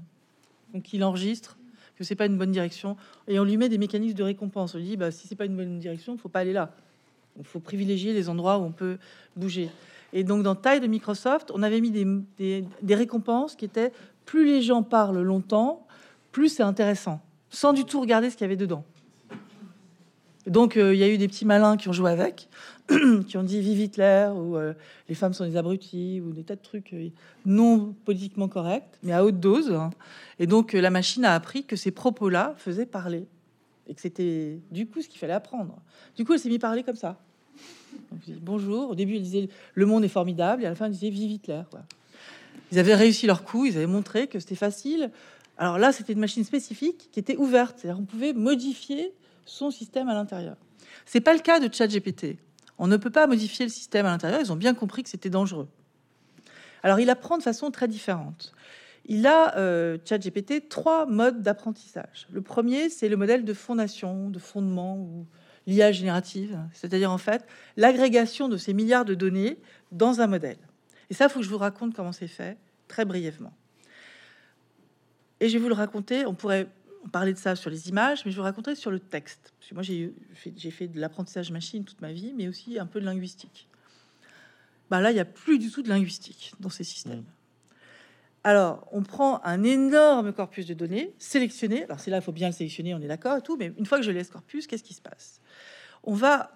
Donc, 0.74 0.94
il 0.94 1.04
enregistre 1.04 1.58
que 1.98 2.06
c'est 2.06 2.16
pas 2.16 2.28
une 2.28 2.38
bonne 2.38 2.52
direction 2.52 2.96
et 3.28 3.40
on 3.40 3.44
lui 3.44 3.58
met 3.58 3.70
des 3.70 3.78
mécanismes 3.78 4.16
de 4.16 4.24
récompense. 4.24 4.76
On 4.76 4.78
lui 4.78 4.86
dit, 4.86 4.98
bah, 4.98 5.12
si 5.12 5.28
c'est 5.28 5.36
pas 5.36 5.46
une 5.46 5.58
bonne 5.58 5.80
direction, 5.80 6.18
faut 6.18 6.30
pas 6.30 6.40
aller 6.40 6.54
là. 6.54 6.72
Il 7.38 7.44
faut 7.44 7.60
privilégier 7.60 8.14
les 8.14 8.30
endroits 8.30 8.60
où 8.60 8.64
on 8.64 8.72
peut 8.72 8.98
bouger. 9.36 9.70
Et 10.14 10.24
donc, 10.24 10.44
dans 10.44 10.56
taille 10.56 10.80
de 10.80 10.88
Microsoft, 10.88 11.52
on 11.54 11.62
avait 11.64 11.82
mis 11.82 11.92
des, 11.92 12.64
des 12.82 12.96
récompenses 12.96 13.58
qui 13.58 13.66
étaient 13.66 13.92
plus 14.26 14.46
les 14.46 14.62
gens 14.62 14.84
parlent 14.84 15.22
longtemps, 15.22 15.87
plus 16.38 16.50
c'est 16.50 16.62
intéressant, 16.62 17.20
sans 17.50 17.74
du 17.74 17.84
tout 17.84 18.00
regarder 18.00 18.30
ce 18.30 18.38
qu'il 18.38 18.44
y 18.44 18.46
avait 18.46 18.56
dedans. 18.56 18.86
Donc 20.46 20.78
euh, 20.78 20.94
il 20.94 21.00
y 21.00 21.04
a 21.04 21.10
eu 21.10 21.18
des 21.18 21.28
petits 21.28 21.46
malins 21.46 21.78
qui 21.78 21.90
ont 21.90 21.94
joué 21.94 22.12
avec, 22.12 22.48
qui 23.28 23.38
ont 23.38 23.44
dit 23.44 23.60
vive 23.60 23.80
Hitler 23.80 24.30
ou 24.36 24.56
euh, 24.56 24.76
les 25.10 25.16
femmes 25.16 25.34
sont 25.34 25.46
des 25.46 25.58
abrutis 25.58 26.22
ou 26.22 26.34
des 26.34 26.44
tas 26.44 26.56
de 26.56 26.62
trucs 26.62 26.94
euh, 26.94 27.10
non 27.48 27.96
politiquement 28.06 28.48
corrects, 28.48 29.00
mais 29.02 29.14
à 29.14 29.26
haute 29.26 29.40
dose. 29.40 29.72
Hein. 29.72 29.90
Et 30.38 30.46
donc 30.46 30.74
la 30.74 30.92
machine 30.92 31.26
a 31.26 31.34
appris 31.34 31.64
que 31.64 31.76
ces 31.76 31.90
propos-là 31.90 32.54
faisaient 32.60 32.86
parler 32.86 33.26
et 33.88 33.96
que 33.96 34.02
c'était 34.02 34.60
du 34.70 34.86
coup 34.86 35.02
ce 35.02 35.08
qu'il 35.08 35.20
fallait 35.20 35.34
apprendre. 35.34 35.76
Du 36.16 36.24
coup, 36.24 36.34
elle 36.34 36.40
s'est 36.40 36.50
mis 36.50 36.58
à 36.58 36.60
parler 36.60 36.84
comme 36.84 36.98
ça. 36.98 37.18
bonjour. 38.42 38.92
Au 38.92 38.96
début, 38.96 39.16
elle 39.16 39.24
disait 39.24 39.50
le 39.74 39.86
monde 39.88 40.04
est 40.04 40.08
formidable 40.08 40.62
et 40.62 40.68
à 40.68 40.70
la 40.70 40.76
fin, 40.76 40.86
elle 40.86 40.92
disait 40.92 41.10
vive 41.10 41.32
Hitler. 41.32 41.64
Ils 42.72 42.80
avaient 42.80 42.96
réussi 42.96 43.26
leur 43.26 43.44
coup, 43.44 43.66
ils 43.66 43.76
avaient 43.76 43.88
montré 43.88 44.28
que 44.28 44.40
c'était 44.40 44.56
facile 44.56 45.10
alors 45.58 45.78
là, 45.78 45.92
c'était 45.92 46.14
une 46.14 46.20
machine 46.20 46.44
spécifique 46.44 47.10
qui 47.12 47.20
était 47.20 47.36
ouverte, 47.36 47.80
c'est-à-dire 47.80 47.98
qu'on 47.98 48.06
pouvait 48.06 48.34
modifier 48.34 49.14
son 49.46 49.72
système 49.72 50.08
à 50.08 50.14
l'intérieur. 50.14 50.56
C'est 51.06 51.22
pas 51.22 51.34
le 51.34 51.40
cas 51.40 51.60
de 51.60 51.74
ChatGPT. 51.74 52.38
On 52.78 52.88
ne 52.88 52.98
peut 52.98 53.10
pas 53.10 53.26
modifier 53.26 53.66
le 53.66 53.72
système 53.72 54.06
à 54.06 54.10
l'intérieur. 54.10 54.40
Ils 54.42 54.52
ont 54.52 54.58
bien 54.58 54.76
compris 54.76 55.04
que 55.04 55.10
c'était 55.10 55.30
dangereux. 55.30 55.68
Alors 56.84 57.00
il 57.00 57.10
apprend 57.10 57.38
de 57.38 57.44
façon 57.44 57.72
très 57.72 57.88
différente. 57.88 58.54
Il 59.06 59.26
a 59.26 59.58
euh, 59.58 59.98
ChatGPT 60.06 60.70
trois 60.70 61.06
modes 61.06 61.42
d'apprentissage. 61.42 62.28
Le 62.30 62.42
premier, 62.42 62.90
c'est 62.90 63.10
le 63.10 63.16
modèle 63.16 63.46
de 63.46 63.54
fondation, 63.54 64.30
de 64.30 64.38
fondement 64.38 64.98
ou 64.98 65.26
l'IA 65.66 65.92
générative, 65.92 66.60
c'est-à-dire 66.74 67.12
en 67.12 67.18
fait 67.18 67.46
l'agrégation 67.78 68.48
de 68.48 68.58
ces 68.58 68.74
milliards 68.74 69.06
de 69.06 69.16
données 69.16 69.58
dans 69.92 70.22
un 70.22 70.28
modèle. 70.28 70.58
Et 71.10 71.14
ça, 71.14 71.26
il 71.26 71.30
faut 71.30 71.40
que 71.40 71.46
je 71.46 71.50
vous 71.50 71.58
raconte 71.58 71.96
comment 71.96 72.12
c'est 72.12 72.28
fait 72.28 72.58
très 72.88 73.06
brièvement. 73.06 73.54
Et 75.40 75.50
je 75.50 75.54
vais 75.54 75.60
vous 75.60 75.70
le 75.70 75.76
raconter. 75.76 76.26
On 76.26 76.34
pourrait 76.34 76.68
parler 77.12 77.34
de 77.34 77.38
ça 77.38 77.56
sur 77.56 77.70
les 77.70 77.90
images, 77.90 78.26
mais 78.26 78.32
je 78.32 78.36
vais 78.36 78.42
vous 78.42 78.46
raconter 78.46 78.76
sur 78.76 78.92
le 78.92 79.00
texte. 79.00 79.54
Parce 79.60 79.70
que 79.70 79.74
moi, 79.74 79.84
j'ai 79.84 80.14
fait, 80.34 80.72
fait 80.72 80.88
de 80.88 81.00
l'apprentissage 81.00 81.52
machine 81.52 81.84
toute 81.86 82.02
ma 82.02 82.12
vie, 82.12 82.34
mais 82.36 82.48
aussi 82.48 82.80
un 82.80 82.86
peu 82.86 83.00
de 83.00 83.06
linguistique. 83.06 83.68
Bah 84.90 85.02
là, 85.02 85.12
il 85.12 85.16
n'y 85.16 85.20
a 85.20 85.26
plus 85.26 85.60
du 85.60 85.70
tout 85.70 85.82
de 85.82 85.90
linguistique 85.90 86.54
dans 86.60 86.70
ces 86.70 86.84
systèmes. 86.84 87.20
Mm. 87.20 87.26
Alors, 88.44 88.88
on 88.92 89.04
prend 89.04 89.44
un 89.44 89.64
énorme 89.64 90.32
corpus 90.32 90.66
de 90.66 90.74
données 90.74 91.14
sélectionné. 91.20 91.84
Alors, 91.84 92.00
c'est 92.00 92.12
là, 92.12 92.18
il 92.18 92.24
faut 92.24 92.32
bien 92.32 92.48
le 92.48 92.54
sélectionner, 92.54 92.96
on 92.96 93.02
est 93.02 93.08
d'accord 93.08 93.38
et 93.38 93.42
tout. 93.42 93.58
Mais 93.58 93.74
une 93.78 93.86
fois 93.86 93.98
que 93.98 94.06
je 94.06 94.12
laisse 94.12 94.30
corpus, 94.30 94.68
qu'est-ce 94.68 94.84
qui 94.84 94.94
se 94.94 95.02
passe? 95.02 95.42
On 96.04 96.14
va 96.14 96.52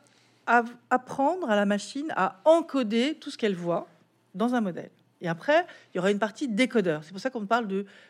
apprendre 0.89 1.49
à 1.49 1.55
la 1.55 1.65
machine 1.65 2.07
à 2.15 2.41
encoder 2.45 3.15
tout 3.19 3.29
ce 3.29 3.37
qu'elle 3.37 3.55
voit 3.55 3.87
dans 4.33 4.55
un 4.55 4.61
modèle. 4.61 4.89
Et 5.21 5.27
après, 5.27 5.65
il 5.93 5.97
y 5.97 5.99
aura 5.99 6.11
une 6.11 6.19
partie 6.19 6.47
décodeur. 6.47 7.03
C'est 7.03 7.11
pour 7.11 7.19
ça 7.19 7.29
qu'on 7.29 7.45
parle 7.45 7.67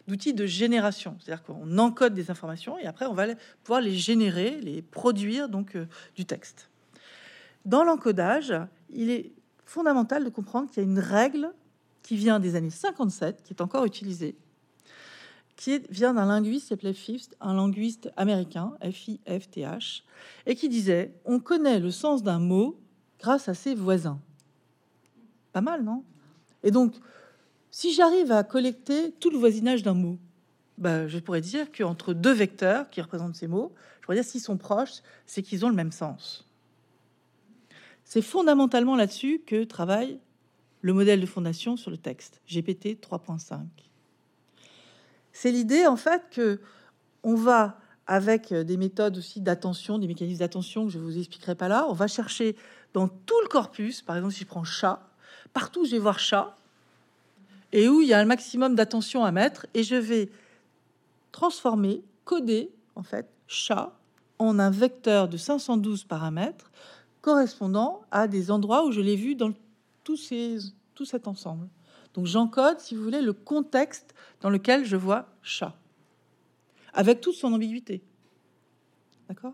d'outils 0.08 0.34
de, 0.34 0.46
génération. 0.46 1.18
C'est-à-dire 1.20 1.44
qu'on 1.44 1.78
encode 1.78 2.14
des 2.14 2.32
informations 2.32 2.78
et 2.80 2.86
après, 2.86 3.06
on 3.06 3.14
va 3.14 3.28
pouvoir 3.64 3.82
les 3.82 3.94
générer, 3.94 4.60
les 4.62 4.82
produire, 4.82 5.50
donc 5.50 5.76
euh, 5.76 5.88
du 6.16 6.26
texte. 6.26 6.70
Dans 7.66 7.84
l'encodage, 7.84 8.54
il 8.90 9.10
est 9.10 9.32
fondamental 9.66 10.24
de 10.24 10.30
comprendre 10.30 10.70
qu'il 10.70 10.84
y 10.84 10.86
a 10.86 10.90
une 10.90 11.00
règle 11.00 11.52
qui 12.02 12.16
vient 12.16 12.40
des 12.40 12.56
années 12.56 12.70
57, 12.70 13.44
qui 13.44 13.54
est 13.54 13.62
encore 13.62 13.86
utilisée, 13.86 14.36
qui 15.56 15.80
vient 15.90 16.14
d'un 16.14 16.26
linguiste 16.26 16.64
qui 16.64 16.70
s'appelait 16.70 16.94
Fifth, 16.94 17.36
un 17.40 17.54
linguiste 17.54 18.12
américain, 18.18 18.74
F-I-F-T-H, 18.82 20.04
et 20.48 20.56
qui 20.56 20.70
disait 20.70 21.14
On 21.26 21.40
connaît 21.40 21.80
le 21.80 21.92
sens 21.92 22.24
d'un 22.24 22.40
mot 22.40 22.80
grâce 23.20 23.48
à 23.48 23.54
ses 23.54 23.76
voisins. 23.76 24.20
Pas 25.54 25.62
mal, 25.62 25.84
non? 25.84 26.04
Et 26.64 26.72
donc, 26.72 26.94
si 27.72 27.94
j'arrive 27.94 28.32
à 28.32 28.44
collecter 28.44 29.12
tout 29.14 29.30
le 29.30 29.38
voisinage 29.38 29.84
d'un 29.84 29.94
mot, 29.94 30.20
ben, 30.78 31.08
je 31.08 31.20
pourrais 31.20 31.42
dire 31.42 31.72
qu'entre 31.72 32.14
deux 32.14 32.34
vecteurs 32.34 32.90
qui 32.90 33.02
représentent 33.02 33.36
ces 33.36 33.48
mots, 33.48 33.74
je 34.02 34.06
pour 34.06 34.14
dire 34.14 34.24
s'ils 34.24 34.42
sont 34.42 34.58
proches, 34.58 35.02
c'est 35.26 35.44
qu'ils 35.44 35.66
ont 35.66 35.70
le 35.70 35.76
même 35.76 35.92
sens. 35.92 36.48
C'est 38.04 38.22
fondamentalement 38.22 38.96
là-dessus 38.96 39.42
que 39.46 39.64
travaille 39.64 40.20
le 40.82 40.94
modèle 40.94 41.22
de 41.22 41.26
fondation 41.26 41.78
sur 41.78 41.92
le 41.92 41.98
texte, 41.98 42.42
GPT 42.48 43.00
3.5. 43.00 43.60
C'est 45.32 45.52
l'idée 45.52 45.86
en 45.86 45.96
fait 45.96 46.24
que 46.32 46.60
on 47.24 47.36
va 47.36 47.80
avec 48.08 48.52
des 48.54 48.78
méthodes 48.78 49.18
aussi 49.18 49.40
d'attention, 49.40 50.00
des 50.00 50.08
mécanismes 50.08 50.40
d'attention 50.40 50.88
que 50.88 50.92
je 50.92 51.00
vous 51.00 51.18
expliquerai 51.18 51.56
pas 51.56 51.68
là, 51.68 51.86
on 51.88 51.94
va 51.94 52.08
chercher 52.08 52.56
dans 52.94 53.08
tout 53.08 53.40
le 53.44 53.48
corpus, 53.48 54.02
par 54.02 54.18
exemple 54.18 54.34
si 54.34 54.42
je 54.42 54.48
prends 54.48 54.64
chat, 54.64 55.11
partout 55.54 55.86
je 55.86 55.92
vais 55.92 56.00
voir 56.00 56.20
chat, 56.20 56.56
et 57.72 57.88
où 57.88 58.02
il 58.02 58.08
y 58.08 58.14
a 58.14 58.20
un 58.20 58.26
maximum 58.26 58.76
d'attention 58.76 59.24
à 59.24 59.32
mettre, 59.32 59.66
et 59.74 59.84
je 59.84 59.96
vais 59.96 60.30
transformer, 61.32 62.04
coder 62.26 62.72
en 62.96 63.04
fait 63.04 63.28
chat 63.48 63.94
en 64.40 64.60
un 64.60 64.70
vecteur 64.70 65.28
de 65.28 65.38
512 65.38 66.06
paramètres 66.06 66.72
correspondant 67.22 68.02
à 68.12 68.28
des 68.28 68.52
endroits 68.52 68.86
où 68.86 68.92
je 68.92 69.02
l'ai 69.02 69.16
vu 69.16 69.36
dans 69.36 69.54
ces, 70.18 70.58
tout 70.96 71.06
cet 71.06 71.28
ensemble. 71.28 71.70
Donc 72.14 72.26
j'encode, 72.26 72.80
si 72.80 72.96
vous 72.96 73.04
voulez, 73.04 73.22
le 73.22 73.34
contexte 73.34 74.14
dans 74.42 74.50
lequel 74.50 74.84
je 74.84 74.98
vois 74.98 75.28
chat, 75.42 75.76
avec 76.94 77.22
toute 77.22 77.36
son 77.36 77.54
ambiguïté. 77.54 78.02
D'accord? 79.30 79.54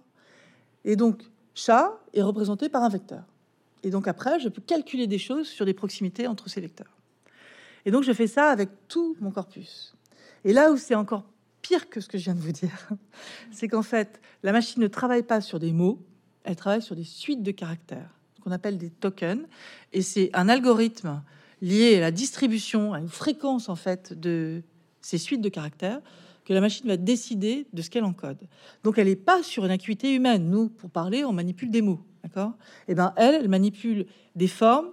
Et 0.84 0.96
donc, 0.96 1.30
chat 1.54 2.00
est 2.14 2.22
représenté 2.22 2.70
par 2.70 2.84
un 2.84 2.90
vecteur. 2.90 3.24
Et 3.84 3.90
donc 3.90 4.08
après, 4.08 4.40
je 4.40 4.50
peux 4.50 4.62
calculer 4.62 5.08
des 5.08 5.18
choses 5.18 5.48
sur 5.48 5.66
des 5.66 5.74
proximités 5.74 6.28
entre 6.28 6.50
ces 6.50 6.62
vecteurs. 6.62 6.98
Et 7.86 7.92
donc 7.92 8.04
je 8.04 8.12
fais 8.12 8.28
ça 8.28 8.50
avec 8.50 8.70
tout 8.88 9.16
mon 9.20 9.32
corpus. 9.32 9.96
Et 10.44 10.54
là 10.54 10.72
où 10.72 10.78
c'est 10.78 10.96
encore 10.96 11.26
pire 11.62 11.90
que 11.90 12.02
ce 12.02 12.08
que 12.08 12.18
je 12.18 12.26
viens 12.26 12.36
de 12.36 12.40
vous 12.40 12.52
dire, 12.52 12.90
c'est 13.52 13.68
qu'en 13.68 13.84
fait, 13.84 14.20
la 14.44 14.52
machine 14.52 14.82
ne 14.82 14.88
travaille 14.88 15.24
pas 15.24 15.42
sur 15.42 15.60
des 15.60 15.72
mots, 15.72 16.06
elle 16.44 16.56
travaille 16.56 16.82
sur 16.82 16.96
des 16.96 17.04
suites 17.04 17.44
de 17.44 17.52
caractères 17.52 18.10
qu'on 18.42 18.52
appelle 18.52 18.78
des 18.78 18.90
tokens. 18.90 19.46
Et 19.94 20.02
c'est 20.02 20.30
un 20.34 20.48
algorithme 20.48 21.22
lié 21.62 21.98
à 21.98 22.00
la 22.00 22.12
distribution, 22.12 22.94
à 22.94 23.00
une 23.00 23.10
fréquence 23.10 23.70
en 23.70 23.76
fait 23.76 24.18
de 24.18 24.62
ces 25.02 25.18
suites 25.18 25.42
de 25.42 25.50
caractères 25.50 26.02
que 26.46 26.54
la 26.54 26.62
machine 26.62 26.88
va 26.88 26.96
décider 26.96 27.68
de 27.74 27.82
ce 27.82 27.90
qu'elle 27.90 28.06
encode. 28.06 28.48
Donc 28.84 28.98
elle 28.98 29.08
n'est 29.08 29.18
pas 29.18 29.44
sur 29.44 29.66
une 29.66 29.72
acuité 29.72 30.14
humaine. 30.14 30.50
Nous, 30.50 30.70
pour 30.70 30.90
parler, 30.90 31.26
on 31.26 31.34
manipule 31.34 31.70
des 31.70 31.82
mots, 31.82 32.00
Et 32.36 32.92
eh 32.92 32.96
ben 32.96 33.14
elle, 33.16 33.36
elle 33.36 33.50
manipule 33.50 34.06
des 34.36 34.48
formes 34.48 34.90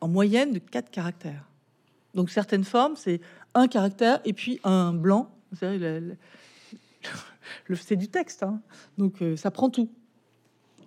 en 0.00 0.08
moyenne 0.08 0.52
de 0.52 0.58
quatre 0.58 0.90
caractères. 0.90 1.44
Donc 2.14 2.30
certaines 2.30 2.64
formes, 2.64 2.96
c'est 2.96 3.20
un 3.54 3.68
caractère 3.68 4.20
et 4.24 4.32
puis 4.32 4.60
un 4.64 4.92
blanc. 4.92 5.30
C'est 7.74 7.96
du 7.96 8.08
texte, 8.08 8.42
hein. 8.42 8.60
donc 8.96 9.22
euh, 9.22 9.36
ça 9.36 9.50
prend 9.50 9.70
tout. 9.70 9.90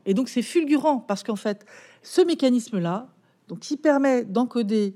Et 0.06 0.14
donc 0.14 0.30
c'est 0.30 0.42
fulgurant 0.42 1.00
parce 1.00 1.24
qu'en 1.24 1.36
fait, 1.36 1.66
ce 2.02 2.22
mécanisme-là, 2.22 3.08
donc 3.48 3.60
qui 3.60 3.78
permet 3.78 4.24
d'encoder 4.24 4.96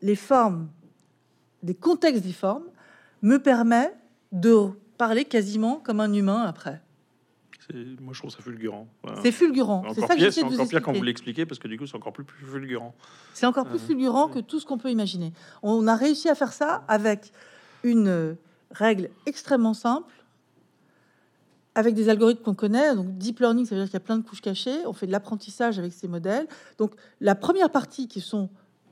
les 0.00 0.14
formes, 0.14 0.68
des 1.62 1.74
contextes 1.74 2.22
des 2.22 2.32
formes, 2.32 2.66
me 3.22 3.38
permet 3.38 3.92
de 4.32 4.70
parler 4.96 5.24
quasiment 5.24 5.76
comme 5.76 6.00
un 6.00 6.12
humain 6.12 6.42
après. 6.42 6.80
Moi, 8.00 8.12
je 8.12 8.18
trouve 8.18 8.30
ça 8.30 8.40
fulgurant. 8.40 8.88
C'est 9.22 9.32
fulgurant. 9.32 9.84
C'est 9.94 10.00
ça 10.00 10.16
que 10.16 10.54
encore 10.54 10.68
pire 10.68 10.82
quand 10.82 10.92
vous 10.92 11.02
l'expliquez, 11.02 11.46
parce 11.46 11.58
que 11.58 11.68
du 11.68 11.78
coup, 11.78 11.86
c'est 11.86 11.96
encore 11.96 12.12
plus, 12.12 12.24
fulgurant. 12.24 12.94
C'est 13.34 13.46
encore 13.46 13.66
plus 13.66 13.78
euh, 13.78 13.86
fulgurant 13.86 14.28
que 14.28 14.38
tout 14.38 14.58
ce 14.58 14.66
qu'on 14.66 14.78
peut 14.78 14.90
imaginer. 14.90 15.32
On 15.62 15.86
a 15.86 15.94
réussi 15.94 16.28
à 16.28 16.34
faire 16.34 16.52
ça 16.52 16.84
avec 16.88 17.32
une 17.84 18.36
règle 18.70 19.10
extrêmement 19.26 19.74
simple 19.74 20.12
avec 21.74 21.94
des 21.94 22.08
algorithmes 22.08 22.42
qu'on 22.42 22.54
connaît. 22.54 22.94
Donc, 22.96 23.16
deep 23.18 23.38
learning, 23.38 23.64
ça 23.64 23.76
veut 23.76 23.82
dire 23.82 23.88
qu'il 23.88 23.94
y 23.94 24.02
a 24.02 24.04
plein 24.04 24.18
de 24.18 24.24
couches 24.24 24.40
cachées. 24.40 24.84
On 24.86 24.92
fait 24.92 25.06
de 25.06 25.12
l'apprentissage 25.12 25.78
avec 25.78 25.92
ces 25.92 26.08
modèles. 26.08 26.48
Donc, 26.76 26.92
la 27.20 27.36
première 27.36 27.70
partie 27.70 28.08
qui 28.08 28.20
sont 28.20 28.50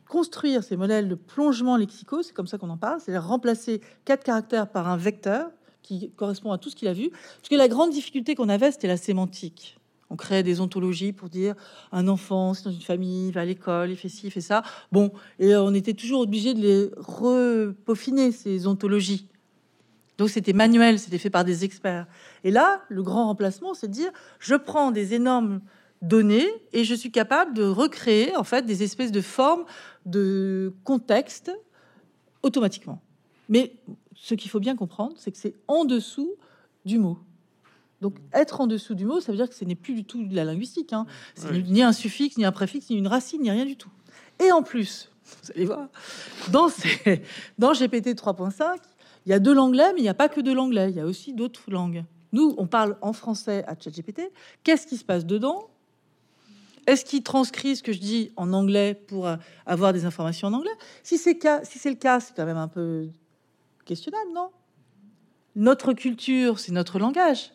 construire 0.09 0.63
ces 0.63 0.77
modèles 0.77 1.09
de 1.09 1.15
plongement 1.15 1.77
lexicaux, 1.77 2.23
c'est 2.23 2.33
comme 2.33 2.47
ça 2.47 2.59
qu'on 2.59 2.71
en 2.71 2.77
parle, 2.77 3.01
c'est 3.01 3.17
remplacer 3.19 3.81
quatre 4.05 4.23
caractères 4.23 4.69
par 4.69 4.89
un 4.89 4.97
vecteur 4.97 5.51
qui 5.87 6.11
correspond 6.17 6.53
à 6.53 6.59
tout 6.59 6.69
ce 6.69 6.77
qu'il 6.77 6.89
a 6.89 6.93
vu. 6.93 7.11
Parce 7.11 7.49
que 7.49 7.55
la 7.55 7.69
grande 7.69 7.91
difficulté 7.91 8.35
qu'on 8.35 8.49
avait, 8.49 8.73
c'était 8.73 8.89
la 8.89 8.97
sémantique. 8.97 9.79
On 10.11 10.17
créait 10.17 10.43
des 10.43 10.61
ontologies 10.61 11.13
pour 11.13 11.29
dire 11.29 11.55
un 11.93 12.07
enfant, 12.09 12.55
c'est 12.55 12.65
dans 12.65 12.71
une 12.71 12.81
famille, 12.81 13.29
il 13.29 13.33
va 13.33 13.41
à 13.41 13.45
l'école, 13.45 13.91
il 13.91 13.97
fait 13.97 14.09
ci, 14.09 14.27
il 14.27 14.31
fait 14.31 14.41
ça. 14.41 14.63
Bon, 14.93 15.13
et 15.39 15.57
on 15.57 15.75
était 15.75 15.95
toujours 15.95 16.21
obligé 16.21 16.55
de 16.55 16.61
les 16.61 16.91
repaufiner, 16.97 18.31
ces 18.33 18.67
ontologies. 18.67 19.27
Donc 20.19 20.31
c'était 20.31 20.53
manuel, 20.53 20.99
c'était 20.99 21.19
fait 21.19 21.31
par 21.31 21.45
des 21.45 21.65
experts. 21.65 22.07
Et 22.45 22.51
là, 22.51 22.83
le 22.89 23.03
grand 23.03 23.27
remplacement, 23.27 23.75
c'est 23.75 23.89
de 23.89 23.93
dire, 23.93 24.11
je 24.39 24.55
prends 24.55 24.91
des 24.91 25.15
énormes 25.15 25.61
données 26.03 26.47
et 26.73 26.85
je 26.85 26.95
suis 26.95 27.11
capable 27.11 27.55
de 27.55 27.65
recréer 27.65 28.37
en 28.37 28.45
fait 28.45 28.65
des 28.65 28.83
espèces 28.83 29.13
de 29.13 29.21
formes 29.21 29.65
de 30.05 30.73
contexte 30.85 31.51
automatiquement. 32.43 33.03
Mais 33.49 33.73
ce 34.17 34.35
qu'il 34.35 34.51
faut 34.51 34.61
bien 34.61 34.77
comprendre, 34.77 35.15
c'est 35.17 35.31
que 35.31 35.39
c'est 35.39 35.55
en 35.69 35.85
dessous 35.85 36.35
du 36.85 36.99
mot. 36.99 37.19
Donc 38.01 38.17
être 38.33 38.61
en 38.61 38.67
dessous 38.67 38.95
du 38.95 39.05
mot, 39.05 39.21
ça 39.21 39.33
veut 39.33 39.39
dire 39.39 39.49
que 39.49 39.55
ce 39.55 39.65
n'est 39.65 39.75
plus 39.75 39.95
du 39.95 40.05
tout 40.05 40.25
de 40.25 40.35
la 40.35 40.45
linguistique. 40.45 40.93
Hein. 40.93 41.07
C'est 41.35 41.51
ni 41.53 41.83
un 41.83 41.93
suffixe, 41.93 42.37
ni 42.37 42.45
un 42.45 42.53
préfixe, 42.53 42.91
ni 42.91 42.97
une 42.97 43.07
racine, 43.07 43.43
ni 43.43 43.51
rien 43.51 43.65
du 43.65 43.77
tout. 43.77 43.91
Et 44.45 44.53
en 44.53 44.63
plus, 44.63 45.11
vous 45.25 45.53
allez 45.55 45.65
voir, 45.65 45.89
dans, 46.51 46.69
ces, 46.69 47.23
dans 47.59 47.73
GPT 47.73 48.09
3.5, 48.09 48.79
il 49.25 49.31
y 49.31 49.33
a 49.33 49.39
de 49.39 49.51
l'anglais, 49.51 49.93
mais 49.95 50.01
il 50.01 50.03
n'y 50.03 50.09
a 50.09 50.15
pas 50.15 50.29
que 50.29 50.41
de 50.41 50.53
l'anglais, 50.53 50.91
il 50.91 50.97
y 50.97 51.01
a 51.01 51.07
aussi 51.07 51.33
d'autres 51.33 51.71
langues. 51.71 52.05
Nous, 52.33 52.55
on 52.59 52.67
parle 52.67 52.97
en 53.01 53.13
français 53.13 53.65
à 53.67 53.75
ChatGPT. 53.79 54.31
Qu'est-ce 54.63 54.87
qui 54.87 54.97
se 54.97 55.05
passe 55.05 55.25
dedans? 55.25 55.71
Est-ce 56.87 57.05
qu'il 57.05 57.23
transcrit 57.23 57.77
ce 57.77 57.83
que 57.83 57.93
je 57.93 57.99
dis 57.99 58.31
en 58.37 58.53
anglais 58.53 58.95
pour 58.95 59.27
euh, 59.27 59.37
avoir 59.65 59.93
des 59.93 60.05
informations 60.05 60.49
en 60.49 60.53
anglais? 60.53 60.71
Si 61.03 61.19
c'est 61.19 61.39
si 61.65 61.89
le 61.89 61.97
cas, 61.97 62.21
c'est 62.21 62.37
quand 62.37 62.45
même 62.45 62.57
un 62.57 62.69
peu 62.69 63.09
questionnable, 63.87 64.31
non? 64.35 64.51
Notre 65.55 65.95
culture, 65.95 66.59
c'est 66.59 66.73
notre 66.73 66.99
langage. 66.99 67.53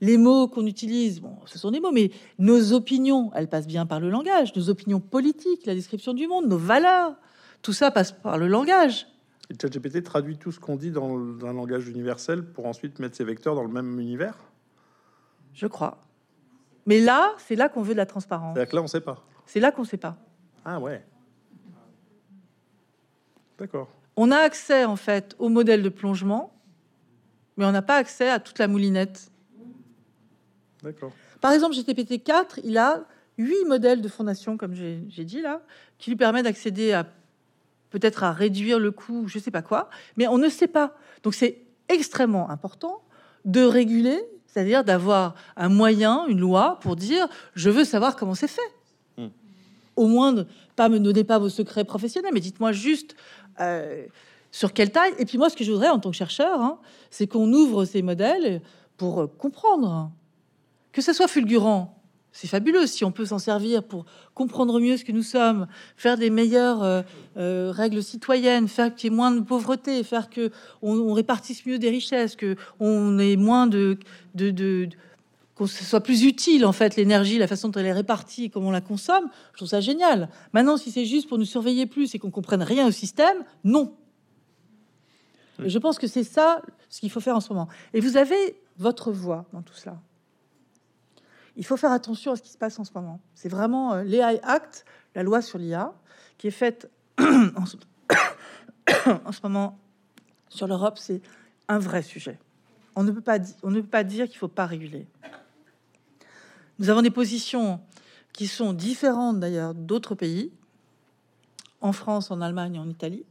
Les 0.00 0.16
mots 0.16 0.48
qu'on 0.48 0.64
utilise, 0.64 1.20
bon, 1.20 1.36
ce 1.44 1.58
sont 1.58 1.70
des 1.70 1.80
mots, 1.80 1.92
mais 1.92 2.10
nos 2.38 2.72
opinions, 2.72 3.30
elles 3.34 3.48
passent 3.48 3.66
bien 3.66 3.84
par 3.84 4.00
le 4.00 4.08
langage. 4.08 4.54
Nos 4.56 4.70
opinions 4.70 5.00
politiques, 5.00 5.66
la 5.66 5.74
description 5.74 6.14
du 6.14 6.26
monde, 6.26 6.46
nos 6.46 6.56
valeurs, 6.56 7.16
tout 7.60 7.74
ça 7.74 7.90
passe 7.90 8.12
par 8.12 8.38
le 8.38 8.46
langage. 8.46 9.06
Et 9.50 9.54
ChatGPT 9.60 10.02
traduit 10.02 10.38
tout 10.38 10.52
ce 10.52 10.60
qu'on 10.60 10.76
dit 10.76 10.90
dans, 10.90 11.18
un 11.18 11.52
langage 11.52 11.88
universel 11.88 12.44
pour 12.44 12.66
ensuite 12.66 12.98
mettre 13.00 13.16
ces 13.16 13.24
vecteurs 13.24 13.54
dans 13.54 13.64
le 13.64 13.72
même 13.72 13.98
univers? 13.98 14.38
Je 15.52 15.66
crois. 15.66 16.00
Mais 16.86 17.00
là, 17.00 17.34
c'est 17.38 17.56
là 17.56 17.68
qu'on 17.68 17.82
veut 17.82 17.94
de 17.94 17.98
la 17.98 18.06
transparence. 18.06 18.56
C'est 18.56 18.72
là, 18.72 18.80
on 18.80 18.84
ne 18.84 18.88
sait 18.88 19.00
pas. 19.00 19.24
C'est 19.46 19.60
là 19.60 19.72
qu'on 19.72 19.82
ne 19.82 19.86
sait 19.86 19.96
pas. 19.96 20.16
Ah 20.64 20.78
ouais. 20.78 21.04
D'accord. 23.58 23.88
On 24.20 24.32
a 24.32 24.38
accès 24.38 24.84
en 24.84 24.96
fait 24.96 25.36
au 25.38 25.48
modèle 25.48 25.80
de 25.80 25.88
plongement, 25.88 26.52
mais 27.56 27.64
on 27.64 27.70
n'a 27.70 27.82
pas 27.82 27.94
accès 27.94 28.28
à 28.28 28.40
toute 28.40 28.58
la 28.58 28.66
moulinette. 28.66 29.30
D'accord. 30.82 31.12
Par 31.40 31.52
exemple, 31.52 31.76
GTPT 31.76 32.24
4, 32.24 32.58
il 32.64 32.78
a 32.78 33.04
huit 33.38 33.64
modèles 33.68 34.02
de 34.02 34.08
fondation, 34.08 34.56
comme 34.56 34.74
j'ai 34.74 35.24
dit 35.24 35.40
là, 35.40 35.62
qui 35.98 36.10
lui 36.10 36.16
permettent 36.16 36.46
d'accéder 36.46 36.92
à 36.92 37.06
peut-être 37.90 38.24
à 38.24 38.32
réduire 38.32 38.80
le 38.80 38.90
coût, 38.90 39.28
je 39.28 39.38
ne 39.38 39.42
sais 39.42 39.52
pas 39.52 39.62
quoi, 39.62 39.88
mais 40.16 40.26
on 40.26 40.36
ne 40.36 40.48
sait 40.48 40.66
pas. 40.66 40.96
Donc 41.22 41.34
c'est 41.34 41.62
extrêmement 41.88 42.50
important 42.50 43.04
de 43.44 43.62
réguler, 43.62 44.18
c'est-à-dire 44.46 44.82
d'avoir 44.82 45.36
un 45.56 45.68
moyen, 45.68 46.26
une 46.26 46.40
loi 46.40 46.80
pour 46.80 46.96
dire 46.96 47.28
je 47.54 47.70
veux 47.70 47.84
savoir 47.84 48.16
comment 48.16 48.34
c'est 48.34 48.48
fait. 48.48 48.72
Hmm. 49.16 49.28
Au 49.94 50.08
moins, 50.08 50.32
ne 50.32 50.42
pas 50.74 50.88
me 50.88 50.98
donnez 50.98 51.22
pas 51.22 51.38
vos 51.38 51.48
secrets 51.48 51.84
professionnels, 51.84 52.32
mais 52.34 52.40
dites-moi 52.40 52.72
juste 52.72 53.14
euh, 53.60 54.06
sur 54.50 54.72
quelle 54.72 54.90
taille. 54.90 55.12
Et 55.18 55.24
puis 55.24 55.38
moi, 55.38 55.50
ce 55.50 55.56
que 55.56 55.64
je 55.64 55.70
voudrais 55.70 55.88
en 55.88 55.98
tant 55.98 56.10
que 56.10 56.16
chercheur, 56.16 56.60
hein, 56.60 56.78
c'est 57.10 57.26
qu'on 57.26 57.52
ouvre 57.52 57.84
ces 57.84 58.02
modèles 58.02 58.62
pour 58.96 59.28
comprendre. 59.36 60.10
Que 60.92 61.02
ce 61.02 61.12
soit 61.12 61.28
fulgurant, 61.28 61.98
c'est 62.32 62.46
fabuleux 62.46 62.86
si 62.86 63.04
on 63.04 63.10
peut 63.10 63.24
s'en 63.24 63.40
servir 63.40 63.82
pour 63.82 64.04
comprendre 64.34 64.78
mieux 64.78 64.96
ce 64.96 65.04
que 65.04 65.10
nous 65.10 65.22
sommes, 65.22 65.66
faire 65.96 66.16
des 66.16 66.30
meilleures 66.30 66.82
euh, 66.84 67.02
euh, 67.36 67.72
règles 67.74 68.02
citoyennes, 68.02 68.68
faire 68.68 68.94
qu'il 68.94 69.10
y 69.10 69.12
ait 69.12 69.16
moins 69.16 69.32
de 69.32 69.40
pauvreté, 69.40 70.02
faire 70.04 70.30
que 70.30 70.50
on, 70.80 71.12
répartisse 71.14 71.66
mieux 71.66 71.78
des 71.78 71.90
richesses, 71.90 72.36
que 72.36 72.54
on 72.78 73.18
ait 73.18 73.36
moins 73.36 73.66
de, 73.66 73.98
de 74.34 74.88
qu'on 75.58 75.66
soit 75.66 76.00
plus 76.00 76.24
utile 76.24 76.64
en 76.64 76.72
fait 76.72 76.96
l'énergie, 76.96 77.38
la 77.38 77.46
façon 77.46 77.68
dont 77.68 77.80
elle 77.80 77.86
est 77.86 77.92
répartie, 77.92 78.44
et 78.44 78.50
comment 78.50 78.68
on 78.68 78.72
la 78.72 78.80
consomme. 78.80 79.28
Je 79.52 79.58
trouve 79.58 79.68
ça 79.68 79.80
génial. 79.80 80.30
Maintenant, 80.52 80.76
si 80.76 80.90
c'est 80.90 81.04
juste 81.04 81.28
pour 81.28 81.36
nous 81.36 81.44
surveiller 81.44 81.86
plus 81.86 82.14
et 82.14 82.18
qu'on 82.18 82.30
comprenne 82.30 82.62
rien 82.62 82.86
au 82.86 82.90
système, 82.90 83.44
non. 83.64 83.94
Et 85.62 85.68
je 85.68 85.78
pense 85.78 85.98
que 85.98 86.06
c'est 86.06 86.24
ça 86.24 86.62
ce 86.88 87.00
qu'il 87.00 87.10
faut 87.10 87.20
faire 87.20 87.36
en 87.36 87.40
ce 87.40 87.52
moment. 87.52 87.68
Et 87.92 88.00
vous 88.00 88.16
avez 88.16 88.62
votre 88.78 89.10
voix 89.10 89.44
dans 89.52 89.60
tout 89.62 89.74
cela 89.74 89.98
il 91.58 91.66
faut 91.66 91.76
faire 91.76 91.90
attention 91.90 92.32
à 92.32 92.36
ce 92.36 92.42
qui 92.42 92.50
se 92.50 92.56
passe 92.56 92.78
en 92.78 92.84
ce 92.84 92.92
moment. 92.94 93.20
C'est 93.34 93.48
vraiment 93.48 93.92
euh, 93.92 94.04
l'AI 94.04 94.40
Act, 94.44 94.86
la 95.14 95.24
loi 95.24 95.42
sur 95.42 95.58
l'IA, 95.58 95.92
qui 96.38 96.46
est 96.46 96.52
faite 96.52 96.88
en, 97.18 97.66
ce... 97.66 97.76
moment 99.42 99.76
sur 100.48 100.68
l'Europe. 100.68 100.98
C'est 100.98 101.20
un 101.66 101.80
vrai 101.80 102.02
sujet. 102.02 102.38
on 102.94 103.02
ne 103.02 103.10
peut 103.10 103.20
pas, 103.20 103.38
on 103.64 103.70
ne 103.70 103.80
peut 103.80 103.88
pas 103.88 104.04
dire 104.04 104.26
qu'il 104.26 104.36
ne 104.36 104.38
faut 104.38 104.48
pas 104.48 104.66
réguler. 104.66 105.06
Nous 106.78 106.90
avons 106.90 107.02
des 107.02 107.10
positions 107.10 107.80
qui 108.32 108.46
sont 108.46 108.72
différentes 108.72 109.40
d'ailleurs 109.40 109.74
d'autres 109.74 110.14
pays, 110.14 110.52
en 111.80 111.92
France, 111.92 112.30
en 112.30 112.40
Allemagne, 112.40 112.78
en 112.78 112.88
Italie, 112.88 113.24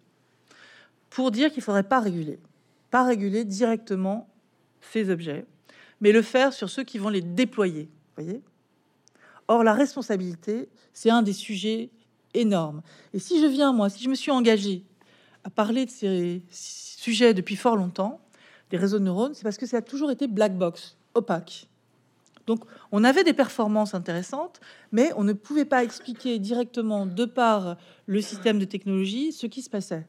pour 1.09 1.31
dire 1.31 1.49
qu'il 1.49 1.59
ne 1.59 1.63
faudrait 1.63 1.83
pas 1.83 1.99
réguler. 1.99 2.39
Pas 2.91 3.05
réguler 3.05 3.45
directement 3.45 4.27
ces 4.81 5.09
objets, 5.09 5.45
mais 6.01 6.11
le 6.11 6.21
faire 6.21 6.53
sur 6.53 6.69
ceux 6.69 6.83
qui 6.83 6.97
vont 6.97 7.09
les 7.09 7.21
déployer. 7.21 7.89
Voyez 8.15 8.41
Or, 9.47 9.63
la 9.63 9.73
responsabilité, 9.73 10.67
c'est 10.93 11.09
un 11.09 11.21
des 11.21 11.33
sujets 11.33 11.89
énormes. 12.33 12.81
Et 13.13 13.19
si 13.19 13.41
je 13.41 13.47
viens, 13.47 13.71
moi, 13.71 13.89
si 13.89 14.03
je 14.03 14.09
me 14.09 14.15
suis 14.15 14.31
engagé 14.31 14.83
à 15.43 15.49
parler 15.49 15.85
de 15.85 15.91
ces 15.91 16.41
sujets 16.51 17.33
depuis 17.33 17.55
fort 17.55 17.77
longtemps, 17.77 18.19
des 18.69 18.77
réseaux 18.77 18.99
de 18.99 19.05
neurones, 19.05 19.33
c'est 19.33 19.43
parce 19.43 19.57
que 19.57 19.65
ça 19.65 19.77
a 19.77 19.81
toujours 19.81 20.11
été 20.11 20.27
black 20.27 20.57
box, 20.57 20.97
opaque. 21.13 21.67
Donc, 22.47 22.63
on 22.91 23.03
avait 23.03 23.23
des 23.23 23.33
performances 23.33 23.93
intéressantes, 23.93 24.59
mais 24.91 25.11
on 25.17 25.23
ne 25.23 25.33
pouvait 25.33 25.65
pas 25.65 25.83
expliquer 25.83 26.39
directement, 26.39 27.05
de 27.05 27.25
par 27.25 27.75
le 28.07 28.21
système 28.21 28.57
de 28.57 28.65
technologie, 28.65 29.33
ce 29.33 29.45
qui 29.47 29.61
se 29.61 29.69
passait. 29.69 30.07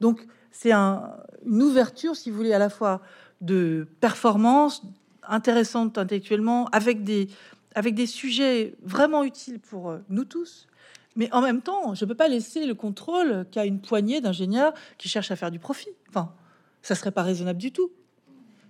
Donc, 0.00 0.26
c'est 0.52 0.72
un, 0.72 1.16
une 1.44 1.62
ouverture, 1.62 2.14
si 2.16 2.30
vous 2.30 2.36
voulez, 2.36 2.52
à 2.52 2.58
la 2.58 2.70
fois 2.70 3.02
de 3.40 3.88
performances 4.00 4.82
intéressantes 5.24 5.98
intellectuellement, 5.98 6.68
avec 6.72 7.02
des, 7.02 7.28
avec 7.74 7.94
des 7.94 8.06
sujets 8.06 8.74
vraiment 8.82 9.24
utiles 9.24 9.58
pour 9.58 9.90
euh, 9.90 9.98
nous 10.08 10.24
tous. 10.24 10.68
Mais 11.16 11.32
en 11.32 11.42
même 11.42 11.62
temps, 11.62 11.94
je 11.94 12.04
ne 12.04 12.08
peux 12.08 12.14
pas 12.14 12.28
laisser 12.28 12.64
le 12.64 12.74
contrôle 12.74 13.44
qu'à 13.50 13.64
une 13.64 13.80
poignée 13.80 14.20
d'ingénieurs 14.20 14.72
qui 14.98 15.08
cherchent 15.08 15.30
à 15.30 15.36
faire 15.36 15.50
du 15.50 15.58
profit. 15.58 15.90
Enfin, 16.08 16.32
ça 16.80 16.94
serait 16.94 17.10
pas 17.10 17.22
raisonnable 17.22 17.58
du 17.58 17.72
tout. 17.72 17.90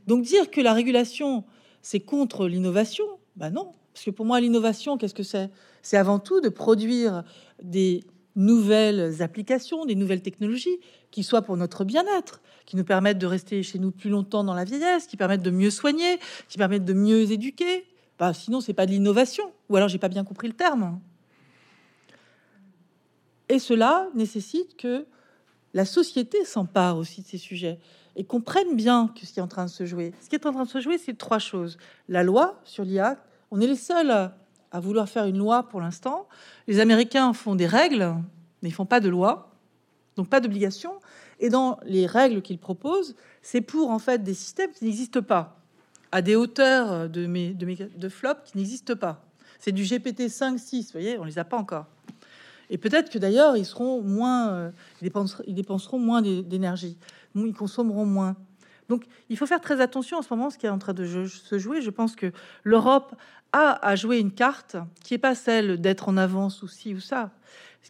Donc 0.07 0.23
dire 0.23 0.51
que 0.51 0.61
la 0.61 0.73
régulation, 0.73 1.45
c'est 1.83 2.01
contre 2.01 2.47
l'innovation, 2.47 3.05
ben 3.37 3.51
non. 3.51 3.73
Parce 3.93 4.05
que 4.05 4.11
pour 4.11 4.25
moi, 4.25 4.41
l'innovation, 4.41 4.97
qu'est-ce 4.97 5.15
que 5.15 5.23
c'est? 5.23 5.51
C'est 5.83 5.97
avant 5.97 6.19
tout 6.19 6.41
de 6.41 6.49
produire 6.49 7.25
des 7.63 8.05
nouvelles 8.37 9.21
applications, 9.23 9.85
des 9.85 9.95
nouvelles 9.95 10.23
technologies 10.23 10.79
qui 11.11 11.23
soient 11.23 11.43
pour 11.43 11.57
notre 11.57 11.85
bien-être, 11.85 12.41
qui 12.65 12.77
nous 12.77 12.85
permettent 12.85 13.19
de 13.19 13.27
rester 13.27 13.63
chez 13.63 13.79
nous 13.79 13.91
plus 13.91 14.09
longtemps 14.09 14.45
dans 14.45 14.55
la 14.55 14.65
vieillesse, 14.65 15.07
qui 15.07 15.17
permettent 15.17 15.43
de 15.43 15.51
mieux 15.51 15.71
soigner, 15.71 16.19
qui 16.49 16.57
permettent 16.57 16.87
de 16.87 16.95
mieux 16.95 17.31
éduquer. 17.31 17.85
Bah, 18.19 18.33
sinon, 18.33 18.61
c'est 18.61 18.73
pas 18.73 18.87
de 18.87 18.93
l'innovation. 18.93 19.53
Ou 19.69 19.77
alors, 19.77 19.89
j'ai 19.89 19.99
pas 19.99 20.09
bien 20.09 20.25
compris 20.25 20.49
le 20.49 20.55
terme. 20.55 21.01
Et 23.49 23.59
cela 23.59 24.09
nécessite 24.15 24.77
que 24.77 25.05
la 25.75 25.85
société 25.85 26.45
s'empare 26.45 26.97
aussi 26.97 27.23
de 27.23 27.27
ces 27.27 27.39
sujets 27.39 27.79
et 28.17 28.25
comprenne 28.25 28.77
bien 28.77 29.13
ce 29.17 29.33
qui 29.33 29.39
est 29.39 29.43
en 29.43 29.49
train 29.49 29.65
de 29.65 29.71
se 29.71 29.87
jouer. 29.87 30.13
Ce 30.21 30.29
qui 30.29 30.37
est 30.37 30.47
en 30.47 30.53
train 30.53 30.65
de 30.65 30.69
se 30.69 30.81
jouer, 30.81 30.99
c'est 30.99 31.17
trois 31.17 31.39
choses. 31.39 31.79
La 32.09 32.23
loi 32.23 32.61
sur 32.65 32.85
l'IA, 32.85 33.17
on 33.51 33.61
est 33.61 33.67
les 33.67 33.77
seuls 33.77 34.11
à 34.11 34.81
vouloir 34.81 35.09
faire 35.09 35.27
une 35.27 35.39
loi 35.39 35.65
pour 35.65 35.81
l'instant. 35.81 36.29
Les 36.67 36.81
Américains 36.81 37.33
font 37.33 37.55
des 37.55 37.67
règles, 37.67 38.15
mais 38.63 38.69
ils 38.69 38.75
font 38.75 38.87
pas 38.87 39.01
de 39.01 39.09
loi, 39.09 39.51
donc 40.17 40.29
pas 40.29 40.41
d'obligation. 40.41 40.95
Et 41.41 41.49
dans 41.49 41.79
les 41.85 42.07
règles 42.07 42.43
qu'ils 42.43 42.59
proposent, 42.59 43.15
c'est 43.43 43.61
pour 43.61 43.91
en 43.91 43.99
fait 43.99 44.23
des 44.23 44.35
systèmes 44.35 44.71
qui 44.73 44.85
n'existent 44.85 45.23
pas, 45.23 45.57
à 46.11 46.23
des 46.23 46.37
hauteurs 46.37 47.09
de, 47.09 47.27
mes, 47.27 47.53
de 47.55 48.09
flop 48.09 48.35
qui 48.45 48.59
n'existent 48.59 48.97
pas. 48.97 49.25
C'est 49.59 49.73
du 49.73 49.85
GPT 49.85 50.29
5, 50.29 50.59
6, 50.59 50.87
vous 50.87 50.93
voyez, 50.93 51.19
on 51.19 51.25
les 51.25 51.39
a 51.39 51.45
pas 51.45 51.57
encore. 51.57 51.87
Et 52.71 52.79
peut-être 52.79 53.11
que 53.11 53.19
d'ailleurs, 53.19 53.57
ils 53.57 53.67
seront 53.67 54.03
moins, 54.03 54.51
euh, 54.51 54.71
dépenseront, 55.01 55.45
ils 55.47 55.55
dépenseront 55.55 55.99
moins 55.99 56.23
d'énergie, 56.23 56.97
ils 57.35 57.55
consommeront 57.55 58.07
moins. 58.07 58.37
Donc, 58.89 59.05
il 59.29 59.37
faut 59.37 59.47
faire 59.47 59.61
très 59.61 59.81
attention 59.81 60.19
en 60.19 60.23
ce 60.23 60.33
moment, 60.33 60.51
ce 60.51 60.59
qui 60.59 60.67
est 60.67 60.71
en 60.71 60.79
train 60.79 60.93
de 60.93 61.27
se 61.27 61.59
jouer. 61.59 61.81
Je 61.81 61.91
pense 61.91 62.17
que 62.17 62.33
l'Europe 62.65 63.15
a 63.53 63.87
à 63.87 63.97
jouer 63.97 64.19
une 64.19 64.33
carte 64.33 64.77
qui 65.03 65.15
n'est 65.15 65.19
pas 65.19 65.35
celle 65.35 65.81
d'être 65.81 66.09
en 66.09 66.17
avance 66.17 66.63
ou 66.63 66.69
ci 66.69 66.95
ou 66.95 67.01
ça, 67.01 67.31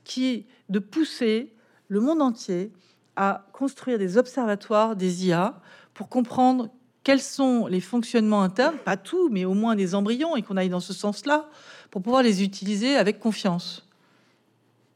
qui 0.05 0.27
est 0.29 0.47
de 0.69 0.79
pousser 0.79 1.53
le 1.89 2.01
monde 2.01 2.23
entier 2.23 2.73
à 3.17 3.47
construire 3.53 3.99
des 3.99 4.17
observatoires 4.17 4.97
des 4.97 5.27
IA 5.27 5.61
pour 5.95 6.09
comprendre 6.09 6.71
quels 7.05 7.21
sont 7.21 7.67
les 7.67 7.81
fonctionnements 7.81 8.43
internes, 8.43 8.77
pas 8.79 8.97
tout, 8.97 9.29
mais 9.29 9.45
au 9.45 9.55
moins 9.55 9.75
des 9.75 9.95
embryons, 9.95 10.37
et 10.37 10.43
qu'on 10.43 10.57
aille 10.57 10.69
dans 10.69 10.81
ce 10.81 10.93
sens-là, 10.93 11.49
pour 11.91 12.03
pouvoir 12.03 12.23
les 12.23 12.43
utiliser 12.43 12.97
avec 12.97 13.19
confiance 13.19 13.87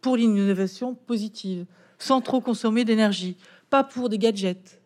pour 0.06 0.16
l'innovation 0.16 0.94
positive, 0.94 1.66
sans 1.98 2.20
trop 2.20 2.40
consommer 2.40 2.84
d'énergie, 2.84 3.36
pas 3.70 3.82
pour 3.82 4.08
des 4.08 4.18
gadgets. 4.18 4.80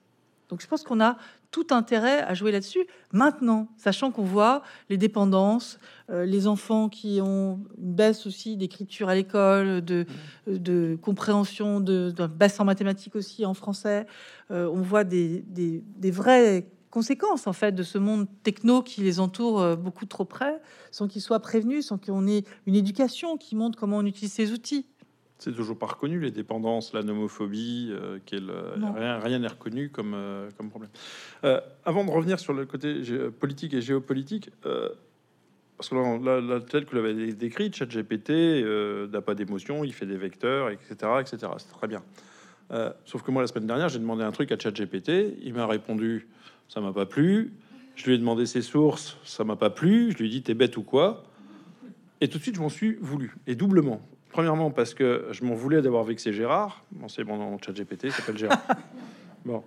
Donc 0.49 0.63
je 0.63 0.67
pense 0.67 0.83
qu'on 0.83 0.99
a 0.99 1.19
tout 1.51 1.67
intérêt 1.73 2.23
à 2.23 2.33
jouer 2.33 2.53
là-dessus 2.53 2.87
maintenant, 3.13 3.69
sachant 3.77 4.13
qu'on 4.13 4.25
voit 4.25 4.63
les 4.89 4.97
dépendances, 4.97 5.79
euh, 6.09 6.25
les 6.25 6.47
enfants 6.47 6.89
qui 6.89 7.21
ont 7.21 7.61
une 7.77 7.93
baisse 7.93 8.27
aussi 8.27 8.57
d'écriture 8.57 9.11
à 9.11 9.15
l'école, 9.15 9.85
de, 9.85 10.99
compréhension, 11.03 11.81
de, 11.81 12.15
baisse 12.35 12.59
en 12.59 12.65
mathématiques 12.65 13.15
aussi 13.15 13.45
en 13.45 13.53
français. 13.53 14.07
Euh, 14.51 14.71
on 14.73 14.81
voit 14.81 15.05
des, 15.05 15.45
des, 15.49 15.85
des, 15.99 16.11
vraies 16.11 16.67
conséquences 16.89 17.47
en 17.47 17.53
fait 17.53 17.73
de 17.73 17.83
ce 17.83 17.99
monde 17.99 18.27
techno 18.43 18.81
qui 18.81 19.03
les 19.03 19.21
entoure 19.21 19.61
euh, 19.61 19.77
beaucoup 19.77 20.07
trop 20.07 20.25
près, 20.25 20.63
sans 20.91 21.09
qu'ils 21.09 21.21
soient 21.21 21.41
prévenus, 21.41 21.89
sans 21.89 21.99
qu'on 21.99 22.27
ait 22.27 22.45
une 22.65 22.75
éducation 22.75 23.37
qui 23.37 23.55
montre 23.55 23.79
comment 23.79 23.99
on 23.99 24.07
utilise 24.07 24.33
ces 24.33 24.53
outils. 24.53 24.87
C'est 25.41 25.55
toujours 25.55 25.79
pas 25.79 25.87
reconnu 25.87 26.21
les 26.21 26.31
dépendances, 26.31 26.93
la 26.93 27.03
nomophobie, 27.03 27.89
euh, 27.93 28.19
rien 28.31 29.19
rien 29.19 29.39
n'est 29.39 29.49
reconnu 29.49 29.89
comme 29.89 30.13
euh, 30.13 30.51
comme 30.59 30.69
problème. 30.69 30.91
Euh, 31.45 31.59
avant 31.87 32.05
de 32.05 32.11
revenir 32.11 32.39
sur 32.39 32.53
le 32.53 32.67
côté 32.67 33.01
politique 33.41 33.73
et 33.73 33.81
géopolitique, 33.81 34.51
parce 35.79 35.89
que 35.89 35.95
là, 35.95 36.61
tel 36.61 36.85
que 36.85 36.91
vous 36.91 36.97
l'avez 36.97 37.33
décrit, 37.33 37.73
ChatGPT 37.73 38.31
n'a 39.11 39.23
pas 39.23 39.35
d'émotion, 39.35 39.83
il 39.83 39.95
fait 39.95 40.05
des 40.05 40.19
vecteurs, 40.19 40.69
etc., 40.69 40.95
etc. 41.21 41.39
C'est 41.57 41.73
très 41.73 41.89
bien. 41.89 42.03
sauf 43.07 43.23
que 43.23 43.31
moi 43.31 43.41
la 43.41 43.49
semaine 43.49 43.67
dernière, 43.67 43.89
j'ai 43.89 43.99
demandé 43.99 44.23
un 44.23 44.33
truc 44.33 44.53
à 44.53 44.59
ChatGPT, 44.59 45.39
il 45.43 45.55
m'a 45.55 45.67
répondu, 45.67 46.29
ça 46.69 46.83
m'a 46.83 46.93
pas 46.93 47.07
plu. 47.07 47.55
Je 47.97 48.05
lui 48.05 48.15
ai 48.15 48.19
demandé 48.19 48.45
ses 48.45 48.63
sources, 48.63 49.17
ça 49.25 49.45
m'a 49.45 49.57
pas 49.57 49.71
plu. 49.71 50.13
Je 50.13 50.19
lui 50.19 50.27
ai 50.27 50.31
dit, 50.31 50.43
t'es 50.43 50.55
bête 50.55 50.77
ou 50.77 50.83
quoi? 50.83 51.25
Et 52.21 52.29
tout 52.29 52.37
de 52.37 52.43
suite, 52.43 52.57
je 52.57 52.61
m'en 52.61 52.69
suis 52.69 52.97
voulu, 53.01 53.35
et 53.47 53.55
doublement. 53.55 54.03
Premièrement, 54.31 54.71
parce 54.71 54.95
que 54.95 55.27
je 55.33 55.45
m'en 55.45 55.55
voulais 55.55 55.83
d'avoir 55.83 56.05
vexé 56.05 56.33
Gérard. 56.33 56.85
Bon, 56.93 57.09
c'est 57.09 57.25
bon, 57.25 57.37
nom 57.37 57.59
chat 57.65 57.73
GPT 57.73 58.11
s'appelle 58.11 58.39
Gérard. 58.39 58.63
bon. 59.45 59.63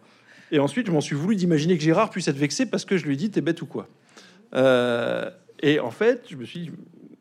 Et 0.51 0.59
ensuite, 0.59 0.87
je 0.87 0.91
m'en 0.91 1.01
suis 1.01 1.15
voulu 1.15 1.35
d'imaginer 1.35 1.77
que 1.77 1.83
Gérard 1.83 2.09
puisse 2.09 2.27
être 2.27 2.37
vexé 2.37 2.65
parce 2.65 2.85
que 2.85 2.97
je 2.97 3.05
lui 3.05 3.13
ai 3.13 3.17
dit 3.17 3.29
T'es 3.29 3.41
bête 3.41 3.61
ou 3.61 3.65
quoi? 3.65 3.87
Euh, 4.55 5.29
Et 5.61 5.79
en 5.79 5.91
fait, 5.91 6.25
je 6.29 6.35
me 6.35 6.45
suis 6.45 6.71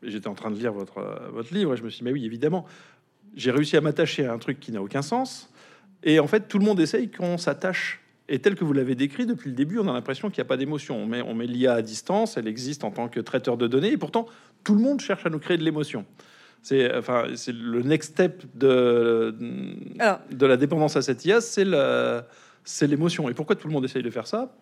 J'étais 0.03 0.27
en 0.27 0.35
train 0.35 0.51
de 0.51 0.57
lire 0.57 0.73
votre, 0.73 1.31
votre 1.33 1.55
livre 1.55 1.75
et 1.75 1.77
je 1.77 1.85
me 1.85 1.89
suis 1.89 1.99
dit 1.99 2.05
Mais 2.05 2.13
oui, 2.13 2.25
évidemment, 2.25 2.65
j'ai 3.35 3.51
réussi 3.51 3.77
à 3.77 3.81
m'attacher 3.81 4.27
à 4.27 4.33
un 4.33 4.39
truc 4.39 4.61
qui 4.61 4.73
n'a 4.73 4.83
aucun 4.83 5.03
sens. 5.03 5.51
Et 6.03 6.19
en 6.19 6.27
fait, 6.27 6.49
tout 6.49 6.59
le 6.59 6.65
monde 6.65 6.81
essaye 6.81 7.11
qu'on 7.11 7.39
s'attache. 7.39 8.01
Et 8.29 8.39
tel 8.39 8.55
que 8.55 8.65
vous 8.65 8.73
l'avez 8.73 8.95
décrit 8.95 9.27
depuis 9.27 9.51
le 9.51 9.57
début, 9.57 9.79
on 9.79 9.89
a 9.89 9.93
l'impression 9.93 10.31
qu'il 10.31 10.43
n'y 10.43 10.47
a 10.47 10.49
pas 10.49 10.57
d'émotion. 10.57 10.97
On 10.97 11.07
met, 11.07 11.23
on 11.23 11.35
met 11.35 11.47
l'IA 11.47 11.75
à 11.75 11.83
distance, 11.83 12.37
elle 12.37 12.49
existe 12.49 12.85
en 12.85 12.91
tant 12.91 13.09
que 13.09 13.21
traiteur 13.21 13.57
de 13.57 13.67
données, 13.67 13.93
et 13.93 13.97
pourtant, 13.97 14.27
tout 14.65 14.75
le 14.75 14.81
monde 14.81 15.01
cherche 15.01 15.27
à 15.27 15.31
nous 15.31 15.39
créer 15.39 15.59
de 15.59 15.65
l'émotion. 15.65 16.07
C'est 16.63 16.95
enfin, 16.97 17.27
c'est 17.35 17.53
le 17.53 17.83
next 17.83 18.13
step 18.13 18.45
de, 18.55 19.35
de 20.31 20.47
la 20.47 20.57
dépendance 20.57 20.97
à 20.97 21.03
cette 21.03 21.25
IA, 21.25 21.41
c'est 21.41 21.67
c'est 22.65 22.87
l'émotion. 22.87 23.29
Et 23.29 23.35
pourquoi 23.35 23.57
tout 23.57 23.67
le 23.67 23.73
monde 23.73 23.85
essaye 23.85 24.03
de 24.05 24.11
faire 24.11 24.27
ça? 24.27 24.55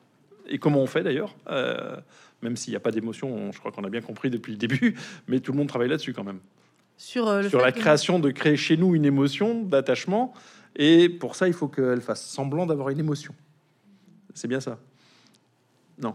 Et 0.48 0.58
comment 0.58 0.80
on 0.80 0.86
fait 0.86 1.02
d'ailleurs? 1.02 1.36
Euh, 1.50 1.96
Même 2.42 2.56
s'il 2.56 2.72
n'y 2.72 2.76
a 2.76 2.80
pas 2.80 2.90
d'émotion, 2.90 3.52
je 3.52 3.58
crois 3.58 3.70
qu'on 3.70 3.84
a 3.84 3.90
bien 3.90 4.00
compris 4.00 4.30
depuis 4.30 4.52
le 4.52 4.58
début, 4.58 4.96
mais 5.28 5.40
tout 5.40 5.52
le 5.52 5.58
monde 5.58 5.68
travaille 5.68 5.88
là-dessus 5.90 6.14
quand 6.14 6.24
même. 6.24 6.40
Sur, 6.96 7.28
euh, 7.28 7.48
Sur 7.48 7.60
la 7.60 7.72
création 7.72 8.18
de 8.18 8.30
créer 8.30 8.56
chez 8.56 8.76
nous 8.78 8.94
une 8.94 9.04
émotion 9.04 9.62
d'attachement. 9.62 10.32
Et 10.76 11.08
pour 11.08 11.34
ça, 11.36 11.46
il 11.48 11.52
faut 11.52 11.68
qu'elle 11.68 12.00
fasse 12.00 12.24
semblant 12.24 12.64
d'avoir 12.64 12.88
une 12.88 12.98
émotion. 12.98 13.34
C'est 14.34 14.48
bien 14.48 14.60
ça? 14.60 14.78
Non. 15.98 16.14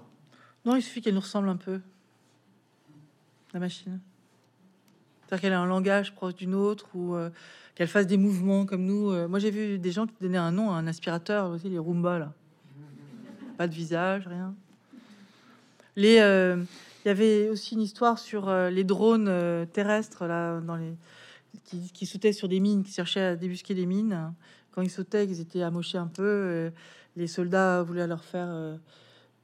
Non, 0.66 0.76
il 0.76 0.82
suffit 0.82 1.02
qu'elle 1.02 1.14
nous 1.14 1.20
ressemble 1.22 1.50
un 1.50 1.58
peu. 1.58 1.80
La 3.54 3.60
machine. 3.60 4.00
C'est-à-dire 5.26 5.42
qu'elle 5.42 5.54
a 5.54 5.60
un 5.60 5.66
langage 5.66 6.14
proche 6.14 6.36
d'une 6.36 6.54
autre 6.54 6.88
ou 6.94 7.16
euh, 7.16 7.30
qu'elle 7.74 7.88
fasse 7.88 8.08
des 8.08 8.18
mouvements 8.18 8.66
comme 8.66 8.86
nous. 8.86 9.12
Euh. 9.12 9.28
moi, 9.28 9.40
j'ai 9.40 9.52
vu 9.52 9.80
des 9.80 9.92
gens 9.92 10.06
qui 10.06 10.14
donnaient 10.22 10.38
un 10.38 10.52
nom 10.52 10.72
à 10.72 10.76
un 10.76 10.88
aspirateur 10.88 11.50
aussi, 11.50 11.70
les 11.70 11.80
Roomba, 11.80 12.20
là. 12.20 12.34
Pas 13.58 13.68
de 13.68 13.74
visage, 13.74 14.28
rien. 14.28 14.54
Les, 15.96 16.20
euh, 16.20 16.58
il 17.04 17.08
y 17.08 17.12
avait 17.12 17.50
aussi 17.50 17.76
une 17.76 17.82
histoire 17.82 18.20
sur 18.20 18.52
les 18.52 18.84
drones 18.84 19.32
terrestres 19.72 20.26
là, 20.26 20.60
dans 20.60 20.76
les, 20.76 20.94
qui, 21.94 22.06
sautaient 22.06 22.34
sur 22.34 22.50
des 22.50 22.60
mines, 22.60 22.84
qui 22.84 22.92
cherchaient 22.92 23.22
à 23.22 23.36
débusquer 23.36 23.76
des 23.76 23.86
mines. 23.86 24.34
Quand 24.72 24.82
ils 24.82 24.90
sautaient, 24.90 25.26
ils 25.26 25.40
étaient 25.40 25.62
amochés 25.62 25.98
un 25.98 26.08
peu. 26.08 26.72
les 27.16 27.28
soldats 27.28 27.82
voulaient 27.84 28.08
leur 28.08 28.26
faire 28.26 28.78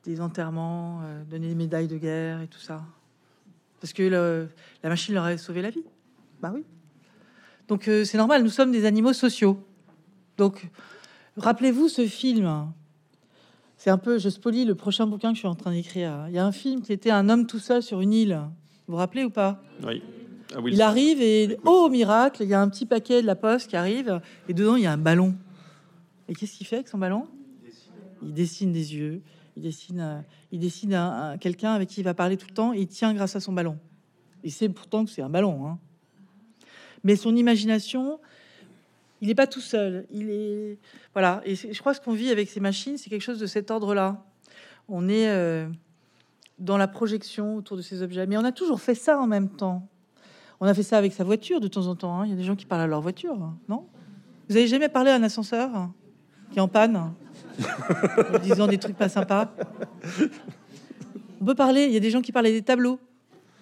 des 0.04 0.20
enterrements, 0.20 1.02
donner 1.30 1.48
des 1.48 1.56
médailles 1.56 1.88
de 1.88 1.98
guerre 1.98 2.42
et 2.42 2.48
tout 2.48 2.60
ça 2.60 2.84
parce 3.82 3.92
que 3.92 4.04
la 4.84 4.90
machine 4.90 5.14
leur 5.16 5.26
a 5.26 5.38
sauvé 5.38 5.62
la 5.62 5.72
vie. 5.72 5.84
Bah 6.42 6.52
oui. 6.54 6.64
Donc 7.68 7.88
euh, 7.88 8.06
c'est 8.06 8.18
normal, 8.18 8.44
nous 8.44 8.50
sommes 8.50 8.72
des 8.72 8.86
animaux 8.86 9.14
sociaux. 9.14 9.60
Donc 10.38 10.70
rappelez-vous 11.36 11.90
ce 11.90 12.08
film. 12.08 12.72
C'est 13.78 13.90
un 13.90 13.98
peu, 13.98 14.20
je 14.20 14.30
spolie 14.30 14.64
le 14.64 14.76
prochain 14.76 15.08
bouquin 15.08 15.30
que 15.30 15.36
je 15.36 15.40
suis 15.40 15.48
en 15.48 15.56
train 15.56 15.72
d'écrire. 15.72 16.26
Il 16.28 16.36
y 16.36 16.38
a 16.38 16.46
un 16.46 16.52
film 16.52 16.82
qui 16.82 16.94
était 16.94 17.10
un 17.10 17.28
homme 17.30 17.48
tout 17.48 17.60
seul 17.60 17.82
sur 17.82 18.00
une 18.00 18.14
île. 18.14 18.40
Vous 18.88 18.94
vous 18.94 18.98
rappelez 18.98 19.24
ou 19.24 19.32
pas? 19.32 19.64
Oui. 19.84 20.04
Ah 20.54 20.60
il 20.66 20.82
arrive 20.82 21.22
et, 21.22 21.58
oh 21.66 21.90
miracle, 21.90 22.44
il 22.44 22.50
y 22.50 22.54
a 22.54 22.62
un 22.62 22.70
petit 22.70 22.86
paquet 22.86 23.22
de 23.22 23.28
la 23.28 23.36
poste 23.36 23.70
qui 23.70 23.78
arrive 23.78 24.22
et 24.50 24.54
dedans 24.54 24.76
il 24.76 24.84
y 24.84 24.86
a 24.86 24.92
un 24.92 24.98
ballon. 24.98 25.34
Et 26.28 26.36
qu'est-ce 26.36 26.58
qu'il 26.58 26.68
fait 26.68 26.76
avec 26.76 26.90
son 26.90 26.98
ballon? 26.98 27.26
Il 28.22 28.34
dessine 28.34 28.72
des 28.72 28.94
yeux, 28.96 29.22
il 29.58 29.64
dessine, 29.64 30.00
euh, 30.00 30.22
il 30.52 30.60
dessine 30.60 30.94
un, 30.94 31.38
quelqu'un 31.38 31.74
avec 31.74 31.90
qui 31.90 32.02
il 32.02 32.04
va 32.04 32.14
parler 32.14 32.38
tout 32.38 32.48
le 32.48 32.54
temps 32.54 32.74
et 32.74 32.80
il 32.80 32.88
tient 32.88 33.14
grâce 33.14 33.36
à 33.36 33.40
son 33.40 33.54
ballon. 33.54 33.78
Il 34.44 34.52
sait 34.52 34.70
pourtant 34.70 35.06
que 35.06 35.12
c'est 35.12 35.22
un 35.22 35.30
ballon. 35.30 35.68
Hein. 35.68 35.80
Mais 37.04 37.16
son 37.16 37.36
imagination, 37.36 38.20
il 39.22 39.28
n'est 39.28 39.36
pas 39.36 39.48
tout 39.48 39.62
seul. 39.62 40.06
Il 40.12 40.30
est 40.30 40.78
voilà. 41.14 41.42
Et 41.46 41.56
je 41.56 41.80
crois 41.80 41.94
que 41.94 42.00
ce 42.00 42.04
qu'on 42.04 42.14
vit 42.14 42.30
avec 42.30 42.50
ces 42.50 42.60
machines, 42.60 42.98
c'est 42.98 43.10
quelque 43.10 43.22
chose 43.22 43.40
de 43.40 43.46
cet 43.46 43.72
ordre-là. 43.72 44.24
On 44.88 45.08
est 45.10 45.30
euh, 45.30 45.68
dans 46.60 46.78
la 46.78 46.88
projection 46.88 47.56
autour 47.56 47.78
de 47.78 47.82
ces 47.82 48.02
objets, 48.02 48.26
mais 48.26 48.38
on 48.38 48.44
a 48.44 48.52
toujours 48.52 48.82
fait 48.82 48.96
ça 48.96 49.20
en 49.20 49.28
même 49.28 49.50
temps. 49.50 49.88
On 50.60 50.66
a 50.66 50.74
fait 50.74 50.84
ça 50.84 50.98
avec 50.98 51.14
sa 51.14 51.24
voiture 51.24 51.60
de 51.60 51.68
temps 51.68 51.88
en 51.88 51.96
temps. 51.96 52.20
Hein. 52.20 52.26
Il 52.26 52.30
y 52.30 52.34
a 52.34 52.38
des 52.38 52.44
gens 52.44 52.56
qui 52.56 52.66
parlent 52.66 52.82
à 52.82 52.88
leur 52.88 53.02
voiture, 53.02 53.36
non? 53.68 53.88
Vous 54.48 54.58
avez 54.58 54.68
jamais 54.68 54.90
parlé 54.90 55.12
à 55.12 55.16
un 55.16 55.24
ascenseur 55.24 55.90
qui 56.52 56.58
est 56.58 56.62
en 56.62 56.68
panne, 56.68 57.14
en 58.34 58.40
disant 58.40 58.68
des 58.68 58.78
trucs 58.78 58.98
pas 58.98 59.10
sympas 59.10 59.54
On 61.42 61.46
peut 61.46 61.56
parler. 61.56 61.86
Il 61.86 61.92
y 61.92 61.98
a 61.98 62.00
des 62.00 62.12
gens 62.12 62.22
qui 62.22 62.32
parlent 62.32 62.46
des 62.46 62.62
tableaux. 62.62 63.00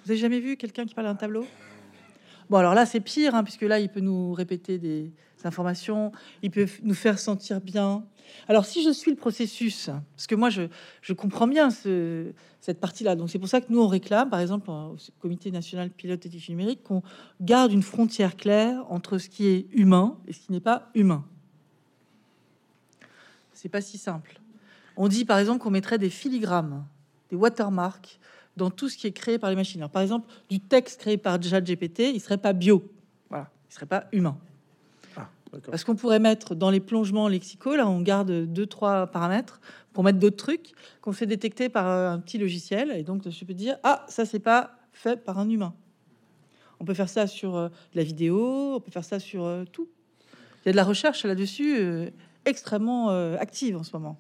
Vous 0.06 0.12
avez 0.12 0.20
jamais 0.20 0.40
vu 0.40 0.58
quelqu'un 0.58 0.86
qui 0.86 0.96
parle 0.96 1.08
à 1.08 1.12
un 1.12 1.16
tableau? 1.16 1.46
Bon, 2.50 2.58
alors 2.58 2.74
là, 2.74 2.86
c'est 2.86 3.00
pire, 3.00 3.36
hein, 3.36 3.44
puisque 3.44 3.62
là, 3.62 3.80
il 3.80 3.90
peut 3.90 4.00
nous 4.00 4.34
répéter 4.34 4.80
des 4.80 5.12
informations, 5.44 6.12
il 6.42 6.50
peut 6.50 6.66
nous 6.82 6.96
faire 6.96 7.20
sentir 7.20 7.62
bien. 7.62 8.04
Alors, 8.48 8.66
si 8.66 8.84
je 8.84 8.90
suis 8.90 9.12
le 9.12 9.18
processus, 9.18 9.90
parce 10.16 10.28
que 10.28 10.36
moi, 10.36 10.50
je, 10.50 11.14
comprends 11.14 11.48
bien 11.48 11.70
ce, 11.70 12.34
cette 12.60 12.80
partie-là. 12.80 13.16
Donc 13.16 13.30
c'est 13.30 13.40
pour 13.40 13.48
ça 13.48 13.62
que 13.62 13.72
nous, 13.72 13.82
on 13.82 13.88
réclame, 13.88 14.30
par 14.30 14.40
exemple, 14.40 14.70
au 14.70 14.96
Comité 15.20 15.52
national 15.52 15.90
pilote 15.92 16.26
éthique 16.26 16.50
numérique, 16.50 16.84
qu'on 16.84 17.04
garde 17.40 17.72
une 17.72 17.84
frontière 17.84 18.36
claire 18.36 18.84
entre 18.90 19.18
ce 19.18 19.30
qui 19.30 19.48
est 19.48 19.68
humain 19.72 20.18
et 20.28 20.34
ce 20.34 20.40
qui 20.40 20.52
n'est 20.52 20.60
pas 20.60 20.90
humain. 20.96 21.24
C'est 23.62 23.68
pas 23.68 23.82
si 23.82 23.98
simple. 23.98 24.40
On 24.96 25.10
dit, 25.10 25.26
par 25.26 25.38
exemple, 25.38 25.62
qu'on 25.62 25.70
mettrait 25.70 25.98
des 25.98 26.10
filigrammes, 26.10 26.86
des 27.30 27.36
watermarks 27.36 28.18
dans 28.56 28.72
tout 28.72 28.88
ce 28.88 28.98
qui 28.98 29.06
est 29.06 29.12
créé 29.12 29.38
par 29.38 29.50
les 29.50 29.58
machines. 29.58 29.86
par 29.92 30.02
exemple, 30.02 30.30
du 30.50 30.62
texte 30.62 31.02
créé 31.02 31.18
par 31.18 31.44
ChatGPT, 31.44 32.12
il 32.14 32.22
serait 32.22 32.38
pas 32.38 32.54
bio. 32.54 32.90
Voilà, 33.30 33.52
il 33.70 33.74
serait 33.74 33.86
pas 33.86 34.06
humain. 34.14 34.38
Parce 35.70 35.84
qu'on 35.84 35.98
pourrait 35.98 36.20
mettre 36.20 36.56
dans 36.56 36.70
les 36.70 36.80
plongements 36.80 37.28
lexicaux, 37.28 37.76
là 37.76 37.90
on 37.90 38.00
garde 38.02 38.32
deux, 38.32 38.66
trois 38.68 39.08
paramètres 39.08 39.60
pour 39.92 40.06
mettre 40.06 40.20
d'autres 40.20 40.38
trucs 40.38 40.72
qu'on 41.02 41.12
fait 41.12 41.26
détecter 41.26 41.68
par 41.68 41.88
euh, 41.88 42.12
un 42.12 42.20
petit 42.20 42.38
logiciel. 42.38 42.92
Et 42.92 43.04
donc 43.04 43.28
je 43.30 43.46
peux 43.46 43.56
dire, 43.56 43.78
ah, 43.84 44.06
ça 44.08 44.26
c'est 44.26 44.40
pas 44.40 44.78
fait 44.94 45.22
par 45.22 45.38
un 45.38 45.50
humain. 45.50 45.74
On 46.80 46.86
peut 46.86 46.94
faire 46.94 47.10
ça 47.10 47.28
sur 47.28 47.58
euh, 47.58 47.68
la 47.94 48.04
vidéo, 48.04 48.76
on 48.76 48.80
peut 48.80 48.92
faire 48.92 49.04
ça 49.04 49.20
sur 49.20 49.44
euh, 49.44 49.66
tout. 49.66 49.90
Il 50.64 50.68
y 50.68 50.70
a 50.70 50.72
de 50.72 50.78
la 50.78 50.86
recherche 50.86 51.26
là-dessus 51.26 52.12
extrêmement 52.46 53.10
active 53.38 53.78
en 53.78 53.84
ce 53.84 53.92
moment. 53.94 54.18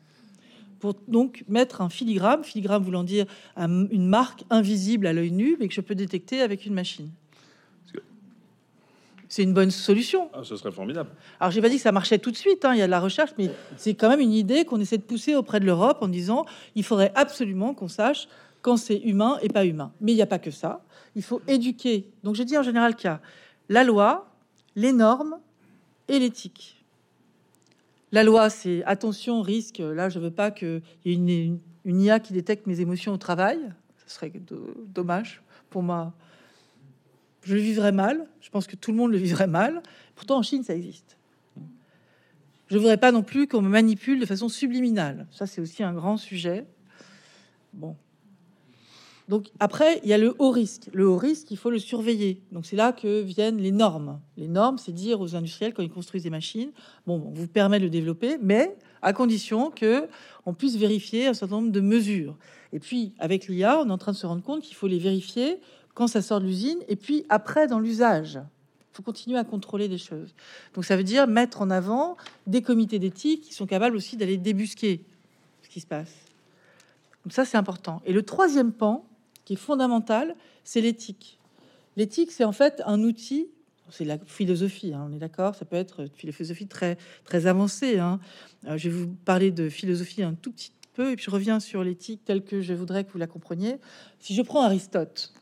Pour 0.80 0.96
donc 1.08 1.44
mettre 1.48 1.82
un 1.82 1.90
filigrane, 1.90 2.44
filigrane 2.44 2.82
voulant 2.84 3.04
dire 3.04 3.26
une 3.58 4.08
marque 4.08 4.44
invisible 4.50 5.08
à 5.08 5.14
l'œil 5.14 5.32
nu, 5.32 5.58
mais 5.60 5.68
que 5.68 5.74
je 5.74 5.82
peux 5.82 5.96
détecter 5.96 6.42
avec 6.42 6.66
une 6.66 6.74
machine 6.74 7.10
c'est 9.30 9.44
une 9.44 9.54
bonne 9.54 9.70
solution. 9.70 10.30
Ah, 10.34 10.44
ce 10.44 10.58
serait 10.58 10.72
formidable. 10.72 11.12
Alors, 11.40 11.52
j'ai 11.52 11.62
pas 11.62 11.70
dit 11.70 11.76
que 11.76 11.84
ça 11.84 11.92
marchait 11.92 12.18
tout 12.18 12.32
de 12.32 12.36
suite, 12.36 12.66
hein, 12.66 12.74
il 12.74 12.80
y 12.80 12.82
a 12.82 12.88
de 12.88 12.92
la 12.92 13.00
recherche, 13.00 13.30
mais 13.38 13.52
c'est 13.78 13.94
quand 13.94 14.10
même 14.10 14.20
une 14.20 14.34
idée 14.34 14.66
qu'on 14.66 14.80
essaie 14.80 14.98
de 14.98 15.04
pousser 15.04 15.36
auprès 15.36 15.60
de 15.60 15.66
l'Europe 15.66 16.00
en 16.02 16.08
disant 16.08 16.46
il 16.76 16.84
faudrait 16.84 17.12
absolument 17.14 17.76
qu'on 17.76 17.88
sache 17.88 18.28
quand 18.64 18.76
c'est 18.76 18.98
humain 18.98 19.38
et 19.44 19.48
pas 19.48 19.66
humain. 19.66 19.94
Mais 20.02 20.12
il 20.12 20.16
n'y 20.16 20.24
a 20.24 20.28
pas 20.28 20.40
que 20.40 20.52
ça. 20.52 20.84
Il 21.16 21.22
faut 21.22 21.42
éduquer. 21.48 22.10
Donc, 22.24 22.36
je 22.36 22.44
dis 22.44 22.58
en 22.58 22.64
général 22.64 22.96
qu'il 22.96 23.08
y 23.08 23.14
a 23.14 23.22
la 23.70 23.84
loi, 23.84 24.28
les 24.76 24.92
normes 24.92 25.38
et 26.08 26.18
l'éthique. 26.18 26.79
La 28.12 28.24
loi, 28.24 28.50
c'est 28.50 28.84
attention, 28.86 29.42
risque. 29.42 29.80
Là, 29.80 30.10
je 30.10 30.20
veux 30.20 30.32
pas 30.32 30.52
qu'il 30.52 30.82
y 31.06 31.12
ait 31.12 31.14
une, 31.14 31.60
IA 31.86 32.20
qui 32.20 32.34
détecte 32.34 32.68
mes 32.68 32.82
émotions 32.82 33.14
au 33.14 33.18
travail. 33.18 33.60
Ce 34.06 34.16
serait 34.16 34.32
dommage 34.88 35.42
pour 35.70 35.84
moi 35.84 36.14
je 37.44 37.56
le 37.56 37.62
vivrais 37.62 37.92
mal. 37.92 38.28
Je 38.42 38.50
pense 38.50 38.68
que 38.68 38.76
tout 38.76 38.92
le 38.92 38.98
monde 38.98 39.12
le 39.12 39.18
vivrait 39.18 39.48
mal. 39.48 39.82
Pourtant, 40.16 40.38
en 40.38 40.44
Chine, 40.44 40.64
ça 40.64 40.76
existe. 40.76 41.18
Je 42.68 42.78
voudrais 42.78 42.98
pas 42.98 43.12
non 43.12 43.24
plus 43.24 43.48
qu'on 43.48 43.62
me 43.62 43.70
manipule 43.70 44.20
de 44.20 44.26
façon 44.26 44.48
subliminale. 44.48 45.26
Ça, 45.32 45.48
c'est 45.48 45.60
aussi 45.60 45.82
un 45.84 45.94
grand 45.94 46.18
sujet. 46.18 46.66
Bon. 47.74 47.96
Donc 49.30 49.52
après, 49.60 50.02
il 50.04 50.10
y 50.10 50.14
a 50.14 50.18
le 50.18 50.36
haut 50.40 50.50
risque. 50.50 50.90
Le 50.92 51.08
haut 51.08 51.16
risque, 51.16 51.52
il 51.52 51.58
faut 51.58 51.70
le 51.70 51.78
surveiller. 51.78 52.42
Donc 52.52 52.66
c'est 52.66 52.76
là 52.76 52.92
que 52.92 53.22
viennent 53.22 53.58
les 53.58 53.72
normes. 53.72 54.20
Les 54.38 54.48
normes, 54.48 54.80
c'est 54.80 54.92
dire 54.92 55.22
aux 55.22 55.36
industriels 55.36 55.76
quand 55.76 55.84
ils 55.84 55.92
construisent 55.92 56.24
des 56.24 56.32
machines, 56.32 56.72
bon, 57.06 57.24
on 57.28 57.32
vous 57.32 57.48
permet 57.48 57.78
de 57.78 57.84
le 57.84 57.92
développer, 57.92 58.40
mais 58.42 58.76
à 59.04 59.14
condition 59.14 59.70
que 59.70 60.08
on 60.48 60.56
puisse 60.56 60.78
vérifier 60.78 61.28
un 61.28 61.36
certain 61.36 61.58
nombre 61.58 61.72
de 61.72 61.80
mesures. 61.80 62.36
Et 62.74 62.80
puis 62.80 63.14
avec 63.20 63.48
l'IA, 63.48 63.80
on 63.80 63.90
est 63.90 63.92
en 63.92 64.00
train 64.00 64.14
de 64.14 64.18
se 64.18 64.26
rendre 64.26 64.42
compte 64.42 64.64
qu'il 64.64 64.76
faut 64.76 64.88
les 64.88 64.98
vérifier 64.98 65.60
quand 65.94 66.08
ça 66.08 66.24
sort 66.24 66.42
de 66.42 66.46
l'usine, 66.46 66.80
et 66.88 66.96
puis 66.96 67.26
après 67.30 67.68
dans 67.68 67.80
l'usage. 67.80 68.40
Il 68.92 68.96
faut 68.96 69.04
continuer 69.04 69.38
à 69.38 69.44
contrôler 69.44 69.88
des 69.88 70.00
choses. 70.00 70.34
Donc 70.74 70.86
ça 70.86 70.98
veut 70.98 71.04
dire 71.04 71.28
mettre 71.28 71.62
en 71.62 71.70
avant 71.70 72.18
des 72.48 72.64
comités 72.64 72.98
d'éthique 72.98 73.42
qui 73.42 73.54
sont 73.54 73.68
capables 73.68 73.96
aussi 73.96 74.18
d'aller 74.18 74.38
débusquer 74.38 75.04
ce 75.62 75.70
qui 75.70 75.82
se 75.82 75.88
passe. 75.88 76.14
Donc 77.24 77.34
ça 77.34 77.46
c'est 77.46 77.58
important. 77.58 78.02
Et 78.06 78.14
le 78.14 78.24
troisième 78.24 78.72
pan, 78.72 79.06
qui 79.50 79.54
est 79.54 79.56
fondamental, 79.56 80.36
c'est 80.64 80.80
l'éthique. 80.80 81.40
L'éthique, 81.98 82.32
c'est 82.32 82.44
en 82.44 82.52
fait 82.52 82.84
un 82.86 83.02
outil 83.02 83.48
c'est 83.90 84.06
la 84.06 84.20
philosophie, 84.20 84.94
hein, 84.94 85.08
on 85.10 85.12
est 85.12 85.18
d'accord. 85.18 85.56
Ça 85.56 85.66
peut 85.66 85.76
être 85.76 86.02
une 86.24 86.32
philosophie 86.32 86.68
très 86.68 87.00
très 87.24 87.48
avancée. 87.48 87.98
Hein. 87.98 88.20
Euh, 88.68 88.78
je 88.78 88.88
vais 88.88 88.96
vous 88.96 89.08
parler 89.26 89.50
de 89.50 89.68
philosophie 89.68 90.22
un 90.22 90.36
tout 90.36 90.52
petit 90.52 90.72
peu, 90.94 91.10
et 91.10 91.16
puis 91.16 91.26
je 91.26 91.32
reviens 91.32 91.60
sur 91.60 91.84
l'éthique 91.84 92.24
telle 92.24 92.44
que 92.44 92.62
je 92.62 92.76
voudrais 92.76 93.06
que 93.06 93.12
vous 93.12 93.18
la 93.18 93.26
compreniez. 93.26 93.78
Si 94.20 94.36
je 94.36 94.44
prends 94.44 94.62
Aristote, 94.62 95.34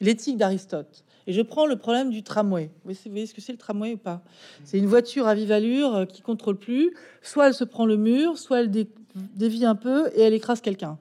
l'éthique 0.00 0.36
d'Aristote. 0.36 1.02
Et 1.26 1.32
je 1.32 1.42
prends 1.42 1.66
le 1.66 1.74
problème 1.74 2.10
du 2.10 2.22
tramway. 2.22 2.70
Vous 2.84 2.94
voyez 3.06 3.26
ce 3.26 3.34
que 3.34 3.40
c'est 3.40 3.50
le 3.50 3.58
tramway 3.58 3.94
ou 3.94 3.98
pas? 3.98 4.22
C'est 4.62 4.78
une 4.78 4.86
voiture 4.86 5.26
à 5.26 5.34
vive 5.34 5.50
allure 5.50 5.96
euh, 5.96 6.04
qui 6.04 6.22
contrôle 6.22 6.58
plus. 6.58 6.94
Soit 7.22 7.48
elle 7.48 7.54
se 7.54 7.64
prend 7.64 7.86
le 7.86 7.96
mur, 7.96 8.38
soit 8.38 8.60
elle 8.60 8.70
dévie 8.70 9.64
un 9.64 9.74
peu 9.74 10.08
et 10.14 10.20
elle 10.20 10.34
écrase 10.34 10.60
quelqu'un. 10.60 11.00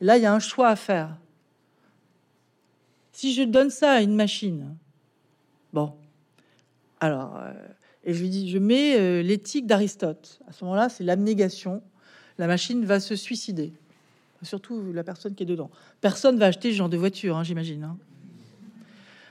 Là, 0.00 0.16
il 0.16 0.22
y 0.22 0.26
a 0.26 0.32
un 0.32 0.38
choix 0.38 0.68
à 0.68 0.76
faire. 0.76 1.16
Si 3.12 3.34
je 3.34 3.42
donne 3.42 3.70
ça 3.70 3.92
à 3.92 4.00
une 4.00 4.14
machine, 4.14 4.76
bon, 5.72 5.92
alors, 7.00 7.36
euh, 7.36 7.52
et 8.04 8.14
je 8.14 8.20
lui 8.20 8.30
dis, 8.30 8.50
je 8.50 8.58
mets 8.58 8.98
euh, 8.98 9.22
l'éthique 9.22 9.66
d'Aristote. 9.66 10.40
À 10.46 10.52
ce 10.52 10.64
moment-là, 10.64 10.88
c'est 10.88 11.04
l'abnégation. 11.04 11.82
La 12.38 12.46
machine 12.46 12.84
va 12.84 13.00
se 13.00 13.16
suicider 13.16 13.72
surtout 14.42 14.92
la 14.92 15.04
personne 15.04 15.34
qui 15.34 15.42
est 15.42 15.46
dedans. 15.46 15.70
Personne 16.00 16.38
va 16.38 16.46
acheter 16.46 16.70
ce 16.72 16.76
genre 16.76 16.88
de 16.88 16.96
voiture, 16.96 17.36
hein, 17.36 17.44
j'imagine. 17.44 17.84
Hein. 17.84 17.96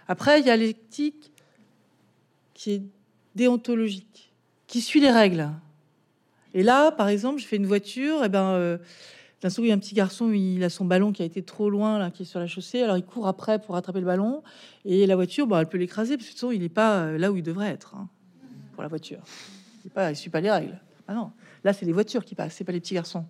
Après, 0.07 0.39
il 0.39 0.45
y 0.45 0.49
a 0.49 0.57
l'éthique 0.57 1.31
qui 2.53 2.71
est 2.71 2.81
déontologique, 3.35 4.31
qui 4.67 4.81
suit 4.81 4.99
les 4.99 5.11
règles. 5.11 5.49
Et 6.53 6.63
là, 6.63 6.91
par 6.91 7.09
exemple, 7.09 7.39
je 7.39 7.45
fais 7.45 7.57
une 7.57 7.67
voiture, 7.67 8.23
et 8.23 8.29
ben, 8.29 8.51
euh, 8.51 8.77
d'un 9.41 9.49
il 9.49 9.67
y 9.67 9.71
a 9.71 9.75
un 9.75 9.79
petit 9.79 9.93
garçon, 9.93 10.31
il 10.31 10.63
a 10.63 10.69
son 10.69 10.85
ballon 10.85 11.11
qui 11.11 11.21
a 11.21 11.25
été 11.25 11.43
trop 11.43 11.69
loin, 11.69 11.99
là, 11.99 12.09
qui 12.09 12.23
est 12.23 12.25
sur 12.25 12.39
la 12.39 12.47
chaussée, 12.47 12.81
alors 12.81 12.97
il 12.97 13.03
court 13.05 13.27
après 13.27 13.59
pour 13.59 13.75
attraper 13.75 13.99
le 13.99 14.05
ballon, 14.05 14.41
et 14.83 15.05
la 15.05 15.15
voiture, 15.15 15.45
bah, 15.45 15.61
elle 15.61 15.67
peut 15.67 15.77
l'écraser, 15.77 16.17
parce 16.17 16.29
que 16.29 16.53
il 16.53 16.61
n'est 16.61 16.69
pas 16.69 17.01
euh, 17.01 17.17
là 17.17 17.31
où 17.31 17.37
il 17.37 17.43
devrait 17.43 17.69
être, 17.69 17.95
hein, 17.95 18.09
pour 18.73 18.81
la 18.81 18.89
voiture. 18.89 19.19
Il 19.85 19.91
ne 20.01 20.13
suit 20.15 20.29
pas 20.29 20.41
les 20.41 20.51
règles. 20.51 20.79
Ah 21.07 21.13
non, 21.13 21.31
là, 21.63 21.73
c'est 21.73 21.85
les 21.85 21.91
voitures 21.91 22.25
qui 22.25 22.35
passent, 22.35 22.55
c'est 22.55 22.63
pas 22.63 22.71
les 22.71 22.79
petits 22.79 22.95
garçons. 22.95 23.25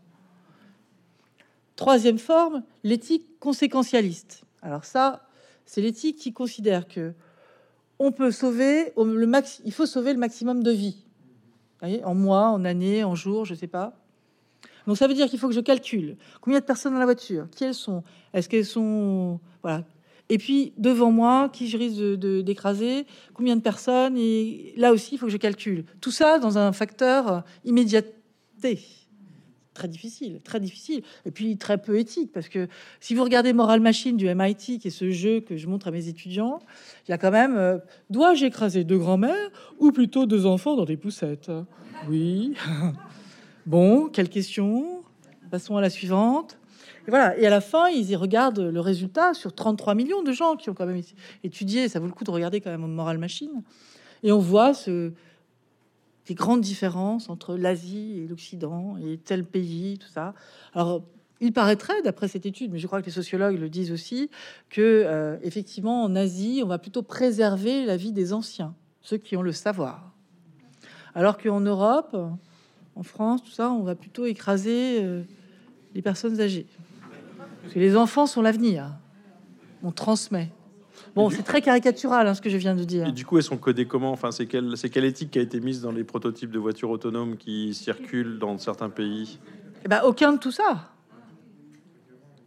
Troisième 1.75 2.17
forme, 2.17 2.63
l'éthique 2.83 3.39
conséquentialiste. 3.39 4.43
Alors 4.61 4.85
ça, 4.85 5.27
c'est 5.65 5.81
l'éthique 5.81 6.17
qui 6.17 6.33
considère 6.33 6.87
que 6.87 7.13
on 7.99 8.11
peut 8.11 8.31
sauver 8.31 8.93
le 8.95 9.25
max, 9.25 9.61
il 9.65 9.73
faut 9.73 9.85
sauver 9.85 10.13
le 10.13 10.19
maximum 10.19 10.63
de 10.63 10.71
vies. 10.71 11.03
en 11.81 12.15
mois, 12.15 12.49
en 12.49 12.63
années, 12.65 13.03
en 13.03 13.15
jours, 13.15 13.45
je 13.45 13.53
sais 13.53 13.67
pas. 13.67 14.06
Donc 14.87 14.97
ça 14.97 15.07
veut 15.07 15.13
dire 15.13 15.27
qu'il 15.27 15.37
faut 15.37 15.49
que 15.49 15.53
je 15.53 15.59
calcule 15.59 16.17
combien 16.41 16.59
de 16.59 16.65
personnes 16.65 16.93
dans 16.93 16.99
la 16.99 17.05
voiture, 17.05 17.47
qui 17.55 17.65
elles 17.65 17.73
sont, 17.73 18.03
est-ce 18.33 18.49
qu'elles 18.49 18.65
sont, 18.65 19.39
voilà. 19.61 19.83
Et 20.29 20.37
puis 20.37 20.73
devant 20.77 21.11
moi, 21.11 21.49
qui 21.53 21.67
je 21.67 21.77
risque 21.77 21.97
de 21.97 22.41
d'écraser, 22.41 23.05
combien 23.33 23.55
de 23.55 23.61
personnes, 23.61 24.17
et 24.17 24.73
là 24.77 24.91
aussi 24.91 25.15
il 25.15 25.17
faut 25.17 25.27
que 25.27 25.31
je 25.31 25.37
calcule. 25.37 25.85
Tout 26.01 26.11
ça 26.11 26.39
dans 26.39 26.57
un 26.57 26.71
facteur 26.71 27.43
immédiateté 27.63 28.79
très 29.73 29.87
difficile, 29.87 30.41
très 30.43 30.59
difficile, 30.59 31.03
et 31.25 31.31
puis 31.31 31.55
très 31.57 31.77
peu 31.77 31.99
éthique, 31.99 32.31
parce 32.33 32.49
que 32.49 32.67
si 32.99 33.13
vous 33.13 33.23
regardez 33.23 33.53
Moral 33.53 33.79
Machine 33.79 34.17
du 34.17 34.27
MIT, 34.27 34.79
qui 34.79 34.87
est 34.87 34.89
ce 34.89 35.11
jeu 35.11 35.39
que 35.39 35.55
je 35.55 35.67
montre 35.67 35.87
à 35.87 35.91
mes 35.91 36.07
étudiants, 36.07 36.59
il 37.07 37.11
y 37.11 37.13
a 37.13 37.19
quand 37.19 37.29
même, 37.29 37.55
euh, 37.55 37.77
dois-je 38.09 38.45
écraser 38.45 38.83
deux 38.83 38.97
grands-mères 38.97 39.51
ou 39.77 39.91
plutôt 39.91 40.25
deux 40.25 40.47
enfants 40.47 40.75
dans 40.75 40.85
des 40.85 40.97
poussettes? 40.97 41.51
Oui. 42.09 42.55
bon, 43.67 44.09
quelle 44.09 44.29
question 44.29 45.03
Passons 45.51 45.77
à 45.77 45.81
la 45.81 45.89
suivante. 45.89 46.57
Et 47.07 47.11
voilà. 47.11 47.37
Et 47.37 47.45
à 47.45 47.49
la 47.49 47.61
fin, 47.61 47.87
ils 47.89 48.09
y 48.09 48.15
regardent 48.15 48.59
le 48.59 48.79
résultat 48.79 49.33
sur 49.33 49.53
33 49.53 49.93
millions 49.93 50.23
de 50.23 50.31
gens 50.31 50.55
qui 50.55 50.69
ont 50.69 50.73
quand 50.73 50.87
même 50.87 51.01
étudié. 51.43 51.87
Ça 51.87 51.99
vaut 51.99 52.07
le 52.07 52.11
coup 52.11 52.23
de 52.23 52.31
regarder 52.31 52.59
quand 52.59 52.71
même 52.71 52.85
Moral 52.87 53.17
Machine. 53.17 53.63
Et 54.23 54.31
on 54.31 54.39
voit 54.39 54.73
ce, 54.73 55.13
des 56.27 56.33
grandes 56.33 56.61
différences 56.61 57.29
entre 57.29 57.55
l'Asie 57.55 58.19
et 58.19 58.27
l'Occident 58.27 58.97
et 58.97 59.17
tel 59.17 59.45
pays, 59.45 59.97
tout 59.97 60.09
ça. 60.09 60.33
Alors, 60.73 61.03
il 61.39 61.53
paraîtrait, 61.53 62.01
d'après 62.01 62.27
cette 62.27 62.45
étude, 62.45 62.71
mais 62.71 62.79
je 62.79 62.87
crois 62.87 63.01
que 63.01 63.05
les 63.05 63.11
sociologues 63.11 63.59
le 63.59 63.69
disent 63.69 63.91
aussi, 63.91 64.29
que 64.69 64.81
euh, 64.81 65.37
effectivement 65.43 66.03
en 66.03 66.15
Asie, 66.15 66.61
on 66.63 66.67
va 66.67 66.79
plutôt 66.79 67.03
préserver 67.03 67.85
la 67.85 67.95
vie 67.95 68.11
des 68.11 68.33
anciens, 68.33 68.73
ceux 69.01 69.17
qui 69.17 69.37
ont 69.37 69.43
le 69.43 69.51
savoir, 69.51 70.11
alors 71.13 71.37
qu'en 71.37 71.59
Europe, 71.61 72.15
en 72.97 73.03
France, 73.03 73.43
tout 73.43 73.51
ça, 73.51 73.69
on 73.71 73.83
va 73.83 73.93
plutôt 73.93 74.25
écraser 74.25 74.97
euh, 75.01 75.21
les 75.93 76.01
personnes 76.01 76.41
âgées. 76.41 76.65
Parce 77.61 77.73
que 77.75 77.79
les 77.79 77.95
enfants 77.95 78.25
sont 78.25 78.41
l'avenir. 78.41 78.89
On 79.83 79.91
transmet. 79.91 80.49
Bon, 81.15 81.29
c'est 81.29 81.43
très 81.43 81.61
caricatural 81.61 82.27
hein, 82.27 82.33
ce 82.33 82.41
que 82.41 82.49
je 82.49 82.57
viens 82.57 82.75
de 82.75 82.83
dire. 82.83 83.07
Et 83.07 83.11
du 83.11 83.23
coup, 83.23 83.37
elles 83.37 83.43
sont 83.43 83.57
codées 83.57 83.85
comment? 83.85 84.11
Enfin, 84.11 84.31
c'est 84.31 84.47
quelle, 84.47 85.05
éthique 85.05 85.31
qui 85.31 85.39
a 85.39 85.41
été 85.43 85.59
mise 85.59 85.81
dans 85.81 85.91
les 85.91 86.03
prototypes 86.03 86.49
de 86.49 86.57
voitures 86.57 86.89
autonomes 86.89 87.37
qui 87.37 87.75
circulent 87.75 88.39
dans 88.39 88.57
certains 88.57 88.89
pays? 88.89 89.39
Eh 89.85 89.87
ben, 89.87 90.01
aucun 90.03 90.33
de 90.33 90.39
tout 90.39 90.51
ça. 90.51 90.89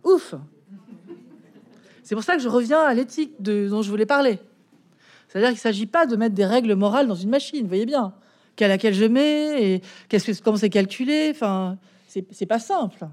Ouf. 0.02 0.34
C'est 2.02 2.16
pour 2.16 2.24
ça 2.24 2.34
que 2.34 2.42
je 2.42 2.48
reviens 2.48 2.80
à 2.80 2.92
l'éthique 2.92 3.40
de, 3.40 3.68
dont 3.68 3.82
je 3.82 3.90
voulais 3.90 4.06
parler. 4.06 4.40
C'est-à-dire 5.28 5.50
qu'il 5.50 5.58
ne 5.58 5.60
s'agit 5.60 5.86
pas 5.86 6.06
de 6.06 6.16
mettre 6.16 6.34
des 6.34 6.46
règles 6.46 6.74
morales 6.74 7.06
dans 7.06 7.14
une 7.14 7.30
machine, 7.30 7.68
voyez 7.68 7.86
bien, 7.86 8.14
qu'à 8.56 8.68
laquelle 8.68 8.94
je 8.94 9.04
mets 9.04 9.62
et 9.62 9.82
qu'est-ce 10.08 10.30
que 10.30 10.42
comment 10.42 10.56
c'est 10.56 10.70
calculé. 10.70 11.30
Enfin, 11.30 11.78
c'est 12.08 12.46
pas 12.46 12.58
simple. 12.58 13.06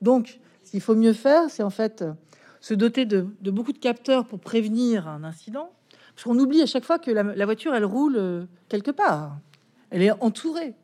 Donc, 0.00 0.38
ce 0.64 0.72
qu'il 0.72 0.80
faut 0.80 0.94
mieux 0.94 1.12
faire, 1.12 1.50
c'est 1.50 1.62
en 1.62 1.70
fait 1.70 2.04
se 2.60 2.74
doter 2.74 3.04
de, 3.04 3.22
beaucoup 3.44 3.72
de 3.72 3.78
capteurs 3.78 4.26
pour 4.26 4.40
prévenir 4.40 5.08
un 5.08 5.24
incident. 5.24 5.70
Parce 6.14 6.24
qu'on 6.24 6.38
oublie 6.38 6.62
à 6.62 6.66
chaque 6.66 6.84
fois 6.84 6.98
que 6.98 7.10
la, 7.10 7.44
voiture, 7.44 7.74
elle 7.74 7.84
roule 7.84 8.16
euh, 8.16 8.44
quelque 8.68 8.90
part. 8.90 9.38
Elle 9.90 10.02
est 10.02 10.10
entourée. 10.20 10.74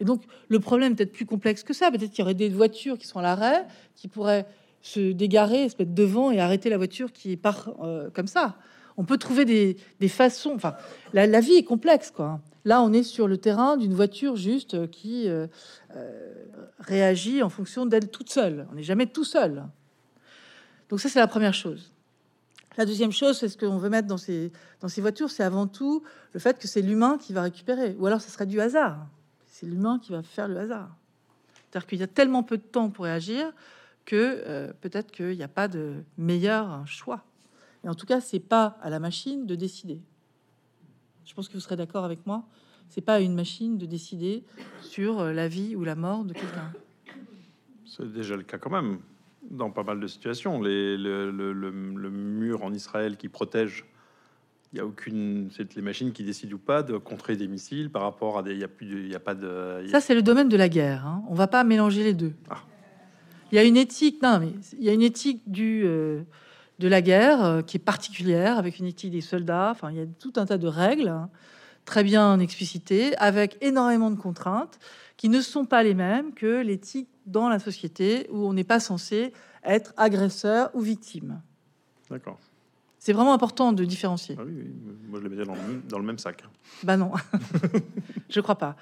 Et 0.00 0.04
donc, 0.04 0.22
le 0.48 0.60
problème 0.60 0.94
peut-être 0.94 1.12
plus 1.12 1.26
complexe 1.26 1.64
que 1.64 1.74
ça. 1.74 1.90
Peut-être 1.90 2.10
qu'il 2.10 2.20
y 2.20 2.22
aurait 2.22 2.34
des 2.34 2.48
voitures 2.48 2.96
qui 2.96 3.06
sont 3.06 3.18
à 3.18 3.22
l'arrêt, 3.22 3.66
qui 3.96 4.06
pourraient 4.06 4.46
se 4.80 5.12
dégarer, 5.12 5.68
se 5.68 5.74
mettre 5.78 5.92
devant 5.92 6.30
et 6.30 6.40
arrêter 6.40 6.70
la 6.70 6.76
voiture 6.76 7.12
qui 7.12 7.36
part 7.36 7.74
euh, 7.82 8.08
comme 8.10 8.28
ça. 8.28 8.56
On 8.98 9.04
peut 9.04 9.16
trouver 9.16 9.44
des, 9.44 10.08
façons. 10.08 10.52
Enfin, 10.56 10.74
la, 11.14 11.40
vie 11.40 11.54
est 11.54 11.64
complexe, 11.64 12.10
quoi. 12.10 12.40
Là, 12.64 12.82
on 12.82 12.92
est 12.92 13.04
sur 13.04 13.28
le 13.28 13.38
terrain 13.38 13.76
d'une 13.76 13.94
voiture 13.94 14.36
juste 14.36 14.90
qui 14.90 15.28
euh, 15.28 15.46
réagit 16.80 17.42
en 17.42 17.48
fonction 17.48 17.86
d'elle 17.86 18.08
toute 18.08 18.28
seule. 18.28 18.66
On 18.72 18.74
n'est 18.74 18.82
jamais 18.82 19.06
tout 19.06 19.24
seul. 19.24 19.64
Donc 20.90 21.00
ça, 21.00 21.08
c'est 21.08 21.20
la 21.20 21.28
première 21.28 21.54
chose. 21.54 21.92
La 22.76 22.84
deuxième 22.84 23.12
chose, 23.12 23.38
c'est 23.38 23.48
ce 23.48 23.56
qu'on 23.56 23.78
veut 23.78 23.88
mettre 23.88 24.08
dans 24.08 24.18
ces, 24.18 24.50
dans 24.80 24.88
ces 24.88 25.00
voitures, 25.00 25.30
c'est 25.30 25.44
avant 25.44 25.68
tout 25.68 26.02
le 26.32 26.40
fait 26.40 26.58
que 26.58 26.66
c'est 26.66 26.82
l'humain 26.82 27.18
qui 27.18 27.32
va 27.32 27.42
récupérer. 27.42 27.94
Ou 28.00 28.06
alors, 28.06 28.20
ce 28.20 28.30
serait 28.30 28.46
du 28.46 28.60
hasard. 28.60 29.06
C'est 29.46 29.66
l'humain 29.66 30.00
qui 30.02 30.10
va 30.10 30.24
faire 30.24 30.48
le 30.48 30.58
hasard. 30.58 30.90
C'est-à-dire 31.54 31.86
qu'il 31.86 31.98
y 32.00 32.02
a 32.02 32.08
tellement 32.08 32.42
peu 32.42 32.56
de 32.56 32.62
temps 32.62 32.90
pour 32.90 33.04
réagir 33.04 33.52
que 34.04 34.42
euh, 34.46 34.72
peut-être 34.80 35.12
qu'il 35.12 35.36
n'y 35.36 35.42
a 35.42 35.48
pas 35.48 35.68
de 35.68 36.02
meilleur 36.16 36.84
choix. 36.86 37.24
Et 37.84 37.88
en 37.88 37.94
tout 37.94 38.06
cas, 38.06 38.20
c'est 38.20 38.40
pas 38.40 38.78
à 38.82 38.90
la 38.90 38.98
machine 38.98 39.46
de 39.46 39.54
décider. 39.54 40.00
Je 41.24 41.34
pense 41.34 41.48
que 41.48 41.54
vous 41.54 41.60
serez 41.60 41.76
d'accord 41.76 42.04
avec 42.04 42.26
moi. 42.26 42.44
C'est 42.88 43.02
pas 43.02 43.14
à 43.14 43.20
une 43.20 43.34
machine 43.34 43.76
de 43.76 43.86
décider 43.86 44.44
sur 44.80 45.20
euh, 45.20 45.32
la 45.32 45.46
vie 45.46 45.76
ou 45.76 45.84
la 45.84 45.94
mort 45.94 46.24
de 46.24 46.32
quelqu'un. 46.32 46.72
C'est 47.84 48.10
déjà 48.10 48.34
le 48.36 48.42
cas 48.42 48.58
quand 48.58 48.70
même 48.70 48.98
dans 49.50 49.70
pas 49.70 49.82
mal 49.82 50.00
de 50.00 50.06
situations. 50.06 50.60
Les, 50.62 50.96
le, 50.96 51.30
le, 51.30 51.52
le, 51.52 52.10
mur 52.10 52.62
en 52.62 52.72
Israël 52.72 53.16
qui 53.16 53.28
protège, 53.28 53.84
il 54.72 54.76
n'y 54.76 54.80
a 54.80 54.86
aucune. 54.86 55.50
C'est 55.54 55.74
les 55.74 55.82
machines 55.82 56.12
qui 56.12 56.24
décident 56.24 56.54
ou 56.54 56.58
pas 56.58 56.82
de 56.82 56.96
contrer 56.96 57.36
des 57.36 57.46
missiles 57.46 57.90
par 57.90 58.02
rapport 58.02 58.38
à 58.38 58.42
des. 58.42 58.52
Il 58.52 58.58
n'y 58.58 58.64
a, 58.64 58.68
plus 58.68 58.86
il 58.86 59.10
y 59.10 59.14
a 59.14 59.20
pas 59.20 59.34
de. 59.34 59.86
Ça, 59.90 60.00
c'est 60.00 60.14
le 60.14 60.22
domaine 60.22 60.48
de 60.48 60.56
la 60.56 60.68
guerre. 60.68 61.06
Hein. 61.06 61.22
On 61.28 61.34
va 61.34 61.46
pas 61.46 61.64
mélanger 61.64 62.04
les 62.04 62.14
deux. 62.14 62.32
Ah. 62.48 62.62
Il 63.52 63.56
y 63.56 63.58
a 63.58 63.64
une 63.64 63.76
éthique. 63.76 64.22
Non, 64.22 64.38
mais 64.38 64.52
il 64.78 64.84
y 64.84 64.88
a 64.88 64.92
une 64.92 65.02
éthique 65.02 65.42
du. 65.46 65.82
Euh, 65.84 66.22
de 66.78 66.88
la 66.88 67.02
guerre 67.02 67.44
euh, 67.44 67.62
qui 67.62 67.76
est 67.76 67.80
particulière 67.80 68.58
avec 68.58 68.78
une 68.78 68.86
éthique 68.86 69.10
des 69.10 69.20
soldats. 69.20 69.70
Enfin, 69.70 69.90
il 69.90 69.96
y 69.96 70.00
a 70.00 70.06
tout 70.06 70.32
un 70.36 70.46
tas 70.46 70.58
de 70.58 70.68
règles 70.68 71.08
hein, 71.08 71.30
très 71.84 72.04
bien 72.04 72.38
explicitées 72.40 73.16
avec 73.16 73.56
énormément 73.60 74.10
de 74.10 74.16
contraintes 74.16 74.78
qui 75.16 75.28
ne 75.28 75.40
sont 75.40 75.64
pas 75.64 75.82
les 75.82 75.94
mêmes 75.94 76.32
que 76.32 76.62
l'éthique 76.62 77.08
dans 77.26 77.48
la 77.48 77.58
société 77.58 78.26
où 78.30 78.46
on 78.46 78.52
n'est 78.52 78.64
pas 78.64 78.80
censé 78.80 79.32
être 79.64 79.92
agresseur 79.96 80.70
ou 80.74 80.80
victime. 80.80 81.40
D'accord. 82.10 82.38
C'est 82.98 83.12
vraiment 83.12 83.32
important 83.32 83.72
de 83.72 83.84
différencier. 83.84 84.36
Ah 84.38 84.42
oui, 84.44 84.70
Moi, 85.08 85.20
je 85.20 85.24
les 85.24 85.30
mettais 85.30 85.44
dans 85.88 85.98
le, 85.98 86.04
même 86.04 86.18
sac. 86.18 86.44
Bah 86.82 86.96
non, 86.96 87.12
je 88.28 88.40
crois 88.40 88.56
pas. 88.56 88.76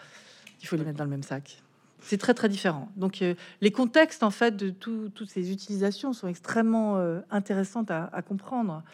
Il 0.62 0.66
faut 0.66 0.76
les 0.76 0.84
mettre 0.84 0.98
dans 0.98 1.04
le 1.04 1.10
même 1.10 1.22
sac. 1.22 1.62
C'est 2.06 2.18
très 2.18 2.34
très 2.34 2.48
différent. 2.48 2.88
Donc 2.94 3.20
euh, 3.20 3.34
les 3.60 3.72
contextes 3.72 4.22
en 4.22 4.30
fait 4.30 4.56
de 4.56 4.70
toutes 4.70 5.28
ces 5.28 5.50
utilisations 5.50 6.12
sont 6.12 6.28
extrêmement 6.28 6.98
euh, 6.98 7.18
intéressantes 7.30 7.90
à, 7.90 8.22
comprendre. 8.22 8.84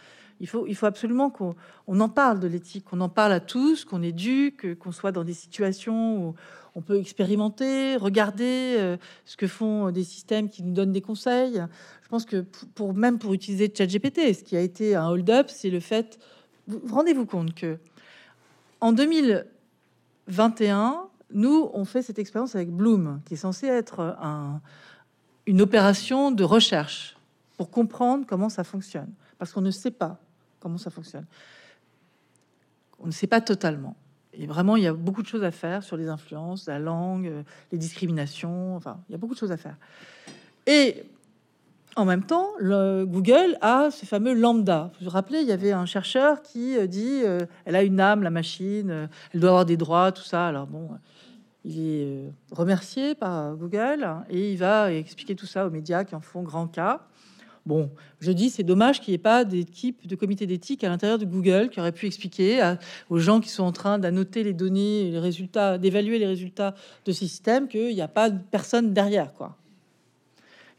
Il 0.41 0.49
faut, 0.49 0.67
il 0.67 0.75
faut 0.75 0.87
absolument 0.87 1.29
qu'on 1.29 1.55
en 1.87 2.09
parle 2.09 2.41
de 2.41 2.49
l'éthique, 2.49 2.87
qu'on 2.87 3.03
en 3.03 3.11
parle 3.11 3.33
à 3.33 3.41
tous, 3.41 3.85
qu'on 3.85 4.03
éduque, 4.03 4.79
qu'on 4.79 4.93
soit 4.93 5.13
dans 5.13 5.25
des 5.25 5.35
situations 5.35 6.25
où 6.25 6.35
on 6.75 6.81
peut 6.81 6.99
expérimenter, 6.99 7.97
regarder 7.97 8.77
euh, 8.79 8.97
ce 9.27 9.37
que 9.37 9.47
font 9.47 9.91
des 9.91 10.05
systèmes 10.05 10.49
qui 10.49 10.63
nous 10.63 10.73
donnent 10.73 10.93
des 10.93 11.03
conseils. 11.03 11.63
Je 12.03 12.09
pense 12.09 12.25
que 12.25 12.47
pour 12.75 12.95
même 12.95 13.19
pour 13.19 13.35
utiliser 13.35 13.71
ChatGPT, 13.77 14.33
ce 14.33 14.43
qui 14.43 14.57
a 14.57 14.61
été 14.61 14.95
un 14.95 15.07
hold-up, 15.07 15.51
c'est 15.51 15.69
le 15.69 15.81
fait. 15.81 16.19
Vous, 16.67 16.81
rendez-vous 16.91 17.27
compte 17.27 17.55
que 17.55 17.77
en 18.81 18.93
2021, 18.93 21.11
nous 21.35 21.71
on 21.73 21.85
fait 21.85 22.03
cette 22.03 22.19
expérience 22.19 22.55
avec 22.55 22.71
Bloom, 22.71 23.21
qui 23.25 23.35
est 23.35 23.39
censé 23.39 23.67
être 23.67 24.01
un, 24.21 24.61
une 25.47 25.61
opération 25.61 26.31
de 26.31 26.45
recherche 26.45 27.17
pour 27.57 27.71
comprendre 27.71 28.27
comment 28.27 28.49
ça 28.49 28.65
fonctionne, 28.65 29.13
parce 29.39 29.53
qu'on 29.53 29.61
ne 29.61 29.71
sait 29.71 29.91
pas 29.91 30.19
comment 30.61 30.79
ça 30.79 30.91
fonctionne. 30.91 31.27
On 33.01 33.07
ne 33.07 33.13
sait 33.13 33.27
pas 33.27 33.41
totalement. 33.41 33.97
Et 34.33 34.47
vraiment, 34.47 34.77
il 34.77 34.85
y 34.85 34.87
a 34.87 34.95
beaucoup 34.95 35.23
de 35.23 35.27
choses 35.27 35.45
à 35.45 35.51
faire 35.51 35.83
sur 35.83 35.97
les 35.97 36.09
influences, 36.09 36.67
la 36.67 36.79
langue, 36.79 37.27
euh, 37.27 37.43
les 37.71 37.79
discriminations. 37.79 38.77
Enfin, 38.77 39.01
il 39.09 39.13
y 39.13 39.15
a 39.15 39.19
beaucoup 39.19 39.35
de 39.35 39.39
choses 39.39 39.53
à 39.53 39.57
faire. 39.57 39.77
Et 40.67 41.05
en 41.97 42.05
même 42.05 42.25
temps, 42.25 42.49
le 42.59 43.05
Google 43.05 43.59
a 43.61 43.91
ce 43.91 44.07
fameux 44.07 44.33
lambda. 44.33 44.91
Vous 44.99 45.05
vous 45.05 45.11
rappelez, 45.11 45.41
il 45.41 45.47
y 45.47 45.53
avait 45.53 45.73
un 45.73 45.85
chercheur 45.85 46.43
qui 46.43 46.77
euh, 46.77 46.87
dit 46.87 47.23
euh, 47.25 47.41
elle 47.65 47.77
a 47.77 47.83
une 47.83 48.01
âme, 48.01 48.23
la 48.23 48.31
machine, 48.31 49.09
elle 49.35 49.41
doit 49.41 49.51
avoir 49.51 49.67
des 49.67 49.77
droits, 49.77 50.11
tout 50.11 50.23
ça. 50.23 50.47
Alors 50.47 50.67
bon, 50.67 50.89
il 51.65 51.79
est 51.79 52.33
remercié 52.51 53.15
par 53.15 53.57
Google 53.57 54.09
et 54.31 54.53
il 54.53 54.59
va 54.59 54.93
expliquer 54.93 55.35
tout 55.35 55.47
ça 55.47 55.67
aux 55.67 55.71
médias 55.71 56.05
qui 56.05 56.15
en 56.15 56.21
font 56.21 56.43
grand 56.43 56.67
cas. 56.67 57.03
Bon, 57.65 57.91
je 58.21 58.33
dis, 58.33 58.51
c'est 58.51 58.65
dommage 58.65 59.01
qu'il 59.01 59.13
n'y 59.13 59.17
ait 59.17 59.19
pas 59.19 59.45
d'équipe 59.45 60.09
de 60.09 60.17
comité 60.17 60.47
d'éthique 60.47 60.83
à 60.83 60.89
l'intérieur 60.89 61.19
de 61.19 61.25
Google 61.25 61.69
qui 61.69 61.79
aurait 61.79 61.93
pu 61.93 62.07
expliquer 62.07 62.75
aux 63.09 63.19
gens 63.19 63.39
qui 63.39 63.51
sont 63.51 63.63
en 63.63 63.71
train 63.71 64.01
d'annoter 64.01 64.43
les 64.43 64.53
données, 64.53 65.13
les 65.13 65.21
résultats, 65.21 65.79
d'évaluer 65.79 66.19
les 66.19 66.27
résultats 66.27 66.75
de 67.05 67.13
ces 67.13 67.29
systèmes, 67.29 67.69
qu'il 67.69 67.95
n'y 67.95 68.03
a 68.03 68.09
pas 68.09 68.31
de 68.31 68.39
personne 68.51 68.93
derrière, 68.93 69.33
quoi. 69.35 69.57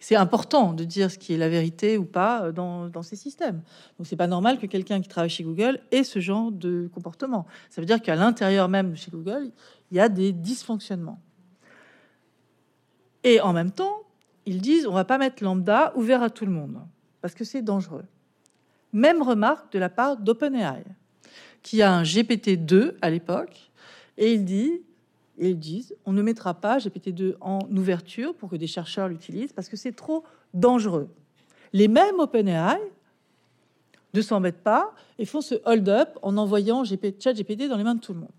C'est 0.03 0.17
important 0.17 0.73
de 0.73 0.83
dire 0.83 1.09
ce 1.09 1.17
qui 1.17 1.33
est 1.33 1.37
la 1.37 1.47
vérité 1.47 1.97
ou 1.97 2.03
pas 2.03 2.51
dans, 2.51 2.89
dans 2.89 3.03
ces 3.03 3.15
systèmes. 3.15 3.61
Donc, 3.97 4.05
c'est 4.05 4.17
pas 4.17 4.27
normal 4.27 4.59
que 4.59 4.65
quelqu'un 4.65 4.99
qui 4.99 5.07
travaille 5.07 5.29
chez 5.29 5.45
Google 5.45 5.79
ait 5.91 6.03
ce 6.03 6.19
genre 6.19 6.51
de 6.51 6.89
comportement. 6.93 7.45
Ça 7.69 7.79
veut 7.79 7.85
dire 7.85 8.01
qu'à 8.01 8.17
l'intérieur 8.17 8.67
même 8.67 8.91
de 8.91 8.95
chez 8.95 9.11
Google, 9.11 9.51
il 9.91 9.95
y 9.95 10.01
a 10.01 10.09
des 10.09 10.33
dysfonctionnements. 10.33 11.21
Et 13.23 13.39
en 13.39 13.53
même 13.53 13.71
temps, 13.71 13.95
ils 14.45 14.59
disent 14.59 14.87
on 14.87 14.91
va 14.91 15.05
pas 15.05 15.17
mettre 15.17 15.41
lambda 15.41 15.93
ouvert 15.95 16.21
à 16.21 16.29
tout 16.29 16.45
le 16.45 16.51
monde 16.51 16.81
parce 17.21 17.33
que 17.33 17.45
c'est 17.45 17.61
dangereux. 17.61 18.03
Même 18.91 19.21
remarque 19.21 19.71
de 19.71 19.79
la 19.79 19.87
part 19.87 20.17
d'OpenAI, 20.17 20.83
qui 21.61 21.81
a 21.81 21.93
un 21.93 22.03
GPT-2 22.03 22.95
à 23.01 23.09
l'époque, 23.09 23.71
et 24.17 24.33
il 24.33 24.43
dit, 24.43 24.81
ils 25.39 25.59
disent, 25.59 25.95
on 26.05 26.13
ne 26.13 26.21
mettra 26.21 26.53
pas 26.53 26.77
GPT-2 26.77 27.35
en 27.41 27.59
ouverture 27.75 28.35
pour 28.35 28.49
que 28.49 28.55
des 28.55 28.67
chercheurs 28.67 29.07
l'utilisent 29.07 29.53
parce 29.53 29.69
que 29.69 29.77
c'est 29.77 29.93
trop 29.93 30.23
dangereux. 30.53 31.09
Les 31.73 31.87
mêmes 31.87 32.19
OpenAI 32.19 32.79
ne 34.13 34.21
s'embêtent 34.21 34.63
pas 34.63 34.93
et 35.17 35.25
font 35.25 35.41
ce 35.41 35.55
hold-up 35.65 36.17
en 36.21 36.37
envoyant 36.37 36.83
ChatGPT 36.83 37.67
dans 37.67 37.77
les 37.77 37.83
mains 37.83 37.95
de 37.95 37.99
tout 37.99 38.13
le 38.13 38.19
monde. 38.19 38.31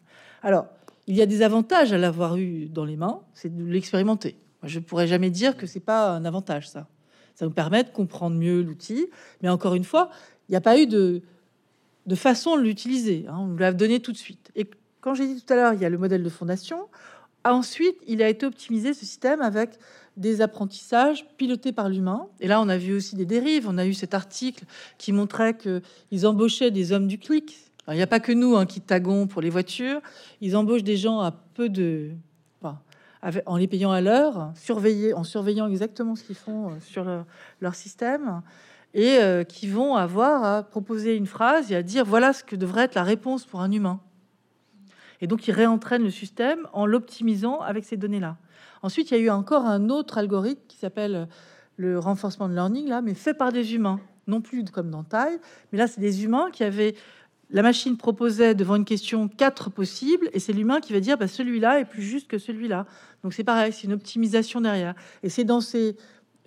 Alors, 0.42 0.66
il 1.06 1.16
y 1.16 1.22
a 1.22 1.26
des 1.26 1.42
avantages 1.42 1.92
à 1.92 1.98
l'avoir 1.98 2.36
eu 2.36 2.66
dans 2.66 2.84
les 2.84 2.96
mains, 2.96 3.20
c'est 3.34 3.54
de 3.54 3.64
l'expérimenter. 3.64 4.36
Je 4.62 4.78
ne 4.78 4.84
pourrais 4.84 5.06
jamais 5.06 5.30
dire 5.30 5.56
que 5.56 5.66
c'est 5.66 5.80
pas 5.80 6.10
un 6.10 6.24
avantage, 6.24 6.68
ça. 6.68 6.86
Ça 7.34 7.44
nous 7.44 7.50
permet 7.50 7.82
de 7.82 7.90
comprendre 7.90 8.36
mieux 8.36 8.62
l'outil. 8.62 9.08
Mais 9.42 9.48
encore 9.48 9.74
une 9.74 9.84
fois, 9.84 10.10
il 10.48 10.52
n'y 10.52 10.56
a 10.56 10.60
pas 10.60 10.78
eu 10.78 10.86
de, 10.86 11.22
façon 12.14 12.56
de 12.56 12.62
l'utiliser. 12.62 13.26
Hein. 13.28 13.36
On 13.38 13.46
nous 13.46 13.56
l'a 13.56 13.72
donné 13.72 14.00
tout 14.00 14.12
de 14.12 14.16
suite. 14.16 14.52
Et 14.54 14.66
quand 15.04 15.12
j'ai 15.12 15.26
dit 15.26 15.42
tout 15.42 15.52
à 15.52 15.56
l'heure, 15.56 15.74
il 15.74 15.82
y 15.82 15.84
a 15.84 15.90
le 15.90 15.98
modèle 15.98 16.22
de 16.22 16.28
fondation. 16.30 16.88
Ensuite, 17.44 17.96
il 18.06 18.22
a 18.22 18.28
été 18.30 18.46
optimisé 18.46 18.94
ce 18.94 19.00
système 19.00 19.42
avec 19.42 19.78
des 20.16 20.40
apprentissages 20.40 21.26
pilotés 21.36 21.72
par 21.72 21.90
l'humain. 21.90 22.26
Et 22.40 22.48
là, 22.48 22.58
on 22.62 22.70
a 22.70 22.78
vu 22.78 22.94
aussi 22.94 23.14
des 23.14 23.26
dérives. 23.26 23.68
On 23.68 23.76
a 23.76 23.84
eu 23.84 23.92
cet 23.92 24.14
article 24.14 24.64
qui 24.96 25.12
montrait 25.12 25.58
qu'ils 25.58 26.26
embauchaient 26.26 26.70
des 26.70 26.92
hommes 26.92 27.06
du 27.06 27.18
clic. 27.18 27.54
il 27.88 27.96
n'y 27.96 28.02
a 28.02 28.06
pas 28.06 28.18
que 28.18 28.32
nous 28.32 28.56
hein, 28.56 28.64
qui 28.64 28.80
tagons 28.80 29.26
pour 29.26 29.42
les 29.42 29.50
voitures. 29.50 30.00
Ils 30.40 30.56
embauchent 30.56 30.84
des 30.84 30.96
gens 30.96 31.20
à 31.20 31.32
peu 31.32 31.68
de... 31.68 32.12
en 33.44 33.56
les 33.58 33.68
payant 33.68 33.92
à 33.92 34.00
l'heure, 34.00 34.52
surveiller, 34.54 35.12
en 35.12 35.22
surveillant 35.22 35.68
exactement 35.68 36.16
ce 36.16 36.24
qu'ils 36.24 36.34
font 36.34 36.70
euh, 36.70 36.74
sur 36.80 37.04
leur, 37.60 37.74
système, 37.74 38.40
et 38.94 39.18
euh, 39.18 39.44
qui 39.44 39.68
vont 39.68 39.96
avoir 39.96 40.44
à 40.44 40.62
proposer 40.62 41.14
une 41.14 41.26
phrase 41.26 41.70
et 41.72 41.76
à 41.76 41.82
dire 41.82 42.06
voilà 42.06 42.32
ce 42.32 42.42
que 42.42 42.56
devrait 42.56 42.84
être 42.84 42.94
la 42.94 43.02
réponse 43.02 43.44
pour 43.44 43.60
un 43.60 43.70
humain. 43.70 44.00
Et 45.20 45.26
donc, 45.26 45.46
ils 45.48 45.52
réentraînent 45.52 46.02
le 46.02 46.10
système 46.10 46.66
en 46.72 46.86
l'optimisant 46.86 47.60
avec 47.60 47.84
ces 47.84 47.96
données-là. 47.96 48.36
Ensuite, 48.82 49.10
il 49.10 49.16
y 49.16 49.20
a 49.20 49.20
eu 49.20 49.30
encore 49.30 49.64
un 49.64 49.88
autre 49.88 50.18
algorithme 50.18 50.62
qui 50.68 50.76
s'appelle 50.76 51.28
le 51.76 51.98
renforcement 51.98 52.48
de 52.48 52.54
learning, 52.54 52.88
là, 52.88 53.00
mais 53.00 53.14
fait 53.14 53.34
par 53.34 53.52
des 53.52 53.74
humains, 53.74 54.00
non 54.26 54.40
plus 54.40 54.64
comme 54.64 54.90
dans 54.90 55.04
Taille, 55.04 55.38
mais 55.72 55.78
là, 55.78 55.86
c'est 55.86 56.00
des 56.00 56.24
humains 56.24 56.50
qui 56.52 56.64
avaient. 56.64 56.94
La 57.50 57.62
machine 57.62 57.96
proposait 57.96 58.54
devant 58.54 58.76
une 58.76 58.84
question 58.84 59.28
quatre 59.28 59.70
possibles, 59.70 60.28
et 60.32 60.40
c'est 60.40 60.52
l'humain 60.52 60.80
qui 60.80 60.92
va 60.92 61.00
dire 61.00 61.18
bah, 61.18 61.28
celui-là 61.28 61.80
est 61.80 61.84
plus 61.84 62.02
juste 62.02 62.26
que 62.26 62.38
celui-là. 62.38 62.86
Donc 63.22 63.32
c'est 63.32 63.44
pareil, 63.44 63.72
c'est 63.72 63.84
une 63.84 63.92
optimisation 63.92 64.60
derrière. 64.60 64.94
Et 65.22 65.28
c'est 65.28 65.44
dans 65.44 65.60
ces 65.60 65.96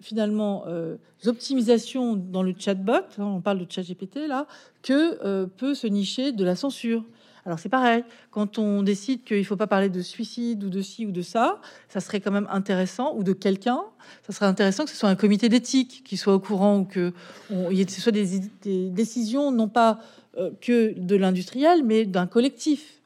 finalement 0.01 0.63
euh, 0.67 0.97
optimisations 1.25 2.15
dans 2.15 2.43
le 2.43 2.53
chatbot, 2.57 2.93
hein, 2.93 3.23
on 3.23 3.41
parle 3.41 3.59
de 3.59 3.71
chat 3.71 3.83
GPT 3.83 4.27
là, 4.27 4.47
que 4.83 5.23
euh, 5.23 5.45
peut 5.45 5.75
se 5.75 5.87
nicher 5.87 6.31
de 6.31 6.43
la 6.43 6.55
censure. 6.55 7.03
Alors 7.47 7.59
c'est 7.59 7.69
pareil, 7.69 8.03
quand 8.29 8.59
on 8.59 8.83
décide 8.83 9.23
qu'il 9.23 9.39
ne 9.39 9.43
faut 9.43 9.55
pas 9.55 9.67
parler 9.67 9.87
de 9.87 10.01
suicide 10.01 10.65
ou 10.65 10.69
de 10.69 10.81
ci 10.81 11.05
ou 11.05 11.11
de 11.11 11.21
ça, 11.21 11.61
ça 11.87 12.01
serait 12.01 12.19
quand 12.19 12.31
même 12.31 12.47
intéressant, 12.51 13.15
ou 13.15 13.23
de 13.23 13.31
quelqu'un, 13.31 13.79
ça 14.23 14.33
serait 14.33 14.47
intéressant 14.47 14.83
que 14.83 14.89
ce 14.89 14.97
soit 14.97 15.07
un 15.07 15.15
comité 15.15 15.47
d'éthique 15.47 16.03
qui 16.03 16.17
soit 16.17 16.33
au 16.33 16.41
courant, 16.41 16.79
ou 16.79 16.83
que 16.83 17.13
ce 17.49 18.01
soit 18.01 18.11
des, 18.11 18.41
décisions 18.89 19.51
non 19.53 19.69
pas 19.69 20.01
euh, 20.37 20.51
que 20.59 20.93
de 20.99 21.15
l'industriel, 21.15 21.85
mais 21.85 22.03
d'un 22.05 22.27
collectif. 22.27 22.99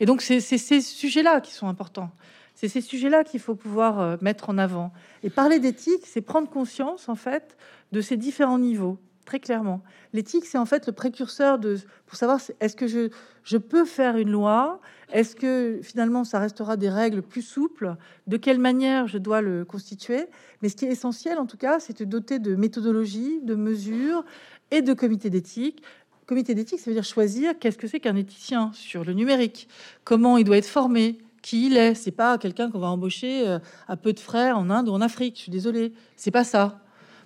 Et 0.00 0.06
donc 0.06 0.22
c'est 0.22 0.40
ces 0.40 0.80
sujets-là 0.80 1.42
qui 1.42 1.52
sont 1.52 1.68
importants. 1.68 2.10
C'est 2.54 2.68
ces 2.68 2.80
sujets-là 2.80 3.24
qu'il 3.24 3.40
faut 3.40 3.54
pouvoir 3.54 4.00
euh, 4.00 4.16
mettre 4.22 4.48
en 4.48 4.56
avant. 4.56 4.92
Et 5.24 5.28
parler 5.28 5.58
d'éthique, 5.58 6.06
c'est 6.06 6.22
prendre 6.22 6.48
conscience 6.48 7.10
en 7.10 7.16
fait 7.16 7.58
de 7.92 8.00
ces 8.00 8.16
différents 8.16 8.58
niveaux 8.58 8.96
très 9.30 9.38
clairement. 9.38 9.80
L'éthique, 10.12 10.44
c'est 10.44 10.58
en 10.58 10.66
fait 10.66 10.88
le 10.88 10.92
précurseur 10.92 11.60
de 11.60 11.76
pour 12.06 12.16
savoir 12.16 12.40
est-ce 12.58 12.74
que 12.74 12.88
je, 12.88 13.10
je 13.44 13.58
peux 13.58 13.84
faire 13.84 14.16
une 14.16 14.32
loi, 14.32 14.80
est-ce 15.12 15.36
que 15.36 15.78
finalement 15.84 16.24
ça 16.24 16.40
restera 16.40 16.76
des 16.76 16.90
règles 16.90 17.22
plus 17.22 17.42
souples, 17.42 17.94
de 18.26 18.36
quelle 18.36 18.58
manière 18.58 19.06
je 19.06 19.18
dois 19.18 19.40
le 19.40 19.64
constituer? 19.64 20.26
Mais 20.60 20.68
ce 20.68 20.74
qui 20.74 20.84
est 20.84 20.90
essentiel, 20.90 21.38
en 21.38 21.46
tout 21.46 21.56
cas, 21.56 21.78
c'est 21.78 21.96
de 22.00 22.04
doter 22.04 22.40
de 22.40 22.56
méthodologie, 22.56 23.40
de 23.42 23.54
mesures 23.54 24.24
et 24.72 24.82
de 24.82 24.92
comités 24.94 25.30
d'éthique. 25.30 25.84
Comité 26.26 26.56
d'éthique, 26.56 26.80
ça 26.80 26.90
veut 26.90 26.96
dire 26.96 27.04
choisir 27.04 27.56
qu'est-ce 27.56 27.78
que 27.78 27.86
c'est 27.86 28.00
qu'un 28.00 28.16
éthicien 28.16 28.72
sur 28.74 29.04
le 29.04 29.12
numérique, 29.12 29.68
comment 30.02 30.38
il 30.38 30.44
doit 30.44 30.56
être 30.56 30.66
formé, 30.66 31.18
qui 31.40 31.66
il 31.66 31.76
est? 31.76 31.94
C'est 31.94 32.10
pas 32.10 32.36
quelqu'un 32.36 32.68
qu'on 32.68 32.80
va 32.80 32.88
embaucher 32.88 33.46
euh, 33.46 33.60
à 33.86 33.96
peu 33.96 34.12
de 34.12 34.18
frais 34.18 34.50
en 34.50 34.70
Inde 34.70 34.88
ou 34.88 34.92
en 34.92 35.00
Afrique. 35.00 35.36
Je 35.36 35.42
suis 35.42 35.52
désolée, 35.52 35.92
c'est 36.16 36.32
pas 36.32 36.42
ça. 36.42 36.80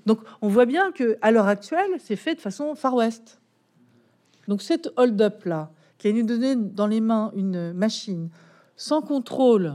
Donc 0.06 0.20
on 0.42 0.48
voit 0.48 0.66
bien 0.66 0.92
que 0.92 1.16
à 1.22 1.30
l'heure 1.30 1.48
actuelle, 1.48 1.90
c'est 1.98 2.16
fait 2.16 2.34
de 2.34 2.40
façon 2.40 2.74
Far 2.74 2.94
West. 2.94 3.40
Donc 4.48 4.62
cette 4.62 4.90
hold-up 4.96 5.44
là, 5.44 5.70
qui 5.98 6.08
a 6.08 6.12
nous 6.12 6.24
donné 6.24 6.56
dans 6.56 6.86
les 6.86 7.00
mains 7.00 7.32
une 7.34 7.72
machine 7.72 8.28
sans 8.76 9.02
contrôle 9.02 9.74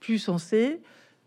plus 0.00 0.18
sensé, 0.18 0.80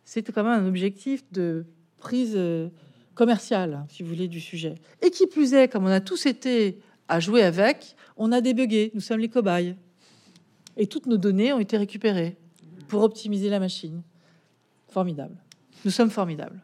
c'était 0.03 0.31
quand 0.31 0.43
même 0.43 0.63
un 0.63 0.67
objectif 0.67 1.23
de 1.31 1.65
prise 1.97 2.33
euh, 2.35 2.69
commerciale, 3.15 3.85
si 3.89 4.03
vous 4.03 4.09
voulez, 4.09 4.27
du 4.27 4.39
sujet. 4.39 4.75
Et 5.01 5.09
qui 5.09 5.27
plus 5.27 5.53
est, 5.53 5.67
comme 5.67 5.85
on 5.85 5.89
a 5.89 6.01
tous 6.01 6.25
été 6.25 6.79
à 7.07 7.19
jouer 7.19 7.43
avec, 7.43 7.95
on 8.17 8.31
a 8.31 8.41
débugué, 8.41 8.91
nous 8.93 9.01
sommes 9.01 9.19
les 9.19 9.29
cobayes. 9.29 9.75
Et 10.77 10.87
toutes 10.87 11.07
nos 11.07 11.17
données 11.17 11.51
ont 11.51 11.59
été 11.59 11.77
récupérées 11.77 12.37
pour 12.87 13.03
optimiser 13.03 13.49
la 13.49 13.59
machine. 13.59 14.01
Formidable. 14.87 15.35
Nous 15.85 15.91
sommes 15.91 16.09
formidables 16.09 16.61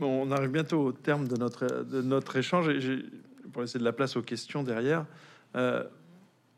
on 0.00 0.30
arrive 0.30 0.50
bientôt 0.50 0.80
au 0.80 0.92
terme 0.92 1.28
de 1.28 1.36
notre, 1.36 1.84
de 1.84 2.02
notre 2.02 2.36
échange 2.36 2.68
et 2.68 3.04
pour 3.52 3.62
laisser 3.62 3.78
de 3.78 3.84
la 3.84 3.92
place 3.92 4.16
aux 4.16 4.22
questions 4.22 4.62
derrière. 4.62 5.06
Euh, 5.56 5.84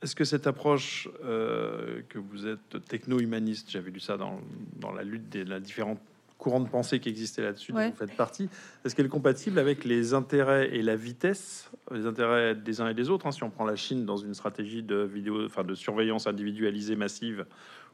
est-ce 0.02 0.14
que 0.14 0.24
cette 0.24 0.46
approche 0.46 1.08
euh, 1.24 2.02
que 2.08 2.18
vous 2.18 2.46
êtes 2.46 2.84
techno-humaniste, 2.88 3.70
j'avais 3.70 3.90
lu 3.90 4.00
ça 4.00 4.16
dans, 4.16 4.40
dans, 4.76 4.92
la 4.92 5.02
lutte 5.02 5.28
des 5.30 5.44
la 5.44 5.60
différents 5.60 5.98
courants 6.36 6.60
de 6.60 6.68
pensée 6.68 7.00
qui 7.00 7.08
existaient 7.08 7.42
là-dessus, 7.42 7.72
vous 7.72 7.92
faites 7.96 8.16
partie, 8.16 8.50
est-ce 8.84 8.94
qu'elle 8.94 9.06
est 9.06 9.10
compatible 9.10 9.58
avec 9.58 9.84
les 9.84 10.12
intérêts 10.12 10.74
et 10.76 10.82
la 10.82 10.94
vitesse, 10.94 11.70
les 11.90 12.04
intérêts 12.04 12.54
des 12.54 12.82
uns 12.82 12.88
et 12.88 12.94
des 12.94 13.08
autres 13.08 13.26
hein, 13.26 13.32
Si 13.32 13.42
on 13.42 13.50
prend 13.50 13.64
la 13.64 13.76
Chine 13.76 14.04
dans 14.04 14.18
une 14.18 14.34
stratégie 14.34 14.82
de 14.82 14.96
vidéo, 14.96 15.46
enfin 15.46 15.64
de 15.64 15.74
surveillance 15.74 16.26
individualisée 16.26 16.96
massive, 16.96 17.46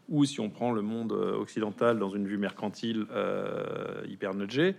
ou 0.08 0.24
si 0.24 0.40
on 0.40 0.50
prend 0.50 0.72
le 0.72 0.82
monde 0.82 1.12
euh, 1.12 1.36
occidental 1.36 1.98
dans 1.98 2.10
une 2.10 2.26
vue 2.26 2.38
mercantile 2.38 3.06
euh, 3.12 4.02
hyper 4.08 4.34
nudgée, 4.34 4.74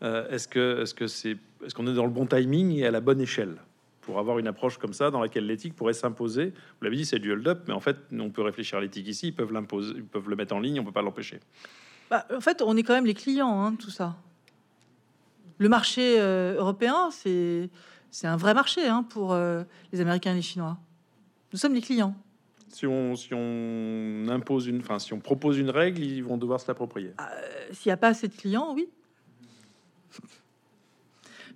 est-ce 0.00 0.48
que 0.48 0.82
est-ce 0.82 0.94
que 0.94 1.06
c'est 1.06 1.36
est-ce 1.64 1.74
qu'on 1.74 1.86
est 1.86 1.94
dans 1.94 2.04
le 2.04 2.10
bon 2.10 2.26
timing 2.26 2.72
et 2.72 2.86
à 2.86 2.90
la 2.90 3.00
bonne 3.00 3.20
échelle 3.20 3.56
pour 4.02 4.18
avoir 4.18 4.38
une 4.38 4.46
approche 4.46 4.76
comme 4.76 4.92
ça 4.92 5.10
dans 5.10 5.20
laquelle 5.20 5.46
l'éthique 5.46 5.74
pourrait 5.74 5.94
s'imposer? 5.94 6.46
Vous 6.48 6.84
l'avez 6.84 6.96
dit, 6.96 7.06
c'est 7.06 7.18
du 7.18 7.32
hold-up, 7.32 7.62
mais 7.66 7.72
en 7.72 7.80
fait, 7.80 7.96
on 8.12 8.28
peut 8.30 8.42
réfléchir 8.42 8.78
à 8.78 8.82
l'éthique 8.82 9.08
ici. 9.08 9.28
Ils 9.28 9.34
peuvent 9.34 9.52
l'imposer, 9.52 9.94
ils 9.96 10.04
peuvent 10.04 10.28
le 10.28 10.36
mettre 10.36 10.54
en 10.54 10.60
ligne, 10.60 10.78
on 10.78 10.84
peut 10.84 10.92
pas 10.92 11.00
l'empêcher. 11.00 11.40
Bah, 12.10 12.26
en 12.34 12.40
fait, 12.40 12.60
on 12.60 12.76
est 12.76 12.82
quand 12.82 12.92
même 12.92 13.06
les 13.06 13.14
clients, 13.14 13.62
hein, 13.64 13.76
tout 13.76 13.90
ça. 13.90 14.16
Le 15.56 15.68
marché 15.70 16.18
européen, 16.18 17.10
c'est 17.10 17.70
c'est 18.10 18.26
un 18.26 18.36
vrai 18.36 18.54
marché 18.54 18.86
hein, 18.86 19.04
pour 19.08 19.34
les 19.34 20.00
Américains 20.00 20.32
et 20.32 20.36
les 20.36 20.42
Chinois. 20.42 20.76
Nous 21.52 21.58
sommes 21.58 21.74
les 21.74 21.80
clients 21.80 22.14
si 22.74 22.86
on, 22.86 23.14
si 23.14 23.32
on 23.32 24.26
impose 24.28 24.66
une, 24.66 24.80
enfin, 24.80 24.98
si 24.98 25.12
on 25.12 25.20
propose 25.20 25.58
une 25.58 25.70
règle, 25.70 26.02
ils 26.02 26.22
vont 26.22 26.36
devoir 26.36 26.60
se 26.60 26.66
l'approprier. 26.66 27.12
Euh, 27.20 27.24
s'il 27.72 27.90
n'y 27.90 27.92
a 27.92 27.96
pas 27.96 28.08
assez 28.08 28.28
de 28.28 28.34
clients, 28.34 28.72
oui. 28.74 28.88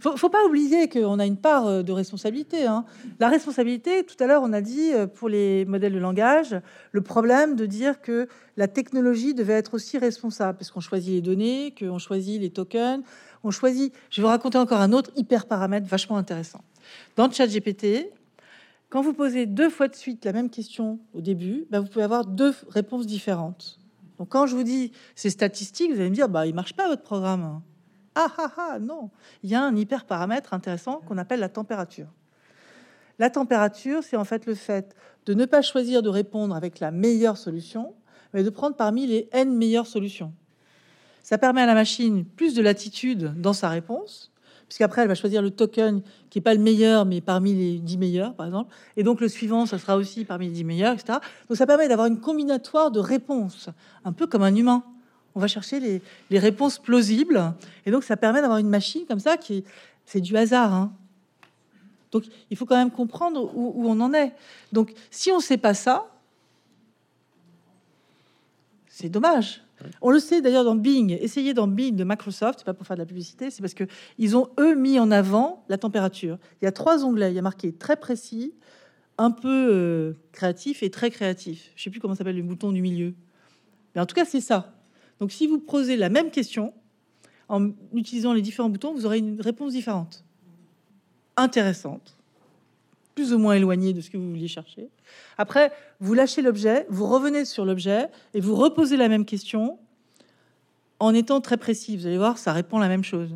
Faut, 0.01 0.17
faut 0.17 0.29
pas 0.29 0.45
oublier 0.47 0.89
qu'on 0.89 1.19
a 1.19 1.27
une 1.27 1.37
part 1.37 1.67
euh, 1.67 1.83
de 1.83 1.93
responsabilité. 1.93 2.67
Hein. 2.67 2.85
La 3.19 3.29
responsabilité, 3.29 4.05
tout 4.05 4.23
à 4.23 4.27
l'heure, 4.27 4.43
on 4.45 4.53
a 4.53 4.61
dit 4.61 4.93
euh, 4.93 5.07
pour 5.07 5.29
les 5.29 5.65
modèles 5.65 5.93
de 5.93 5.99
langage, 5.99 6.57
le 6.93 7.01
problème 7.01 7.57
de 7.57 7.67
dire 7.67 8.01
que 8.01 8.29
la 8.57 8.69
technologie 8.69 9.35
devait 9.35 9.55
être 9.55 9.75
aussi 9.75 9.99
responsable, 9.99 10.59
parce 10.59 10.71
qu'on 10.71 10.81
choisit 10.81 11.15
les 11.15 11.23
données, 11.23 11.75
qu'on 11.79 11.99
choisit 11.99 12.41
les 12.41 12.51
tokens, 12.51 13.03
on 13.45 13.51
choisit. 13.51 13.93
Je 14.11 14.21
vais 14.21 14.27
vous 14.27 14.31
raconter 14.31 14.59
encore 14.59 14.81
un 14.81 14.93
autre 14.93 15.11
hyper 15.17 15.47
paramètre 15.47 15.87
vachement 15.87 16.17
intéressant. 16.17 16.61
Dans 17.17 17.31
ChatGPT, 17.31 18.11
quand 18.91 19.03
vous 19.03 19.13
posez 19.13 19.47
deux 19.47 19.69
fois 19.69 19.89
de 19.89 19.95
suite 19.95 20.25
la 20.25 20.33
même 20.33 20.49
question 20.49 20.99
au 21.13 21.21
début, 21.21 21.67
bah, 21.71 21.81
vous 21.81 21.89
pouvez 21.89 22.05
avoir 22.05 22.25
deux 22.25 22.55
réponses 22.71 23.07
différentes. 23.07 23.79
Donc 24.19 24.31
quand 24.31 24.47
je 24.47 24.57
vous 24.57 24.63
dis 24.63 24.93
ces 25.15 25.31
statistiques, 25.31 25.93
vous 25.93 26.01
allez 26.01 26.11
me 26.11 26.15
dire 26.15 26.29
bah 26.29 26.47
il 26.47 26.55
marche 26.55 26.75
pas 26.75 26.89
votre 26.89 27.03
programme. 27.03 27.61
Ah 28.15 28.33
ah 28.39 28.53
ah 28.57 28.79
non, 28.81 29.11
il 29.43 29.51
y 29.51 29.55
a 29.55 29.63
un 29.63 29.77
hyper 29.77 30.05
paramètre 30.05 30.55
intéressant 30.55 31.01
qu'on 31.07 31.19
appelle 31.19 31.41
la 31.41 31.49
température. 31.49 32.09
La 33.19 33.31
température, 33.31 34.03
c'est 34.03 34.17
en 34.17 34.25
fait 34.25 34.47
le 34.47 34.55
fait 34.55 34.95
de 35.27 35.35
ne 35.35 35.45
pas 35.45 35.63
choisir 35.63 36.03
de 36.03 36.09
répondre 36.09 36.55
avec 36.55 36.81
la 36.81 36.91
meilleure 36.91 37.37
solution, 37.37 37.95
mais 38.33 38.43
de 38.43 38.51
prendre 38.51 38.77
parmi 38.77 39.07
les 39.07 39.29
n 39.33 39.55
meilleures 39.55 39.87
solutions. 39.87 40.33
Ça 41.23 41.37
permet 41.39 41.63
à 41.63 41.67
la 41.67 41.75
machine 41.75 42.25
plus 42.25 42.55
de 42.55 42.63
latitude 42.63 43.35
dans 43.41 43.53
sa 43.53 43.69
réponse, 43.69 44.33
puisqu'après, 44.69 45.03
elle 45.03 45.09
va 45.09 45.15
choisir 45.15 45.43
le 45.43 45.51
token 45.51 46.03
qui 46.31 46.39
n'est 46.39 46.43
pas 46.43 46.55
le 46.55 46.61
meilleur, 46.61 47.07
mais 47.07 47.21
parmi 47.21 47.55
les 47.55 47.79
10 47.79 47.99
meilleurs, 47.99 48.35
par 48.35 48.47
exemple. 48.47 48.75
Et 48.97 49.03
donc, 49.03 49.21
le 49.21 49.29
suivant, 49.29 49.67
ça 49.67 49.79
sera 49.79 49.97
aussi 49.97 50.25
parmi 50.25 50.47
les 50.47 50.53
10 50.53 50.65
meilleurs, 50.65 50.95
etc. 50.95 51.19
Donc, 51.49 51.57
ça 51.57 51.67
permet 51.67 51.89
d'avoir 51.89 52.07
une 52.07 52.21
combinatoire 52.21 52.91
de 52.91 53.01
réponses, 53.01 53.71
un 54.05 54.13
peu 54.13 54.27
comme 54.27 54.43
un 54.43 54.55
humain. 54.55 54.85
On 55.35 55.41
va 55.41 55.47
chercher 55.47 55.81
les, 56.31 56.39
réponses 56.39 56.79
plausibles. 56.79 57.55
Et 57.87 57.91
donc, 57.91 58.05
ça 58.05 58.17
permet 58.17 58.41
d'avoir 58.41 58.59
une 58.59 58.69
machine 58.69 59.05
comme 59.07 59.21
ça 59.21 59.37
qui 59.37 59.65
c'est 60.05 60.21
du 60.21 60.37
hasard. 60.37 60.73
Hein. 60.73 60.93
Donc, 62.11 62.25
il 62.51 62.57
faut 62.57 62.65
quand 62.65 62.77
même 62.77 62.91
comprendre 62.91 63.51
où, 63.55 63.73
où 63.77 63.89
on 63.89 64.01
en 64.01 64.15
est. 64.15 64.33
Donc, 64.73 64.95
si 65.11 65.31
on 65.31 65.37
ne 65.37 65.43
sait 65.43 65.59
pas 65.59 65.75
ça, 65.75 66.07
c'est 68.89 69.09
dommage. 69.09 69.63
On 70.01 70.11
le 70.11 70.19
sait 70.19 70.41
d'ailleurs 70.41 70.65
dans 70.65 70.75
Bing. 70.75 71.17
Essayez 71.21 71.55
dans 71.55 71.69
Bing 71.69 71.95
de 71.95 72.05
Microsoft, 72.05 72.61
c'est 72.61 72.65
pas 72.65 72.75
pour 72.75 72.87
faire 72.87 72.97
de 72.97 73.03
la 73.03 73.07
publicité, 73.07 73.51
c'est 73.51 73.61
parce 73.61 73.75
que 73.75 73.85
ils 74.19 74.37
ont 74.37 74.49
eux 74.59 74.75
mis 74.75 74.99
en 74.99 75.11
avant 75.11 75.65
la 75.69 75.79
température. 75.79 76.39
Il 76.61 76.65
y 76.65 76.69
a 76.69 76.73
trois 76.73 77.05
onglets. 77.05 77.31
Il 77.31 77.37
y 77.37 77.39
a 77.39 77.43
marqué 77.43 77.73
très 77.73 77.97
précis, 77.97 78.55
un 79.17 79.31
peu 79.31 79.69
euh, 79.71 80.13
créatif 80.33 80.83
et 80.83 80.91
très 80.91 81.11
créatif. 81.11 81.71
Je 81.77 81.85
sais 81.85 81.91
plus 81.91 82.01
comment 82.01 82.15
s'appelle 82.15 82.37
le 82.37 82.43
bouton 82.43 82.73
du 82.73 82.83
milieu, 82.83 83.15
mais 83.95 84.01
en 84.01 84.07
tout 84.07 84.15
cas 84.15 84.25
c'est 84.25 84.41
ça. 84.41 84.75
Donc 85.21 85.33
si 85.33 85.47
vous 85.47 85.59
posez 85.59 85.97
la 85.97 86.09
même 86.09 86.31
question 86.31 86.73
en 87.49 87.71
utilisant 87.93 88.33
les 88.33 88.43
différents 88.43 88.69
boutons, 88.69 88.95
vous 88.95 89.07
aurez 89.07 89.19
une 89.19 89.41
réponse 89.41 89.73
différente, 89.73 90.25
intéressante, 91.37 92.17
plus 93.15 93.33
ou 93.33 93.39
moins 93.39 93.55
éloigné 93.55 93.93
de 93.93 94.01
ce 94.01 94.11
que 94.11 94.17
vous 94.17 94.31
vouliez 94.31 94.49
chercher. 94.49 94.89
Après, 95.39 95.73
vous 96.01 96.15
lâchez 96.15 96.43
l'objet, 96.43 96.87
vous 96.89 97.07
revenez 97.07 97.45
sur 97.45 97.65
l'objet 97.65 98.09
et 98.35 98.41
vous 98.41 98.55
reposez 98.55 98.97
la 98.97 99.09
même 99.09 99.25
question 99.25 99.79
en 101.01 101.15
étant 101.15 101.41
très 101.41 101.57
précis. 101.57 101.97
Vous 101.97 102.07
allez 102.07 102.19
voir, 102.19 102.39
ça 102.39 102.53
répond 102.53 102.79
la 102.79 102.89
même 102.89 103.05
chose. 103.05 103.31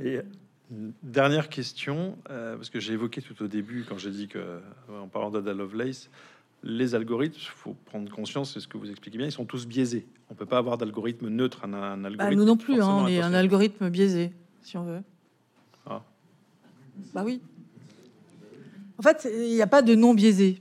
Et 0.00 0.20
dernière 1.02 1.48
question, 1.48 2.18
euh, 2.30 2.56
parce 2.56 2.70
que 2.70 2.80
j'ai 2.80 2.92
évoqué 2.92 3.22
tout 3.22 3.42
au 3.42 3.48
début, 3.48 3.86
quand 3.88 3.98
j'ai 3.98 4.10
dit 4.10 4.28
que, 4.28 4.60
en 4.90 5.08
parlant 5.08 5.30
d'Ada 5.30 5.54
Lovelace, 5.54 6.10
les 6.62 6.94
algorithmes, 6.94 7.36
il 7.38 7.46
faut 7.48 7.74
prendre 7.86 8.10
conscience, 8.10 8.54
c'est 8.54 8.60
ce 8.60 8.68
que 8.68 8.76
vous 8.78 8.90
expliquez 8.90 9.18
bien, 9.18 9.26
ils 9.26 9.32
sont 9.32 9.44
tous 9.44 9.66
biaisés. 9.66 10.06
On 10.30 10.34
peut 10.34 10.46
pas 10.46 10.58
avoir 10.58 10.76
d'algorithme 10.78 11.28
neutre, 11.28 11.64
un, 11.64 11.72
un 11.72 11.96
Bah, 11.98 12.08
algorithme. 12.08 12.38
nous 12.40 12.44
non 12.44 12.56
plus, 12.56 12.80
hein, 12.82 12.88
on 12.88 13.06
est 13.06 13.20
un 13.20 13.32
algorithme 13.32 13.88
biaisé, 13.90 14.32
si 14.62 14.76
on 14.76 14.84
veut. 14.84 15.02
Ah. 15.86 16.02
Bah 17.14 17.22
oui. 17.24 17.40
En 18.98 19.02
fait, 19.02 19.28
il 19.32 19.54
n'y 19.54 19.62
a 19.62 19.66
pas 19.68 19.82
de 19.82 19.94
non 19.94 20.12
biaisé. 20.14 20.60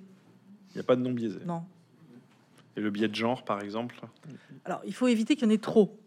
Il 0.71 0.77
n'y 0.77 0.81
a 0.81 0.83
pas 0.83 0.95
de 0.95 1.01
non 1.01 1.11
biaisé. 1.11 1.39
Non. 1.45 1.63
Et 2.75 2.81
le 2.81 2.91
biais 2.91 3.07
de 3.07 3.15
genre, 3.15 3.43
par 3.43 3.61
exemple. 3.61 3.99
Alors, 4.63 4.81
il 4.85 4.93
faut 4.93 5.07
éviter 5.07 5.35
qu'il 5.35 5.45
y 5.45 5.47
en 5.47 5.53
ait 5.53 5.57
trop. 5.57 5.99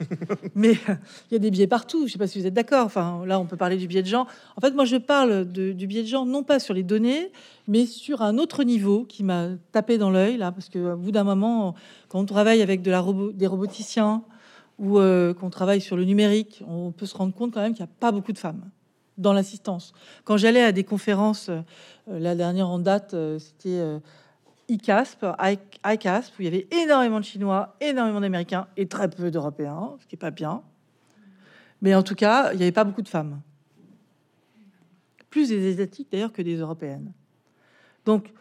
Mais 0.54 0.72
il 0.72 1.32
y 1.32 1.36
a 1.36 1.38
des 1.38 1.50
biais 1.50 1.66
partout. 1.66 2.00
Je 2.00 2.04
ne 2.04 2.08
sais 2.10 2.18
pas 2.18 2.26
si 2.26 2.40
vous 2.40 2.46
êtes 2.46 2.54
d'accord. 2.54 2.86
Enfin, 2.86 3.24
là, 3.26 3.40
on 3.40 3.46
peut 3.46 3.56
parler 3.56 3.76
du 3.76 3.86
biais 3.86 4.02
de 4.02 4.06
genre. 4.06 4.26
En 4.56 4.60
fait, 4.60 4.70
moi, 4.72 4.84
je 4.84 4.96
parle 4.96 5.44
du 5.44 5.86
biais 5.86 6.02
de 6.02 6.08
genre, 6.08 6.26
non 6.26 6.42
pas 6.42 6.58
sur 6.58 6.74
les 6.74 6.82
données, 6.82 7.32
mais 7.66 7.86
sur 7.86 8.22
un 8.22 8.38
autre 8.38 8.64
niveau 8.64 9.04
qui 9.04 9.24
m'a 9.24 9.48
tapé 9.72 9.98
dans 9.98 10.10
l'œil, 10.10 10.36
là, 10.36 10.52
parce 10.52 10.68
qu'au 10.68 10.96
bout 10.96 11.10
d'un 11.10 11.24
moment, 11.24 11.74
quand 12.08 12.20
on 12.20 12.26
travaille 12.26 12.62
avec 12.62 12.82
des 12.82 13.46
roboticiens 13.46 14.22
ou 14.78 14.98
euh, 14.98 15.34
qu'on 15.34 15.50
travaille 15.50 15.80
sur 15.80 15.96
le 15.96 16.04
numérique, 16.04 16.62
on 16.66 16.92
peut 16.92 17.06
se 17.06 17.16
rendre 17.16 17.34
compte 17.34 17.52
quand 17.52 17.60
même 17.60 17.74
qu'il 17.74 17.84
n'y 17.84 17.90
a 17.90 17.94
pas 17.98 18.12
beaucoup 18.12 18.32
de 18.32 18.38
femmes 18.38 18.70
dans 19.16 19.32
l'assistance. 19.32 19.92
Quand 20.24 20.36
j'allais 20.36 20.62
à 20.62 20.70
des 20.70 20.84
conférences, 20.84 21.48
euh, 21.48 21.60
la 22.06 22.36
dernière 22.36 22.68
en 22.68 22.78
date, 22.78 23.14
euh, 23.14 23.38
c'était 23.38 23.80
ICASP, 24.68 25.26
ICASP, 25.84 26.38
où 26.38 26.42
il 26.42 26.44
y 26.44 26.48
avait 26.48 26.68
énormément 26.70 27.20
de 27.20 27.24
Chinois, 27.24 27.76
énormément 27.80 28.20
d'Américains 28.20 28.66
et 28.76 28.86
très 28.86 29.08
peu 29.08 29.30
d'Européens, 29.30 29.96
ce 30.00 30.06
qui 30.06 30.14
n'est 30.14 30.20
pas 30.20 30.30
bien. 30.30 30.62
Mais 31.80 31.94
en 31.94 32.02
tout 32.02 32.14
cas, 32.14 32.52
il 32.52 32.56
n'y 32.56 32.62
avait 32.62 32.72
pas 32.72 32.84
beaucoup 32.84 33.02
de 33.02 33.08
femmes. 33.08 33.40
Plus 35.30 35.48
des 35.48 35.72
Asiatiques 35.72 36.08
d'ailleurs 36.10 36.32
que 36.32 36.42
des 36.42 36.56
Européennes. 36.56 37.12
Donc, 38.04 38.32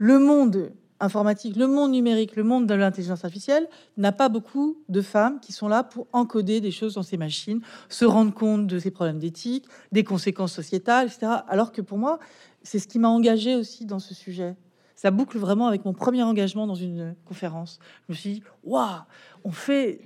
le 0.00 0.18
monde 0.18 0.72
informatique, 1.00 1.56
le 1.56 1.66
monde 1.66 1.92
numérique, 1.92 2.34
le 2.36 2.42
monde 2.42 2.66
de 2.66 2.74
l'intelligence 2.74 3.24
artificielle 3.24 3.68
n'a 3.96 4.12
pas 4.12 4.28
beaucoup 4.28 4.78
de 4.88 5.00
femmes 5.00 5.38
qui 5.40 5.52
sont 5.52 5.68
là 5.68 5.84
pour 5.84 6.08
encoder 6.12 6.60
des 6.60 6.70
choses 6.70 6.94
dans 6.94 7.02
ces 7.02 7.16
machines, 7.16 7.60
se 7.88 8.04
rendre 8.04 8.34
compte 8.34 8.66
de 8.66 8.78
ces 8.78 8.90
problèmes 8.90 9.18
d'éthique, 9.18 9.66
des 9.92 10.02
conséquences 10.02 10.52
sociétales, 10.52 11.06
etc. 11.06 11.42
Alors 11.48 11.72
que 11.72 11.82
pour 11.82 11.98
moi, 11.98 12.18
c'est 12.62 12.78
ce 12.78 12.88
qui 12.88 12.98
m'a 12.98 13.08
engagé 13.08 13.54
aussi 13.54 13.86
dans 13.86 14.00
ce 14.00 14.14
sujet. 14.14 14.56
Ça 14.98 15.12
boucle 15.12 15.38
vraiment 15.38 15.68
avec 15.68 15.84
mon 15.84 15.92
premier 15.92 16.24
engagement 16.24 16.66
dans 16.66 16.74
une 16.74 17.14
conférence. 17.24 17.78
Je 18.08 18.12
me 18.12 18.16
suis 18.16 18.32
dit, 18.32 18.42
waouh, 18.64 18.98
on 19.44 19.52
fait 19.52 20.00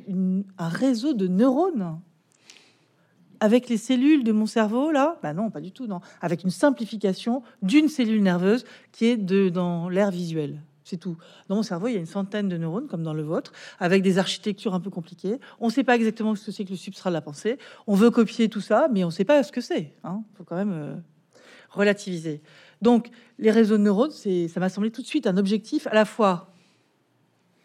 un 0.59 0.69
réseau 0.69 1.15
de 1.15 1.29
neurones 1.29 1.99
avec 3.41 3.71
les 3.71 3.79
cellules 3.79 4.23
de 4.23 4.33
mon 4.33 4.45
cerveau 4.45 4.91
là? 4.91 5.19
Bah 5.23 5.33
non, 5.33 5.51
pas 5.51 5.63
du 5.63 5.73
tout, 5.73 5.87
non. 5.87 6.03
Avec 6.21 6.45
une 6.45 6.51
simplification 6.51 7.43
d'une 7.63 7.89
cellule 7.89 8.23
nerveuse 8.23 8.67
qui 8.93 9.07
est 9.07 9.17
de, 9.17 9.49
dans 9.49 9.89
l'air 9.89 10.11
visuel. 10.11 10.61
C'est 10.85 10.99
tout. 10.99 11.17
Dans 11.49 11.57
mon 11.57 11.63
cerveau, 11.63 11.89
il 11.89 11.95
y 11.95 11.97
a 11.97 12.01
une 12.01 12.05
centaine 12.05 12.51
de 12.51 12.59
neurones, 12.59 12.87
comme 12.87 13.03
dans 13.03 13.15
le 13.15 13.23
vôtre, 13.23 13.55
avec 13.79 14.03
des 14.03 14.19
architectures 14.19 14.75
un 14.75 14.81
peu 14.81 14.91
compliquées. 14.91 15.41
On 15.59 15.69
ne 15.69 15.73
sait 15.73 15.85
pas 15.85 15.97
exactement 15.97 16.35
ce 16.35 16.45
que 16.45 16.53
c'est 16.53 16.67
que 16.67 16.71
le 16.71 16.77
substrat 16.77 17.09
de 17.09 17.15
la 17.15 17.23
pensée. 17.23 17.57
On 17.87 17.95
veut 17.95 18.11
copier 18.11 18.51
tout 18.51 18.61
ça, 18.61 18.89
mais 18.93 19.05
on 19.05 19.07
ne 19.07 19.13
sait 19.13 19.25
pas 19.25 19.43
ce 19.43 19.53
que 19.53 19.63
c'est. 19.63 19.95
Il 20.05 20.37
faut 20.37 20.45
quand 20.45 20.57
même 20.57 20.73
euh, 20.73 20.97
relativiser. 21.71 22.43
Donc, 22.83 23.09
les 23.39 23.51
réseaux 23.51 23.79
de 23.79 23.83
neurones, 23.83 24.11
ça 24.11 24.61
m'a 24.61 24.69
semblé 24.69 24.91
tout 24.91 25.01
de 25.03 25.07
suite 25.07 25.27
un 25.27 25.39
objectif 25.39 25.87
à 25.87 25.95
la 25.95 26.05
fois 26.05 26.53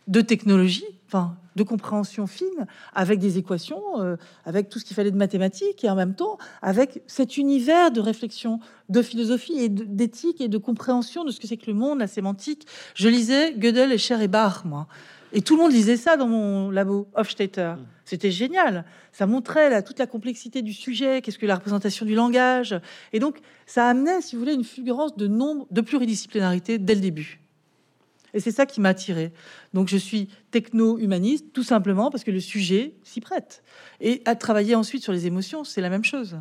de 0.07 0.21
technologie, 0.21 0.85
enfin 1.07 1.35
de 1.55 1.63
compréhension 1.63 2.27
fine, 2.27 2.67
avec 2.93 3.19
des 3.19 3.39
équations, 3.39 3.81
euh, 3.99 4.15
avec 4.45 4.69
tout 4.69 4.77
ce 4.77 4.85
qu'il 4.85 4.95
fallait 4.95 5.11
de 5.11 5.17
mathématiques, 5.17 5.83
et 5.83 5.89
en 5.89 5.95
même 5.95 6.13
temps 6.13 6.37
avec 6.61 7.01
cet 7.07 7.35
univers 7.35 7.91
de 7.91 7.99
réflexion, 7.99 8.59
de 8.89 9.01
philosophie 9.01 9.57
et 9.57 9.67
d'éthique 9.67 10.39
et 10.39 10.49
de 10.49 10.57
compréhension 10.59 11.23
de 11.23 11.31
ce 11.31 11.39
que 11.39 11.47
c'est 11.47 11.57
que 11.57 11.69
le 11.69 11.73
monde, 11.73 11.97
la 11.99 12.07
sémantique. 12.07 12.67
Je 12.93 13.09
lisais 13.09 13.55
Gödel 13.57 13.91
et 13.91 13.95
et 13.95 14.27
moi. 14.65 14.87
Et 15.33 15.41
tout 15.41 15.55
le 15.55 15.63
monde 15.63 15.73
lisait 15.73 15.97
ça 15.97 16.15
dans 16.15 16.27
mon 16.27 16.71
labo, 16.71 17.07
Hofstetter. 17.13 17.73
C'était 18.05 18.31
génial. 18.31 18.85
Ça 19.11 19.25
montrait 19.27 19.69
là, 19.69 19.81
toute 19.81 19.99
la 19.99 20.07
complexité 20.07 20.61
du 20.61 20.73
sujet, 20.73 21.21
qu'est-ce 21.21 21.37
que 21.37 21.45
la 21.45 21.55
représentation 21.55 22.05
du 22.05 22.15
langage. 22.15 22.79
Et 23.11 23.19
donc, 23.19 23.39
ça 23.65 23.89
amenait, 23.89 24.21
si 24.21 24.35
vous 24.35 24.41
voulez, 24.41 24.53
une 24.53 24.63
fulgurance 24.63 25.17
de 25.17 25.27
nombre, 25.27 25.67
de 25.69 25.81
pluridisciplinarité 25.81 26.77
dès 26.77 26.95
le 26.95 27.01
début. 27.01 27.41
Et 28.33 28.39
c'est 28.39 28.51
ça 28.51 28.65
qui 28.65 28.81
m'a 28.81 28.89
attiré. 28.89 29.31
Donc 29.73 29.87
je 29.87 29.97
suis 29.97 30.29
techno-humaniste, 30.51 31.53
tout 31.53 31.63
simplement 31.63 32.11
parce 32.11 32.23
que 32.23 32.31
le 32.31 32.39
sujet 32.39 32.93
s'y 33.03 33.21
prête. 33.21 33.63
Et 33.99 34.21
à 34.25 34.35
travailler 34.35 34.75
ensuite 34.75 35.01
sur 35.01 35.13
les 35.13 35.25
émotions, 35.25 35.63
c'est 35.63 35.81
la 35.81 35.89
même 35.89 36.03
chose. 36.03 36.33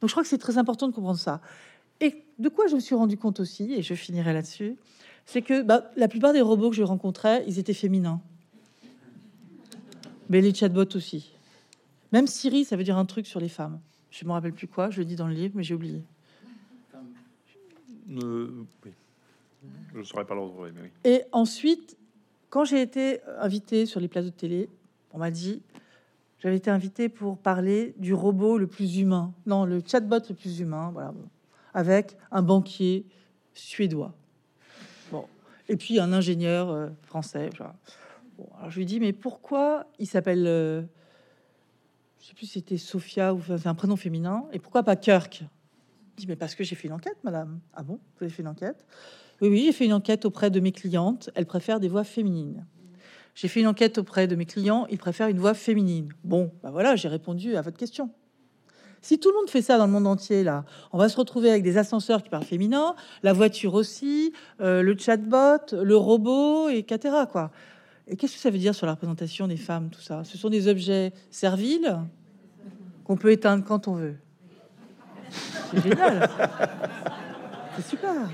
Donc 0.00 0.08
je 0.08 0.12
crois 0.12 0.22
que 0.22 0.28
c'est 0.28 0.38
très 0.38 0.56
important 0.56 0.88
de 0.88 0.94
comprendre 0.94 1.18
ça. 1.18 1.40
Et 2.00 2.24
de 2.38 2.48
quoi 2.48 2.68
je 2.68 2.74
me 2.74 2.80
suis 2.80 2.94
rendu 2.94 3.16
compte 3.16 3.40
aussi, 3.40 3.72
et 3.74 3.82
je 3.82 3.94
finirai 3.94 4.32
là-dessus, 4.32 4.76
c'est 5.26 5.42
que 5.42 5.62
bah, 5.62 5.90
la 5.96 6.08
plupart 6.08 6.32
des 6.32 6.40
robots 6.40 6.70
que 6.70 6.76
je 6.76 6.82
rencontrais, 6.82 7.44
ils 7.46 7.58
étaient 7.58 7.74
féminins. 7.74 8.20
Mais 10.30 10.40
les 10.40 10.54
chatbots 10.54 10.96
aussi. 10.96 11.32
Même 12.12 12.26
Siri, 12.26 12.64
ça 12.64 12.76
veut 12.76 12.84
dire 12.84 12.96
un 12.96 13.04
truc 13.04 13.26
sur 13.26 13.40
les 13.40 13.48
femmes. 13.48 13.80
Je 14.10 14.24
me 14.24 14.30
rappelle 14.30 14.52
plus 14.52 14.68
quoi, 14.68 14.90
je 14.90 14.98
le 14.98 15.04
dis 15.04 15.16
dans 15.16 15.26
le 15.26 15.34
livre, 15.34 15.54
mais 15.56 15.62
j'ai 15.62 15.74
oublié. 15.74 16.02
Euh, 18.22 18.64
oui. 18.84 18.92
Je 19.92 19.98
ne 19.98 20.04
saurais 20.04 20.24
pas 20.24 20.34
le 20.34 20.40
retrouver, 20.40 20.70
mais 20.74 20.82
oui. 20.82 20.90
Et 21.04 21.22
ensuite, 21.32 21.96
quand 22.48 22.64
j'ai 22.64 22.80
été 22.80 23.20
invitée 23.40 23.84
sur 23.86 23.98
les 23.98 24.08
plateaux 24.08 24.30
de 24.30 24.34
télé, 24.34 24.68
on 25.12 25.18
m'a 25.18 25.30
dit, 25.30 25.60
j'avais 26.38 26.56
été 26.56 26.70
invitée 26.70 27.08
pour 27.08 27.38
parler 27.38 27.94
du 27.98 28.14
robot 28.14 28.58
le 28.58 28.68
plus 28.68 28.98
humain, 28.98 29.32
non, 29.46 29.64
le 29.64 29.82
chatbot 29.84 30.20
le 30.28 30.34
plus 30.34 30.60
humain, 30.60 30.90
voilà, 30.92 31.12
avec 31.74 32.16
un 32.30 32.42
banquier 32.42 33.04
suédois. 33.54 34.14
Et 35.68 35.76
puis 35.76 35.98
un 35.98 36.12
ingénieur 36.12 36.70
euh, 36.70 36.88
français. 37.02 37.50
Bon, 38.38 38.48
alors 38.58 38.70
je 38.70 38.78
lui 38.78 38.86
dis, 38.86 39.00
mais 39.00 39.12
pourquoi 39.12 39.86
il 39.98 40.06
s'appelle, 40.06 40.46
euh, 40.46 40.82
je 42.20 42.26
sais 42.26 42.34
plus 42.34 42.46
si 42.46 42.52
c'était 42.52 42.78
Sophia 42.78 43.34
ou 43.34 43.40
un 43.64 43.74
prénom 43.74 43.96
féminin, 43.96 44.44
et 44.52 44.58
pourquoi 44.58 44.82
pas 44.82 44.96
Kirk? 44.96 45.44
Je 46.16 46.22
dis, 46.22 46.26
mais 46.28 46.36
parce 46.36 46.54
que 46.54 46.64
j'ai 46.64 46.76
fait 46.76 46.88
une 46.88 46.94
enquête, 46.94 47.18
madame. 47.24 47.60
Ah 47.74 47.82
bon, 47.82 47.94
vous 48.16 48.24
avez 48.24 48.30
fait 48.30 48.42
une 48.42 48.48
enquête? 48.48 48.86
Oui, 49.42 49.48
oui, 49.48 49.62
j'ai 49.66 49.72
fait 49.72 49.84
une 49.84 49.92
enquête 49.92 50.24
auprès 50.24 50.50
de 50.50 50.60
mes 50.60 50.72
clientes. 50.72 51.28
Elles 51.34 51.46
préfèrent 51.46 51.80
des 51.80 51.88
voix 51.88 52.04
féminines. 52.04 52.64
J'ai 53.34 53.48
fait 53.48 53.60
une 53.60 53.66
enquête 53.66 53.98
auprès 53.98 54.26
de 54.26 54.34
mes 54.34 54.46
clients. 54.46 54.86
Ils 54.90 54.96
préfèrent 54.96 55.28
une 55.28 55.38
voix 55.38 55.52
féminine. 55.52 56.08
Bon, 56.24 56.52
ben 56.62 56.70
voilà, 56.70 56.96
j'ai 56.96 57.08
répondu 57.08 57.54
à 57.54 57.60
votre 57.60 57.76
question. 57.76 58.10
Si 59.06 59.20
tout 59.20 59.28
le 59.28 59.36
monde 59.36 59.48
fait 59.48 59.62
ça 59.62 59.78
dans 59.78 59.86
le 59.86 59.92
monde 59.92 60.08
entier, 60.08 60.42
là, 60.42 60.64
on 60.92 60.98
va 60.98 61.08
se 61.08 61.16
retrouver 61.16 61.48
avec 61.48 61.62
des 61.62 61.78
ascenseurs 61.78 62.24
qui 62.24 62.28
parlent 62.28 62.42
féminin, 62.42 62.96
la 63.22 63.32
voiture 63.32 63.74
aussi, 63.74 64.32
euh, 64.60 64.82
le 64.82 64.98
chatbot, 64.98 65.76
le 65.80 65.96
robot, 65.96 66.70
et 66.70 66.78
etc. 66.78 67.14
Quoi. 67.30 67.52
Et 68.08 68.16
qu'est-ce 68.16 68.32
que 68.32 68.40
ça 68.40 68.50
veut 68.50 68.58
dire 68.58 68.74
sur 68.74 68.84
la 68.84 68.94
représentation 68.94 69.46
des 69.46 69.58
femmes, 69.58 69.90
tout 69.90 70.00
ça? 70.00 70.24
Ce 70.24 70.36
sont 70.36 70.50
des 70.50 70.66
objets 70.66 71.12
serviles 71.30 72.00
qu'on 73.04 73.16
peut 73.16 73.30
éteindre 73.30 73.64
quand 73.64 73.86
on 73.86 73.94
veut. 73.94 74.16
C'est 75.70 75.84
génial. 75.84 76.28
C'est 77.76 77.86
super. 77.86 78.28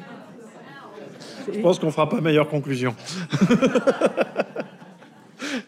Je 1.53 1.61
pense 1.61 1.81
qu'on 1.81 1.91
fera 1.91 2.09
pas 2.09 2.23
meilleure 2.23 2.49
conclusion. 2.49 2.97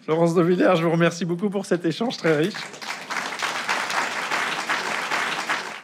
Florence 0.00 0.34
de 0.34 0.40
Villers, 0.40 0.76
je 0.76 0.84
vous 0.84 0.92
remercie 0.92 1.26
beaucoup 1.26 1.50
pour 1.50 1.66
cet 1.66 1.84
échange 1.84 2.16
très 2.16 2.38
riche. 2.38 2.54